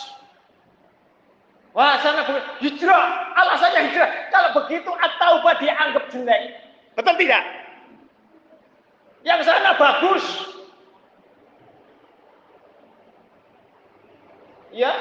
Wah, 1.75 1.99
sana 1.99 2.23
hijrah, 2.63 3.33
alasannya 3.35 3.91
hijrah. 3.91 4.09
Kalau 4.31 4.49
begitu 4.63 4.87
Ataubah 4.87 5.59
dianggap 5.59 6.07
jelek. 6.15 6.55
Betul 6.95 7.19
tidak? 7.19 7.43
Yang 9.27 9.51
sana 9.51 9.75
bagus, 9.75 10.23
ya? 14.73 14.93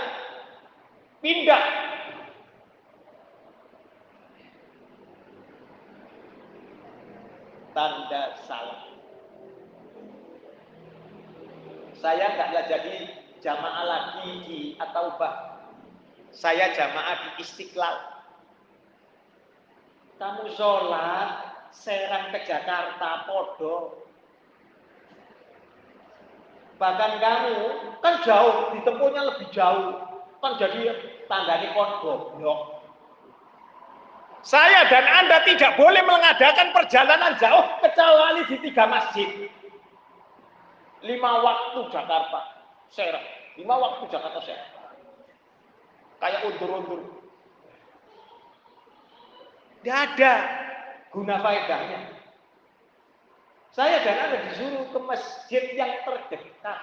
Pindah. 1.24 1.64
Tanda 7.72 8.22
salah. 8.44 8.84
Saya 11.96 12.26
nggak 12.36 12.68
jadi 12.68 12.96
jamaah 13.40 13.84
lagi 13.88 14.28
di 14.44 14.60
Ataubah 14.76 15.52
saya 16.32 16.72
jamaah 16.72 17.16
di 17.36 17.44
Istiqlal. 17.44 17.96
Kamu 20.16 20.48
sholat 20.56 21.28
serang 21.76 22.32
ke 22.32 22.40
Jakarta 22.48 23.28
podo 23.28 24.01
bahkan 26.82 27.22
kamu 27.22 27.56
kan 28.02 28.18
jauh 28.26 28.74
ditempuhnya 28.74 29.22
lebih 29.22 29.46
jauh 29.54 30.02
kan 30.42 30.58
jadi 30.58 30.90
tanggane 31.30 31.70
kon 31.78 31.90
goblok 32.02 32.82
saya 34.42 34.90
dan 34.90 35.06
Anda 35.06 35.46
tidak 35.46 35.78
boleh 35.78 36.02
mengadakan 36.02 36.74
perjalanan 36.74 37.38
jauh 37.38 37.62
kecuali 37.78 38.42
di 38.50 38.58
tiga 38.58 38.90
masjid. 38.90 39.46
Lima 41.06 41.46
waktu 41.46 41.86
Jakarta, 41.94 42.66
serang. 42.90 43.22
Lima 43.54 43.74
waktu 43.78 44.10
Jakarta 44.10 44.42
serang. 44.42 44.70
Kayak 46.18 46.42
undur-undur. 46.50 47.06
Tidak 49.78 49.94
ada 49.94 50.34
guna 51.14 51.38
faedahnya. 51.38 52.21
Saya 53.72 54.04
dan 54.04 54.16
Anda 54.28 54.38
disuruh 54.52 54.84
ke 54.92 54.98
masjid 55.00 55.64
yang 55.72 56.04
terdekat. 56.04 56.80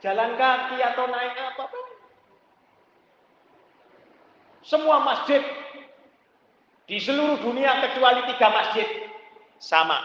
Jalan 0.00 0.34
kaki 0.34 0.80
atau 0.80 1.04
naik 1.12 1.36
apa 1.36 1.64
pun. 1.68 1.86
Semua 4.64 5.04
masjid 5.04 5.44
di 6.88 6.96
seluruh 6.96 7.36
dunia 7.44 7.84
kecuali 7.84 8.24
tiga 8.32 8.48
masjid 8.48 8.88
sama. 9.60 10.00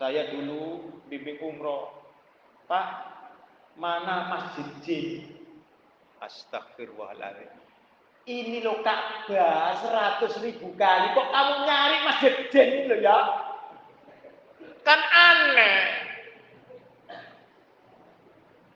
Saya 0.00 0.32
dulu 0.32 0.88
bimbing 1.12 1.36
umroh. 1.44 1.92
Pak, 2.64 2.86
mana 3.76 4.32
masjid 4.32 4.68
jin? 4.80 5.36
Astagfirullahaladzim. 6.18 7.67
Ini 8.28 8.60
loh 8.60 8.84
Ka'bah 8.84 9.80
seratus 9.80 10.36
ribu 10.44 10.76
kali. 10.76 11.16
Kok 11.16 11.28
kamu 11.32 11.54
nyari 11.64 11.96
masjid 12.04 12.34
jin 12.52 12.92
loh 12.92 13.00
ya? 13.00 13.18
Kan 14.84 15.00
aneh. 15.00 15.80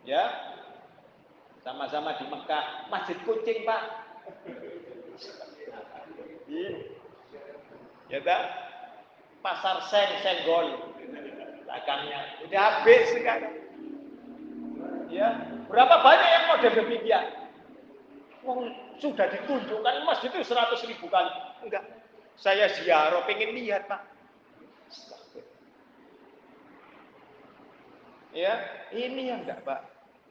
Ya, 0.08 0.24
sama-sama 1.60 2.16
di 2.16 2.24
Mekah, 2.32 2.88
masjid 2.88 3.14
kucing 3.28 3.68
pak. 3.68 3.82
ya 8.08 8.18
tak? 8.24 8.42
Pasar 9.44 9.84
sen 9.92 10.10
senggol 10.24 10.96
belakangnya 11.68 12.40
udah 12.48 12.60
habis 12.60 13.04
sekarang. 13.12 13.56
Ya, 15.12 15.28
berapa 15.68 16.00
banyak 16.00 16.28
yang 16.32 16.44
model 16.48 16.72
demikian? 16.72 17.41
Wong 18.42 18.74
sudah 18.98 19.30
ditunjukkan 19.30 20.02
masjid 20.02 20.30
itu 20.34 20.42
100 20.42 20.90
ribu 20.90 21.06
kali. 21.06 21.30
Enggak. 21.62 21.84
Saya 22.34 22.66
ziarah 22.74 23.22
pengen 23.22 23.54
lihat, 23.54 23.86
Pak. 23.86 24.02
Ya, 28.34 28.58
ini 28.90 29.30
yang 29.30 29.46
enggak, 29.46 29.62
Pak. 29.62 29.80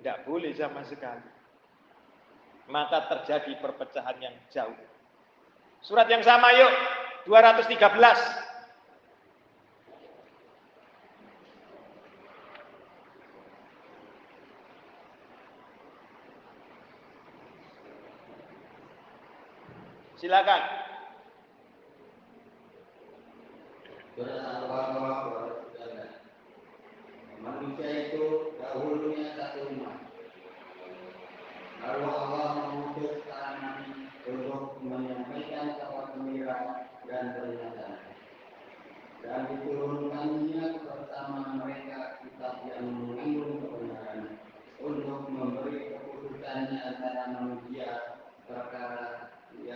Enggak 0.03 0.17
boleh 0.27 0.51
sama 0.57 0.83
sekali. 0.83 1.23
Maka 2.67 3.07
terjadi 3.07 3.55
perpecahan 3.63 4.17
yang 4.19 4.35
jauh. 4.51 4.75
Surat 5.81 6.05
yang 6.11 6.21
sama 6.21 6.51
yuk, 6.51 6.73
213. 7.25 8.51
Silakan. 20.22 20.64
Manusia 27.41 27.89
itu 28.06 28.53
dahulunya 28.61 29.34
satu 29.34 29.65
umat. 29.73 29.98
Lalu 31.81 32.06
Allah 32.06 32.49
mengutus 32.53 33.26
para 33.26 33.57
nabi 33.57 34.14
untuk 34.30 34.77
menyampaikan 34.85 35.81
kabar 35.81 36.14
gembira 36.14 36.85
dan 37.10 37.23
peringatan. 37.34 37.93
Dan 39.26 39.39
diturunkannya 39.49 40.85
bersama 40.85 41.65
mereka 41.65 42.22
kitab 42.22 42.61
yang 42.69 42.93
mengandung 42.93 43.57
kebenaran 43.57 44.38
untuk 44.85 45.22
memberi 45.34 45.98
keputusan 45.98 46.77
antara 46.77 47.26
manusia 47.34 48.22
perkara 48.45 49.20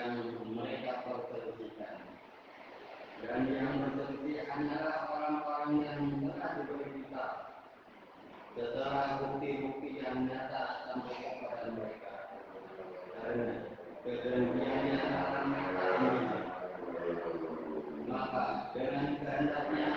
yang 0.05 0.21
mereka 0.53 1.01
perselisihkan 1.01 1.97
dan 3.25 3.41
yang 3.49 3.73
berselisih 3.81 4.45
hanyalah 4.45 5.09
orang-orang 5.09 5.81
yang 5.81 5.99
telah 6.21 6.49
diberi 6.61 6.89
kitab 7.01 7.33
setelah 8.53 9.17
bukti-bukti 9.17 9.97
yang 9.97 10.29
nyata 10.29 10.85
sampai 10.85 11.41
kepada 11.41 11.67
mereka. 11.73 12.13
Karena 13.17 13.49
kedengkiannya 14.05 14.99
akan 15.01 15.43
mereka 15.49 15.85
maka 18.05 18.45
dengan 18.77 19.17
kehendaknya 19.17 19.89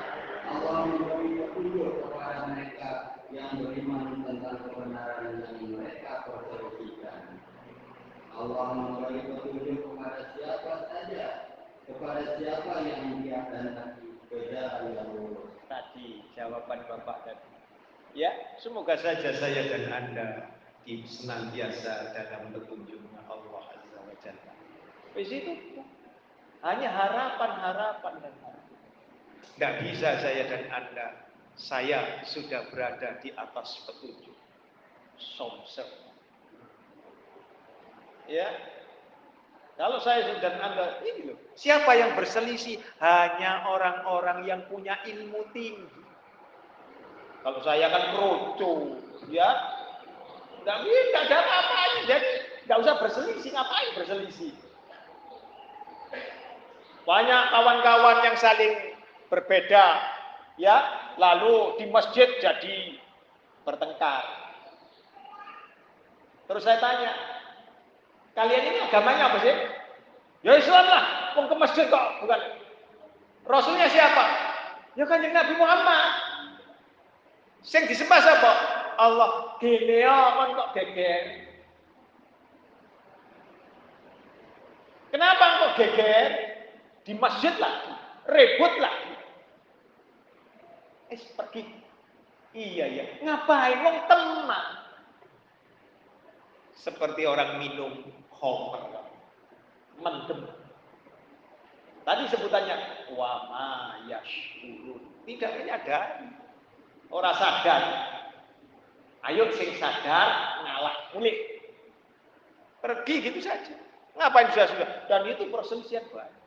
Allah 0.48 0.88
memberi 0.88 1.36
petunjuk 1.36 1.92
kepada 2.00 2.48
mereka 2.48 2.90
yang 3.28 3.60
beriman 3.60 4.24
tentang 4.24 4.56
kebenaran 4.64 5.44
yang 5.44 5.60
mereka 5.68 6.24
perselisihkan 6.24 7.44
Allah 8.38 8.70
memberi 8.70 9.26
petunjuk 9.26 9.82
kepada 9.82 10.30
siapa 10.38 10.72
saja, 10.86 11.24
kepada 11.82 12.22
siapa 12.38 12.72
yang 12.86 13.18
dia 13.18 13.38
kehendaki 13.50 14.14
ke 14.30 14.36
jalan 14.54 14.94
yang 14.94 15.10
lurus. 15.10 15.58
Tadi 15.66 16.22
jawaban 16.38 16.86
Bapak 16.86 17.26
tadi. 17.26 17.50
Ya, 18.14 18.30
semoga 18.62 18.94
saja 18.94 19.34
saya 19.34 19.62
dan 19.66 19.84
Anda 19.90 20.28
di 20.86 21.02
senantiasa 21.02 22.14
dalam 22.14 22.54
petunjuknya 22.54 23.26
Allah 23.26 23.74
Azza 23.74 23.98
wa 24.06 24.14
Jalla. 24.22 24.54
Wis 25.18 25.30
itu 25.34 25.82
hanya 26.62 26.88
harapan-harapan 26.94 28.14
dan 28.22 28.34
harapan. 28.38 28.76
Tidak 29.58 29.74
bisa 29.82 30.08
saya 30.22 30.42
dan 30.46 30.62
Anda, 30.70 31.06
saya 31.58 32.22
sudah 32.22 32.70
berada 32.70 33.18
di 33.18 33.34
atas 33.34 33.82
petunjuk. 33.82 34.38
Somser 35.18 36.07
Ya. 38.28 38.48
Kalau 39.78 40.02
saya 40.02 40.36
dan 40.42 40.58
Anda, 40.58 41.00
ini 41.06 41.32
loh. 41.32 41.38
Siapa 41.54 41.94
yang 41.94 42.18
berselisih? 42.18 42.82
Hanya 42.98 43.62
orang-orang 43.70 44.44
yang 44.44 44.60
punya 44.66 44.98
ilmu 45.06 45.48
tinggi. 45.54 46.02
Kalau 47.46 47.62
saya 47.62 47.86
kan 47.86 48.04
kroco, 48.12 48.98
ya. 49.30 49.46
Enggak 50.58 50.78
bisa, 50.84 51.18
ada 51.24 51.36
apa-apa 51.40 51.80
Jadi 52.10 52.30
enggak 52.66 52.78
usah 52.82 52.94
berselisih, 52.98 53.50
ngapain 53.54 53.90
berselisih? 53.94 54.52
Banyak 57.06 57.42
kawan-kawan 57.54 58.18
yang 58.26 58.36
saling 58.36 58.74
berbeda, 59.30 59.86
ya. 60.58 60.76
Lalu 61.22 61.78
di 61.78 61.86
masjid 61.86 62.26
jadi 62.42 62.98
bertengkar. 63.62 64.26
Terus 66.50 66.66
saya 66.66 66.82
tanya, 66.82 67.37
Kalian 68.38 68.70
ini 68.70 68.78
agamanya 68.86 69.34
apa 69.34 69.38
sih? 69.42 69.50
Ya 70.46 70.54
Islam 70.54 70.86
lah. 70.86 71.34
Mau 71.34 71.50
ke 71.50 71.58
masjid 71.58 71.90
kok 71.90 72.22
bukan. 72.22 72.38
Rasulnya 73.50 73.90
siapa? 73.90 74.24
Ya 74.94 75.02
kan 75.10 75.26
Nabi 75.26 75.58
Muhammad. 75.58 76.02
Sing 77.66 77.90
disembah 77.90 78.22
siapa? 78.22 78.52
Allah. 78.94 79.58
Gini 79.58 80.06
ya, 80.06 80.38
kan 80.38 80.54
kok 80.54 80.70
geger. 80.78 81.50
Kenapa 85.10 85.44
kok 85.58 85.74
geger? 85.82 86.30
Di 87.02 87.18
masjid 87.18 87.50
lagi, 87.58 87.90
ribut 88.30 88.74
lagi. 88.78 89.14
Eh 91.10 91.22
pergi. 91.34 91.62
Iya 92.54 92.86
ya, 92.86 93.04
ngapain? 93.26 93.82
Wong 93.82 93.96
tenang. 94.06 94.68
Seperti 96.78 97.26
orang 97.26 97.58
minum 97.58 98.17
homer. 98.38 98.82
Mendem. 99.98 100.46
Tadi 102.06 102.24
sebutannya 102.30 102.76
wama 103.12 104.00
yashurun. 104.06 105.02
Tidak 105.26 105.50
menyadari 105.60 106.30
orang 107.10 107.36
sadar. 107.36 107.82
Ayo 109.26 109.50
sing 109.58 109.74
sadar 109.76 110.62
ngalah 110.64 110.96
mulik 111.12 111.36
pergi 112.80 113.14
gitu 113.28 113.42
saja. 113.42 113.74
Ngapain 114.14 114.50
sudah 114.54 114.66
sudah 114.70 114.90
dan 115.10 115.26
itu 115.30 115.46
perselisihan 115.50 116.06
banyak 116.10 116.38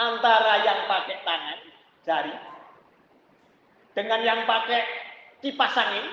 antara 0.00 0.64
yang 0.64 0.88
pakai 0.88 1.16
tangan 1.20 1.58
jari 2.08 2.32
dengan 3.92 4.20
yang 4.24 4.40
pakai 4.48 4.80
kipas 5.44 5.76
angin 5.76 6.08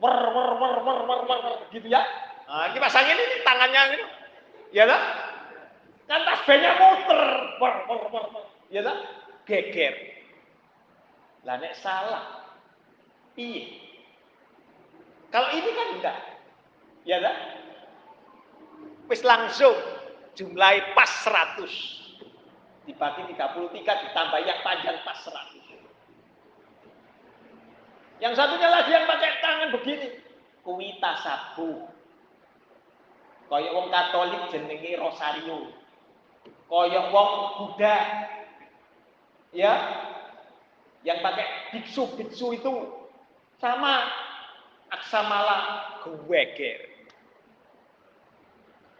wer 0.00 0.18
wer 0.32 0.50
wer 0.60 0.76
wer 0.84 0.98
wer 1.04 1.20
wer, 1.24 1.40
wer 1.44 1.56
gitu 1.72 1.86
ya. 1.88 2.02
Nah, 2.46 2.70
ini 2.70 2.78
pasangin 2.78 3.18
ini 3.18 3.36
tangannya 3.42 3.82
gitu. 3.96 4.06
Ya 4.74 4.84
kan? 4.86 5.02
Kan 6.06 6.20
tasbihnya 6.22 6.72
muter 6.78 7.22
wer 7.58 7.74
wer 7.88 8.02
wer 8.12 8.24
wer. 8.32 8.44
Ya 8.68 8.80
kan? 8.84 8.96
Geger. 9.46 9.94
Lah 11.46 11.56
nek 11.62 11.78
salah. 11.78 12.50
Piye? 13.38 13.78
Kalau 15.30 15.48
ini 15.54 15.70
kan 15.70 15.88
enggak. 15.98 16.16
Ya 17.06 17.22
kan? 17.22 17.36
Wis 19.06 19.22
langsung 19.22 19.76
jumlah 20.34 20.92
pas 20.98 21.10
100. 21.24 21.62
Dibagi 22.86 23.22
33 23.34 23.74
ditambah 23.82 24.40
yang 24.46 24.60
panjang 24.62 24.98
pas 25.02 25.18
100. 25.18 25.55
Yang 28.16 28.32
satunya 28.40 28.68
lagi 28.72 28.90
yang 28.92 29.04
pakai 29.04 29.30
tangan 29.44 29.70
begini. 29.76 30.08
Kuwi 30.64 30.96
tasabu. 30.98 31.84
Kayak 33.46 33.74
wong 33.76 33.88
Katolik 33.92 34.42
jenenge 34.50 34.98
rosario. 34.98 35.70
Kayak 36.66 37.12
wong 37.12 37.30
Buddha. 37.60 37.96
Ya. 39.52 39.74
Yang 41.06 41.18
pakai 41.22 41.46
biksu-biksu 41.70 42.56
itu 42.56 42.72
sama 43.62 44.10
aksamala 44.90 45.86
geweger. 46.02 46.82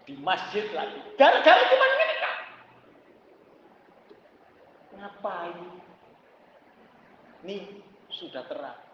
Di 0.07 0.15
masjid 0.23 0.71
lagi. 0.71 1.03
Gara-gara 1.19 1.63
cuma 1.67 1.87
kan. 1.99 2.37
Ngapain? 4.95 5.59
Nih 7.43 7.83
sudah 8.15 8.47
terang. 8.47 8.86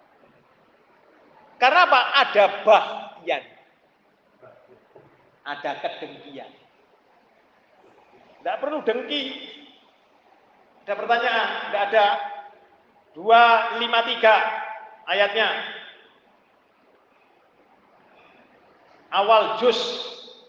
Karena 1.62 1.86
apa? 1.86 2.00
Ada 2.26 2.44
bahyan. 2.66 3.42
Ada 5.46 5.70
kedengkian. 5.78 6.50
Tidak 8.42 8.56
perlu 8.58 8.82
dengki. 8.82 9.22
Ada 10.82 10.98
pertanyaan? 10.98 11.48
Tidak 11.70 11.82
ada. 11.86 12.06
253 13.14 15.06
ayatnya. 15.06 15.48
Awal 19.14 19.62
juz 19.62 19.78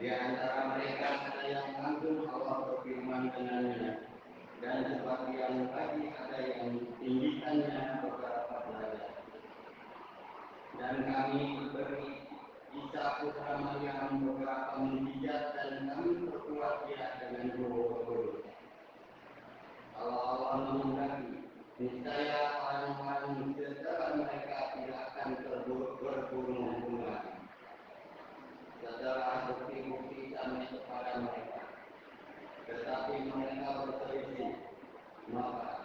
Di 0.00 0.08
antara 0.08 0.72
mereka 0.72 1.28
ada 1.28 1.44
yang 1.44 1.68
langsung 1.84 2.32
Allah 2.32 2.64
berfirman 2.64 3.28
dengannya 3.36 4.08
dan 4.64 4.88
sebagian 4.88 5.68
lagi 5.68 6.16
ada 6.16 6.38
yang 6.48 6.80
tinggikannya. 6.96 8.08
Dan 10.78 10.96
kami 11.10 11.68
beri 11.74 12.28
Isa 12.78 13.18
putra 13.18 13.58
Maryam 13.58 14.22
beberapa 14.22 14.78
mujizat 14.78 15.50
dan 15.58 15.90
kami 15.90 16.30
perkuat 16.30 16.86
dia 16.86 17.18
dengan 17.18 17.58
kudus. 17.58 18.46
Kalau 19.98 20.22
Allah 20.22 20.78
menghendaki, 20.78 21.42
niscaya 21.82 22.62
orang-orang 22.62 23.50
setelah 23.58 24.14
mereka 24.14 24.58
tidak 24.78 25.00
akan 25.10 25.28
terburu 25.42 25.98
bergunung-gunung. 25.98 27.26
Setelah 28.78 29.50
bukti-bukti 29.50 30.38
sampai 30.38 30.70
kepada 30.70 31.12
mereka, 31.18 31.62
tetapi 32.70 33.14
mereka 33.26 33.68
berselisih, 33.90 34.54
maka 35.34 35.82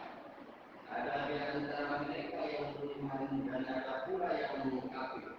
ada 0.94 1.26
di 1.26 1.36
antara 1.41 2.06
mereka 2.06 2.41
yang 2.45 2.70
beriman 2.78 3.49
dan 3.49 3.65
ada 3.65 4.06
pula 4.06 4.30
yang 4.30 4.61
mengkafir. 4.70 5.34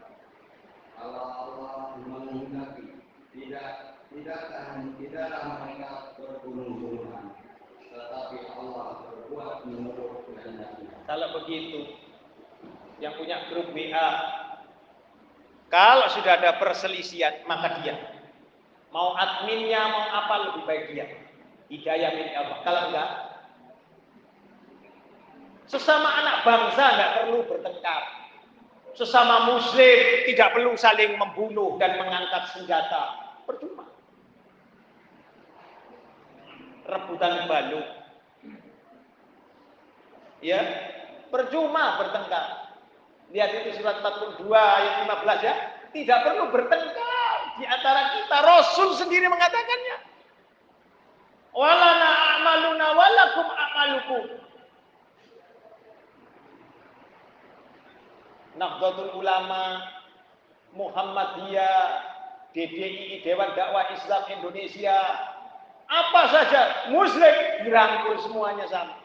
Kalau 1.05 1.21
Allah 1.21 2.01
menghendaki, 2.01 2.97
tidak 3.37 4.01
tidakkan 4.09 4.97
tidaklah 4.97 5.61
mereka 5.61 6.17
bergunung-gunungan, 6.17 7.37
tetapi 7.93 8.37
Allah 8.57 9.05
berbuat 9.05 9.69
menurut 9.69 10.25
kehendaknya. 10.33 10.97
Kalau 11.05 11.29
begitu, 11.37 12.01
yang 13.05 13.21
punya 13.21 13.53
grup 13.53 13.69
WA, 13.77 14.09
kalau 15.69 16.09
sudah 16.09 16.41
ada 16.41 16.57
perselisihan, 16.57 17.37
maka 17.45 17.85
dia. 17.85 18.01
Mau 18.89 19.13
adminnya, 19.13 19.85
mau 19.93 20.09
apa 20.09 20.35
lebih 20.49 20.63
baik 20.65 20.85
dia. 20.89 21.07
Hidayah 21.69 22.17
milik 22.17 22.33
Allah. 22.33 22.59
Kalau 22.65 22.81
enggak, 22.89 23.11
sesama 25.69 26.09
anak 26.25 26.49
bangsa 26.49 26.85
enggak 26.97 27.13
perlu 27.21 27.45
bertengkar. 27.45 28.24
Sesama 28.95 29.51
muslim 29.51 29.99
tidak 30.31 30.55
perlu 30.55 30.79
saling 30.79 31.19
membunuh 31.19 31.75
dan 31.83 31.99
mengangkat 31.99 32.55
senjata. 32.55 33.35
Percuma. 33.43 33.91
Rebutan 36.87 37.51
baluk. 37.51 37.87
Ya, 40.39 40.61
percuma 41.33 41.99
bertengkar. 41.99 42.77
Lihat 43.35 43.51
itu 43.66 43.83
surat 43.83 43.99
42 43.99 44.47
ayat 44.55 44.95
15 45.11 45.43
ya. 45.43 45.55
Tidak 45.91 46.19
perlu 46.23 46.55
bertengkar 46.55 47.59
di 47.59 47.65
antara 47.66 48.15
kita. 48.15 48.37
Rasul 48.47 48.95
sendiri 48.95 49.27
mengatakannya. 49.27 49.97
Walana 51.51 52.11
a'maluna 52.35 52.87
walakum 52.95 53.47
a'malukum. 53.47 54.23
Nahdlatul 58.55 59.19
Ulama, 59.19 59.83
Muhammadiyah, 60.75 62.15
DDI, 62.55 63.23
Dewan 63.27 63.51
Dakwah 63.59 63.91
Islam 63.95 64.23
Indonesia, 64.31 64.99
apa 65.91 66.23
saja 66.31 66.61
Muslim 66.95 67.35
dirangkul 67.67 68.17
semuanya 68.25 68.67
sama. 68.71 68.97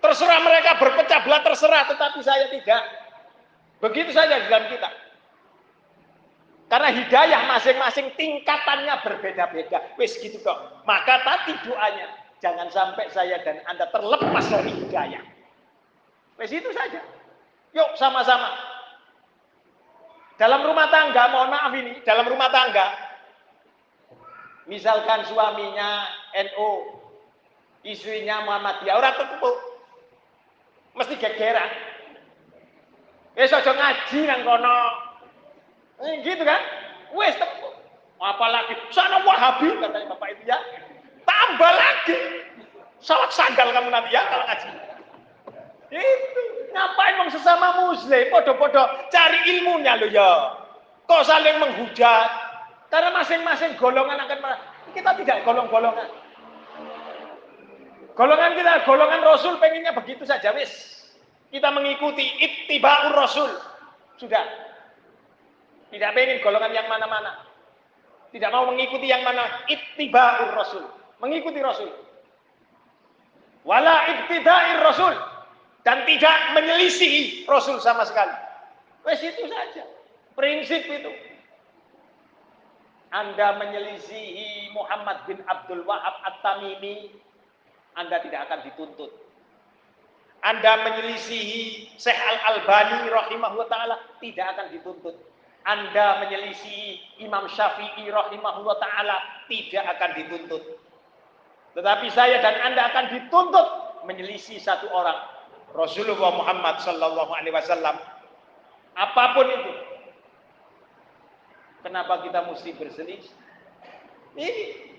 Terserah 0.00 0.40
mereka 0.40 0.80
berpecah 0.80 1.20
belah 1.28 1.42
terserah, 1.44 1.84
tetapi 1.92 2.18
saya 2.24 2.48
tidak. 2.48 2.82
Begitu 3.84 4.10
saja 4.16 4.40
di 4.40 4.46
dalam 4.48 4.68
kita. 4.72 4.90
Karena 6.70 6.88
hidayah 6.94 7.40
masing-masing 7.50 8.14
tingkatannya 8.14 8.94
berbeda-beda. 9.02 9.92
Wis 9.98 10.16
gitu 10.22 10.40
kok. 10.40 10.86
Maka 10.86 11.20
tadi 11.26 11.52
doanya, 11.66 12.06
jangan 12.38 12.70
sampai 12.72 13.10
saya 13.12 13.42
dan 13.44 13.60
Anda 13.68 13.90
terlepas 13.92 14.44
dari 14.48 14.72
hidayah. 14.72 15.20
Wis 16.40 16.54
itu 16.54 16.70
saja. 16.72 17.02
Yuk 17.70 17.90
sama-sama. 17.94 18.50
Dalam 20.40 20.64
rumah 20.64 20.88
tangga, 20.88 21.28
mohon 21.30 21.52
maaf 21.52 21.72
ini, 21.76 22.00
dalam 22.02 22.24
rumah 22.24 22.48
tangga, 22.48 22.96
misalkan 24.64 25.28
suaminya 25.28 26.08
NO, 26.32 26.70
istrinya 27.84 28.48
Muhammadiyah, 28.48 28.96
orang 28.96 29.14
tetep 29.20 29.42
mesti 30.96 31.14
gegeran. 31.20 31.70
Wis 33.38 33.54
aja 33.54 33.72
ngaji 33.72 34.18
nang 34.26 34.42
kono. 34.42 34.78
Eh, 36.02 36.24
gitu 36.24 36.42
kan? 36.42 36.60
Wis 37.14 37.36
tepu. 37.36 37.68
Apalagi 38.20 38.76
sana 38.92 39.24
Wahabi 39.24 39.80
katanya 39.80 40.12
Bapak 40.12 40.28
itu 40.36 40.42
ya. 40.44 40.58
Tambah 41.24 41.72
lagi. 41.72 42.18
Salat 43.00 43.32
sandal 43.32 43.72
kamu 43.72 43.88
nanti 43.88 44.12
ya 44.12 44.22
kalau 44.28 44.44
ngaji. 44.44 44.70
Itu 45.88 46.44
ngapain 46.70 47.18
wong 47.20 47.30
sesama 47.34 47.86
muslim 47.86 48.30
podo-podo 48.30 48.82
cari 49.10 49.38
ilmunya 49.58 49.98
lo 49.98 50.06
ya. 50.10 50.30
Kok 51.10 51.26
saling 51.26 51.58
menghujat? 51.58 52.30
Karena 52.90 53.14
masing-masing 53.14 53.78
golongan 53.78 54.18
akan 54.26 54.38
kita 54.94 55.10
tidak 55.22 55.42
golong-golongan. 55.46 56.06
Golongan 58.18 58.52
kita, 58.58 58.82
golongan 58.84 59.22
Rasul 59.22 59.54
pengennya 59.62 59.94
begitu 59.94 60.26
saja 60.26 60.50
wis. 60.54 60.70
Kita 61.50 61.70
mengikuti 61.70 62.22
ittibaur 62.42 63.14
Rasul. 63.14 63.50
Sudah. 64.18 64.42
Tidak 65.90 66.10
pengen 66.14 66.38
golongan 66.42 66.70
yang 66.74 66.86
mana-mana. 66.86 67.46
Tidak 68.30 68.50
mau 68.54 68.70
mengikuti 68.70 69.10
yang 69.10 69.26
mana 69.26 69.66
ittibaur 69.66 70.54
Rasul. 70.54 70.86
Mengikuti 71.18 71.58
Rasul. 71.58 71.90
Wala 73.66 74.08
ibtidair 74.14 74.78
Rasul. 74.82 75.14
Dan 75.80 76.04
tidak 76.04 76.36
menyelisihi 76.52 77.48
Rasul 77.48 77.80
sama 77.80 78.04
sekali. 78.04 78.36
Wes 79.08 79.20
itu 79.24 79.48
saja. 79.48 79.84
Prinsip 80.36 80.84
itu. 80.84 81.12
Anda 83.10 83.58
menyelisihi 83.58 84.70
Muhammad 84.70 85.26
bin 85.26 85.42
Abdul 85.48 85.82
Wahab 85.82 86.22
At-Tamimi, 86.22 87.10
Anda 87.98 88.22
tidak 88.22 88.46
akan 88.46 88.60
dituntut. 88.62 89.10
Anda 90.40 90.86
menyelisihi 90.86 91.96
Syekh 92.00 92.16
Al-Albani 92.16 93.10
rahimahullah 93.10 93.68
taala 93.68 93.96
tidak 94.22 94.56
akan 94.56 94.66
dituntut. 94.72 95.16
Anda 95.68 96.24
menyelisihi 96.24 97.20
Imam 97.20 97.44
Syafi'i 97.50 98.08
rahimahullah 98.08 98.76
taala 98.80 99.16
tidak 99.50 99.84
akan 99.98 100.10
dituntut. 100.16 100.62
Tetapi 101.76 102.06
saya 102.14 102.40
dan 102.40 102.56
Anda 102.62 102.88
akan 102.94 103.04
dituntut 103.12 103.68
menyelisih 104.08 104.62
satu 104.62 104.88
orang 104.88 105.39
Rasulullah 105.74 106.34
Muhammad 106.34 106.82
sallallahu 106.82 107.30
alaihi 107.30 107.54
wasallam. 107.54 107.96
Apa 108.98 109.24
pun 109.38 109.46
itu. 109.46 109.72
Kenapa 111.86 112.20
kita 112.26 112.44
mesti 112.44 112.76
berselisih? 112.76 113.32
Ini. 114.36 114.90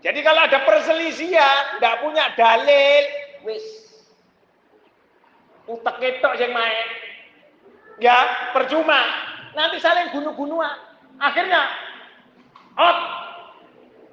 Jadi 0.00 0.20
kalau 0.22 0.46
ada 0.46 0.62
perselisihan, 0.62 1.76
tidak 1.76 1.98
punya 2.00 2.24
dalil, 2.38 3.04
wis 3.42 3.64
utek 5.66 5.96
ketok 5.98 6.38
yang 6.38 6.54
main. 6.54 6.86
Ya, 7.98 8.16
percuma. 8.54 9.02
Nanti 9.56 9.82
saling 9.82 10.12
bunuh-bunuhan. 10.14 10.78
Akhirnya 11.18 11.64
out. 12.76 12.98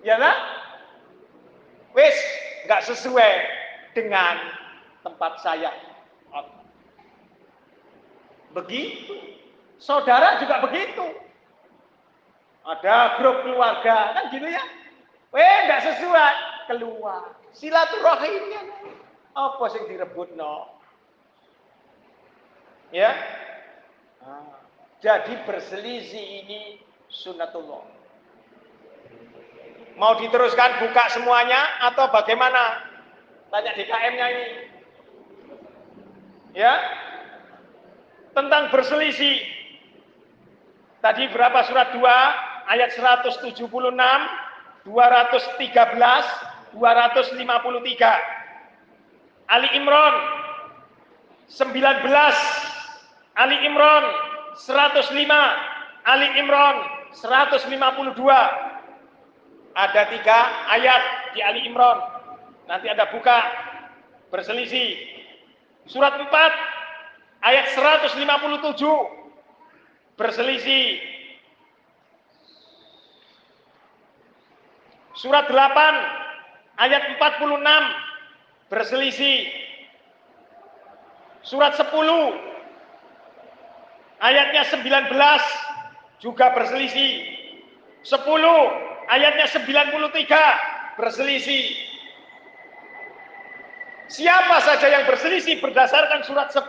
Ya 0.01 0.17
kan? 0.17 0.37
Wis 1.93 2.15
nggak 2.65 2.81
sesuai 2.89 3.33
dengan 3.93 4.62
tempat 5.03 5.37
saya. 5.43 5.71
Begitu. 8.53 9.13
Saudara 9.81 10.39
juga 10.39 10.63
begitu. 10.63 11.03
Ada 12.63 13.19
grup 13.19 13.43
keluarga, 13.43 14.15
kan 14.15 14.31
gitu 14.31 14.47
ya. 14.47 14.63
Weh, 15.35 15.55
enggak 15.67 15.83
sesuai, 15.83 16.35
keluar. 16.71 17.35
Silaturahimnya. 17.51 18.61
Apa 19.35 19.65
sing 19.73 19.83
direbut 19.89 20.31
no? 20.37 20.79
Ya. 22.93 23.11
Nah, 24.23 24.55
jadi 25.03 25.43
berselisih 25.43 26.45
ini 26.45 26.61
sunatullah. 27.11 27.83
Mau 29.97 30.13
diteruskan 30.17 30.79
buka 30.85 31.09
semuanya 31.11 31.83
atau 31.91 32.07
bagaimana? 32.13 32.87
Tanya 33.51 33.73
DKM-nya 33.75 34.27
ini. 34.31 34.72
Ya. 36.53 36.73
tentang 38.33 38.73
berselisih. 38.73 39.45
Tadi 41.01 41.29
berapa 41.29 41.67
surat 41.69 41.93
2 41.93 42.01
ayat 42.69 42.95
176, 42.97 43.69
213, 44.87 44.87
253. 46.73 48.17
Ali 49.51 49.69
Imran 49.77 50.15
19, 51.51 52.01
Ali 53.37 53.57
Imran 53.67 54.03
105, 54.55 55.11
Ali 56.07 56.27
Imran 56.39 56.75
152. 57.13 58.17
Ada 59.73 60.05
tiga 60.09 60.39
ayat 60.69 61.01
di 61.33 61.41
Ali 61.41 61.65
Imran. 61.65 61.97
Nanti 62.69 62.87
Anda 62.89 63.09
buka 63.11 63.41
berselisih. 64.31 65.12
Surat 65.83 66.15
4 66.15 66.31
ayat 67.43 67.65
157 67.75 68.15
berselisih. 70.15 71.03
Surat 75.13 75.45
8 75.51 76.79
ayat 76.79 77.03
46 77.19 78.71
berselisih. 78.71 79.39
Surat 81.43 81.75
10 81.75 81.91
ayatnya 84.23 84.63
19 84.63 85.11
juga 86.23 86.55
berselisih. 86.55 87.27
10 88.07 88.23
ayatnya 89.11 89.47
93 89.51 90.95
berselisih. 90.95 91.92
Siapa 94.11 94.59
saja 94.61 94.87
yang 94.91 95.07
berselisih 95.07 95.63
berdasarkan 95.63 96.27
surat 96.27 96.51
10 96.51 96.67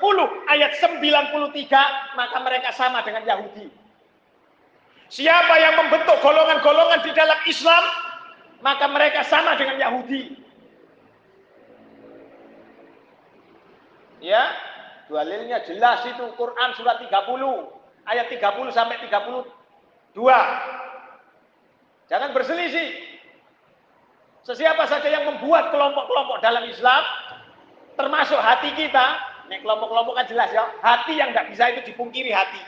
ayat 0.48 0.70
93 0.78 2.14
maka 2.14 2.36
mereka 2.40 2.70
sama 2.70 3.02
dengan 3.02 3.26
Yahudi. 3.26 3.66
Siapa 5.10 5.54
yang 5.58 5.74
membentuk 5.84 6.18
golongan-golongan 6.22 7.00
di 7.02 7.12
dalam 7.12 7.38
Islam 7.46 7.84
maka 8.64 8.86
mereka 8.88 9.20
sama 9.26 9.58
dengan 9.60 9.76
Yahudi. 9.76 10.40
Ya, 14.24 14.56
dalilnya 15.12 15.60
jelas 15.68 16.00
itu 16.08 16.24
Quran 16.40 16.70
surat 16.72 16.96
30 16.96 17.12
ayat 18.08 18.26
30 18.32 18.72
sampai 18.72 18.96
32. 19.04 20.16
Jangan 22.08 22.30
berselisih. 22.32 23.12
Sesiapa 24.44 24.84
saja 24.84 25.08
yang 25.08 25.24
membuat 25.24 25.72
kelompok-kelompok 25.72 26.44
dalam 26.44 26.68
Islam, 26.68 27.00
termasuk 27.94 28.38
hati 28.38 28.70
kita, 28.74 29.06
nek 29.50 29.62
kelompok-kelompok 29.62 30.14
kan 30.18 30.26
jelas 30.26 30.50
ya, 30.50 30.64
hati 30.82 31.18
yang 31.18 31.30
tidak 31.34 31.46
bisa 31.54 31.64
itu 31.74 31.80
dipungkiri 31.94 32.30
hati. 32.30 32.60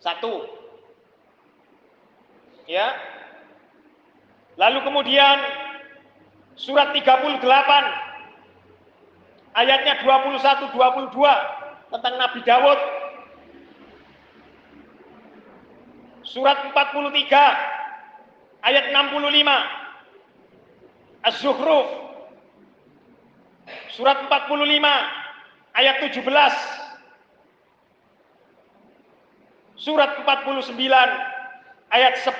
Satu. 0.00 0.48
Ya. 2.64 2.96
Lalu 4.56 4.80
kemudian 4.86 5.36
surat 6.56 6.94
38 6.96 7.42
ayatnya 9.52 9.94
21 10.00 10.72
22 10.72 11.92
tentang 11.92 12.14
Nabi 12.16 12.40
Dawud. 12.44 12.80
Surat 16.24 16.72
43 16.72 18.64
ayat 18.64 18.84
65 18.90 19.44
Az-Zukhruf 21.24 22.03
Surat 23.94 24.26
45 24.26 24.82
ayat 25.74 25.96
17. 26.10 26.20
Surat 29.78 30.10
49 30.22 30.74
ayat 31.92 32.14
10. 32.20 32.34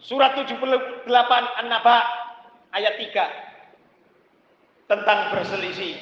Surat 0.00 0.32
78 0.34 1.06
An-Naba 1.60 1.98
ayat 2.72 2.94
3 2.98 4.90
tentang 4.90 5.30
berselisih. 5.30 5.98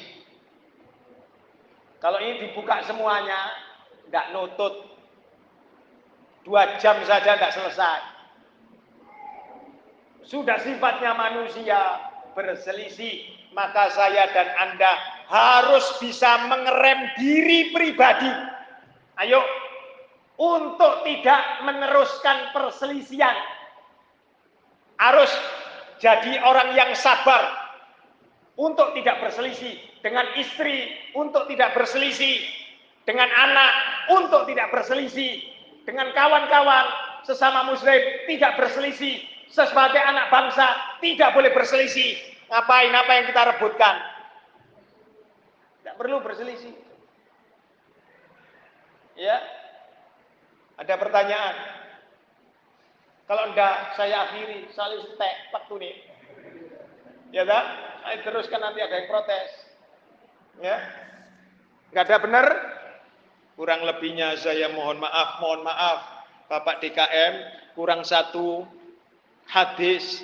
Kalau 1.99 2.15
ini 2.23 2.47
dibuka 2.47 2.79
semuanya, 2.87 3.51
tidak 4.07 4.31
nutut. 4.31 4.87
Dua 6.47 6.79
jam 6.79 6.95
saja 7.03 7.35
tidak 7.35 7.51
selesai 7.51 8.18
sudah 10.29 10.61
sifatnya 10.61 11.17
manusia 11.17 12.05
berselisih, 12.37 13.25
maka 13.57 13.89
saya 13.89 14.29
dan 14.29 14.45
Anda 14.61 14.91
harus 15.25 15.97
bisa 15.97 16.45
mengerem 16.45 17.09
diri 17.17 17.73
pribadi. 17.73 18.29
Ayo, 19.17 19.41
untuk 20.37 21.01
tidak 21.03 21.65
meneruskan 21.65 22.53
perselisihan. 22.53 23.35
Harus 25.01 25.31
jadi 25.97 26.43
orang 26.45 26.75
yang 26.77 26.91
sabar 26.93 27.71
untuk 28.59 28.93
tidak 28.93 29.23
berselisih 29.23 29.79
dengan 30.05 30.27
istri, 30.37 30.91
untuk 31.15 31.47
tidak 31.49 31.73
berselisih 31.73 32.43
dengan 33.07 33.27
anak, 33.31 33.71
untuk 34.11 34.45
tidak 34.45 34.69
berselisih 34.75 35.41
dengan 35.87 36.11
kawan-kawan 36.11 36.85
sesama 37.23 37.67
muslim, 37.71 37.99
tidak 38.27 38.59
berselisih 38.59 39.23
sebagai 39.49 40.01
anak 40.01 40.29
bangsa 40.29 40.97
tidak 41.01 41.33
boleh 41.33 41.51
berselisih. 41.53 42.17
Ngapain 42.49 42.93
apa 42.93 43.11
yang 43.13 43.25
kita 43.29 43.41
rebutkan? 43.55 43.95
Tidak 45.81 45.95
perlu 45.97 46.21
berselisih. 46.21 46.73
Ya. 49.17 49.37
Ada 50.79 50.95
pertanyaan? 50.95 51.55
Kalau 53.29 53.53
enggak, 53.53 53.93
saya 53.93 54.25
akhiri 54.25 54.73
saling 54.73 55.05
setek 55.05 55.53
waktu 55.53 55.73
nih. 55.77 55.95
Ya 57.29 57.45
tak? 57.45 57.65
Saya 58.01 58.17
teruskan 58.25 58.61
nanti 58.63 58.79
ada 58.81 58.95
yang 58.97 59.09
protes. 59.11 59.49
Ya. 60.63 60.77
Enggak 61.93 62.05
ada 62.09 62.17
benar? 62.25 62.47
Kurang 63.53 63.85
lebihnya 63.85 64.39
saya 64.39 64.71
mohon 64.73 64.97
maaf, 64.97 65.37
mohon 65.43 65.61
maaf. 65.67 66.25
Bapak 66.49 66.81
DKM 66.81 67.33
kurang 67.77 68.01
satu 68.01 68.65
hadis. 69.49 70.21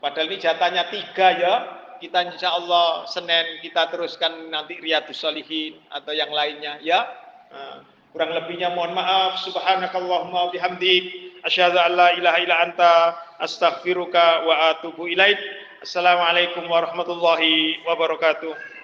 Padahal 0.00 0.30
ini 0.30 0.38
jatahnya 0.40 0.88
tiga 0.88 1.28
ya. 1.36 1.54
Kita 2.00 2.24
insya 2.24 2.56
Allah 2.56 3.04
Senin 3.12 3.60
kita 3.60 3.92
teruskan 3.92 4.48
nanti 4.48 4.80
Riyadus 4.80 5.20
Salihin 5.20 5.76
atau 5.92 6.16
yang 6.16 6.32
lainnya 6.32 6.80
ya. 6.80 7.04
Nah, 7.52 7.84
kurang 8.16 8.32
lebihnya 8.32 8.72
mohon 8.72 8.96
maaf. 8.96 9.44
Subhanakallahumma 9.44 10.48
bihamdik. 10.54 11.36
Asyhadu 11.44 11.76
an 11.76 11.92
la 12.00 12.08
ilaha 12.16 12.38
illa 12.40 12.56
anta 12.64 12.92
astaghfiruka 13.36 14.48
wa 14.48 14.72
atubu 14.72 15.12
ilaik. 15.12 15.36
Assalamualaikum 15.84 16.64
warahmatullahi 16.64 17.84
wabarakatuh. 17.84 18.79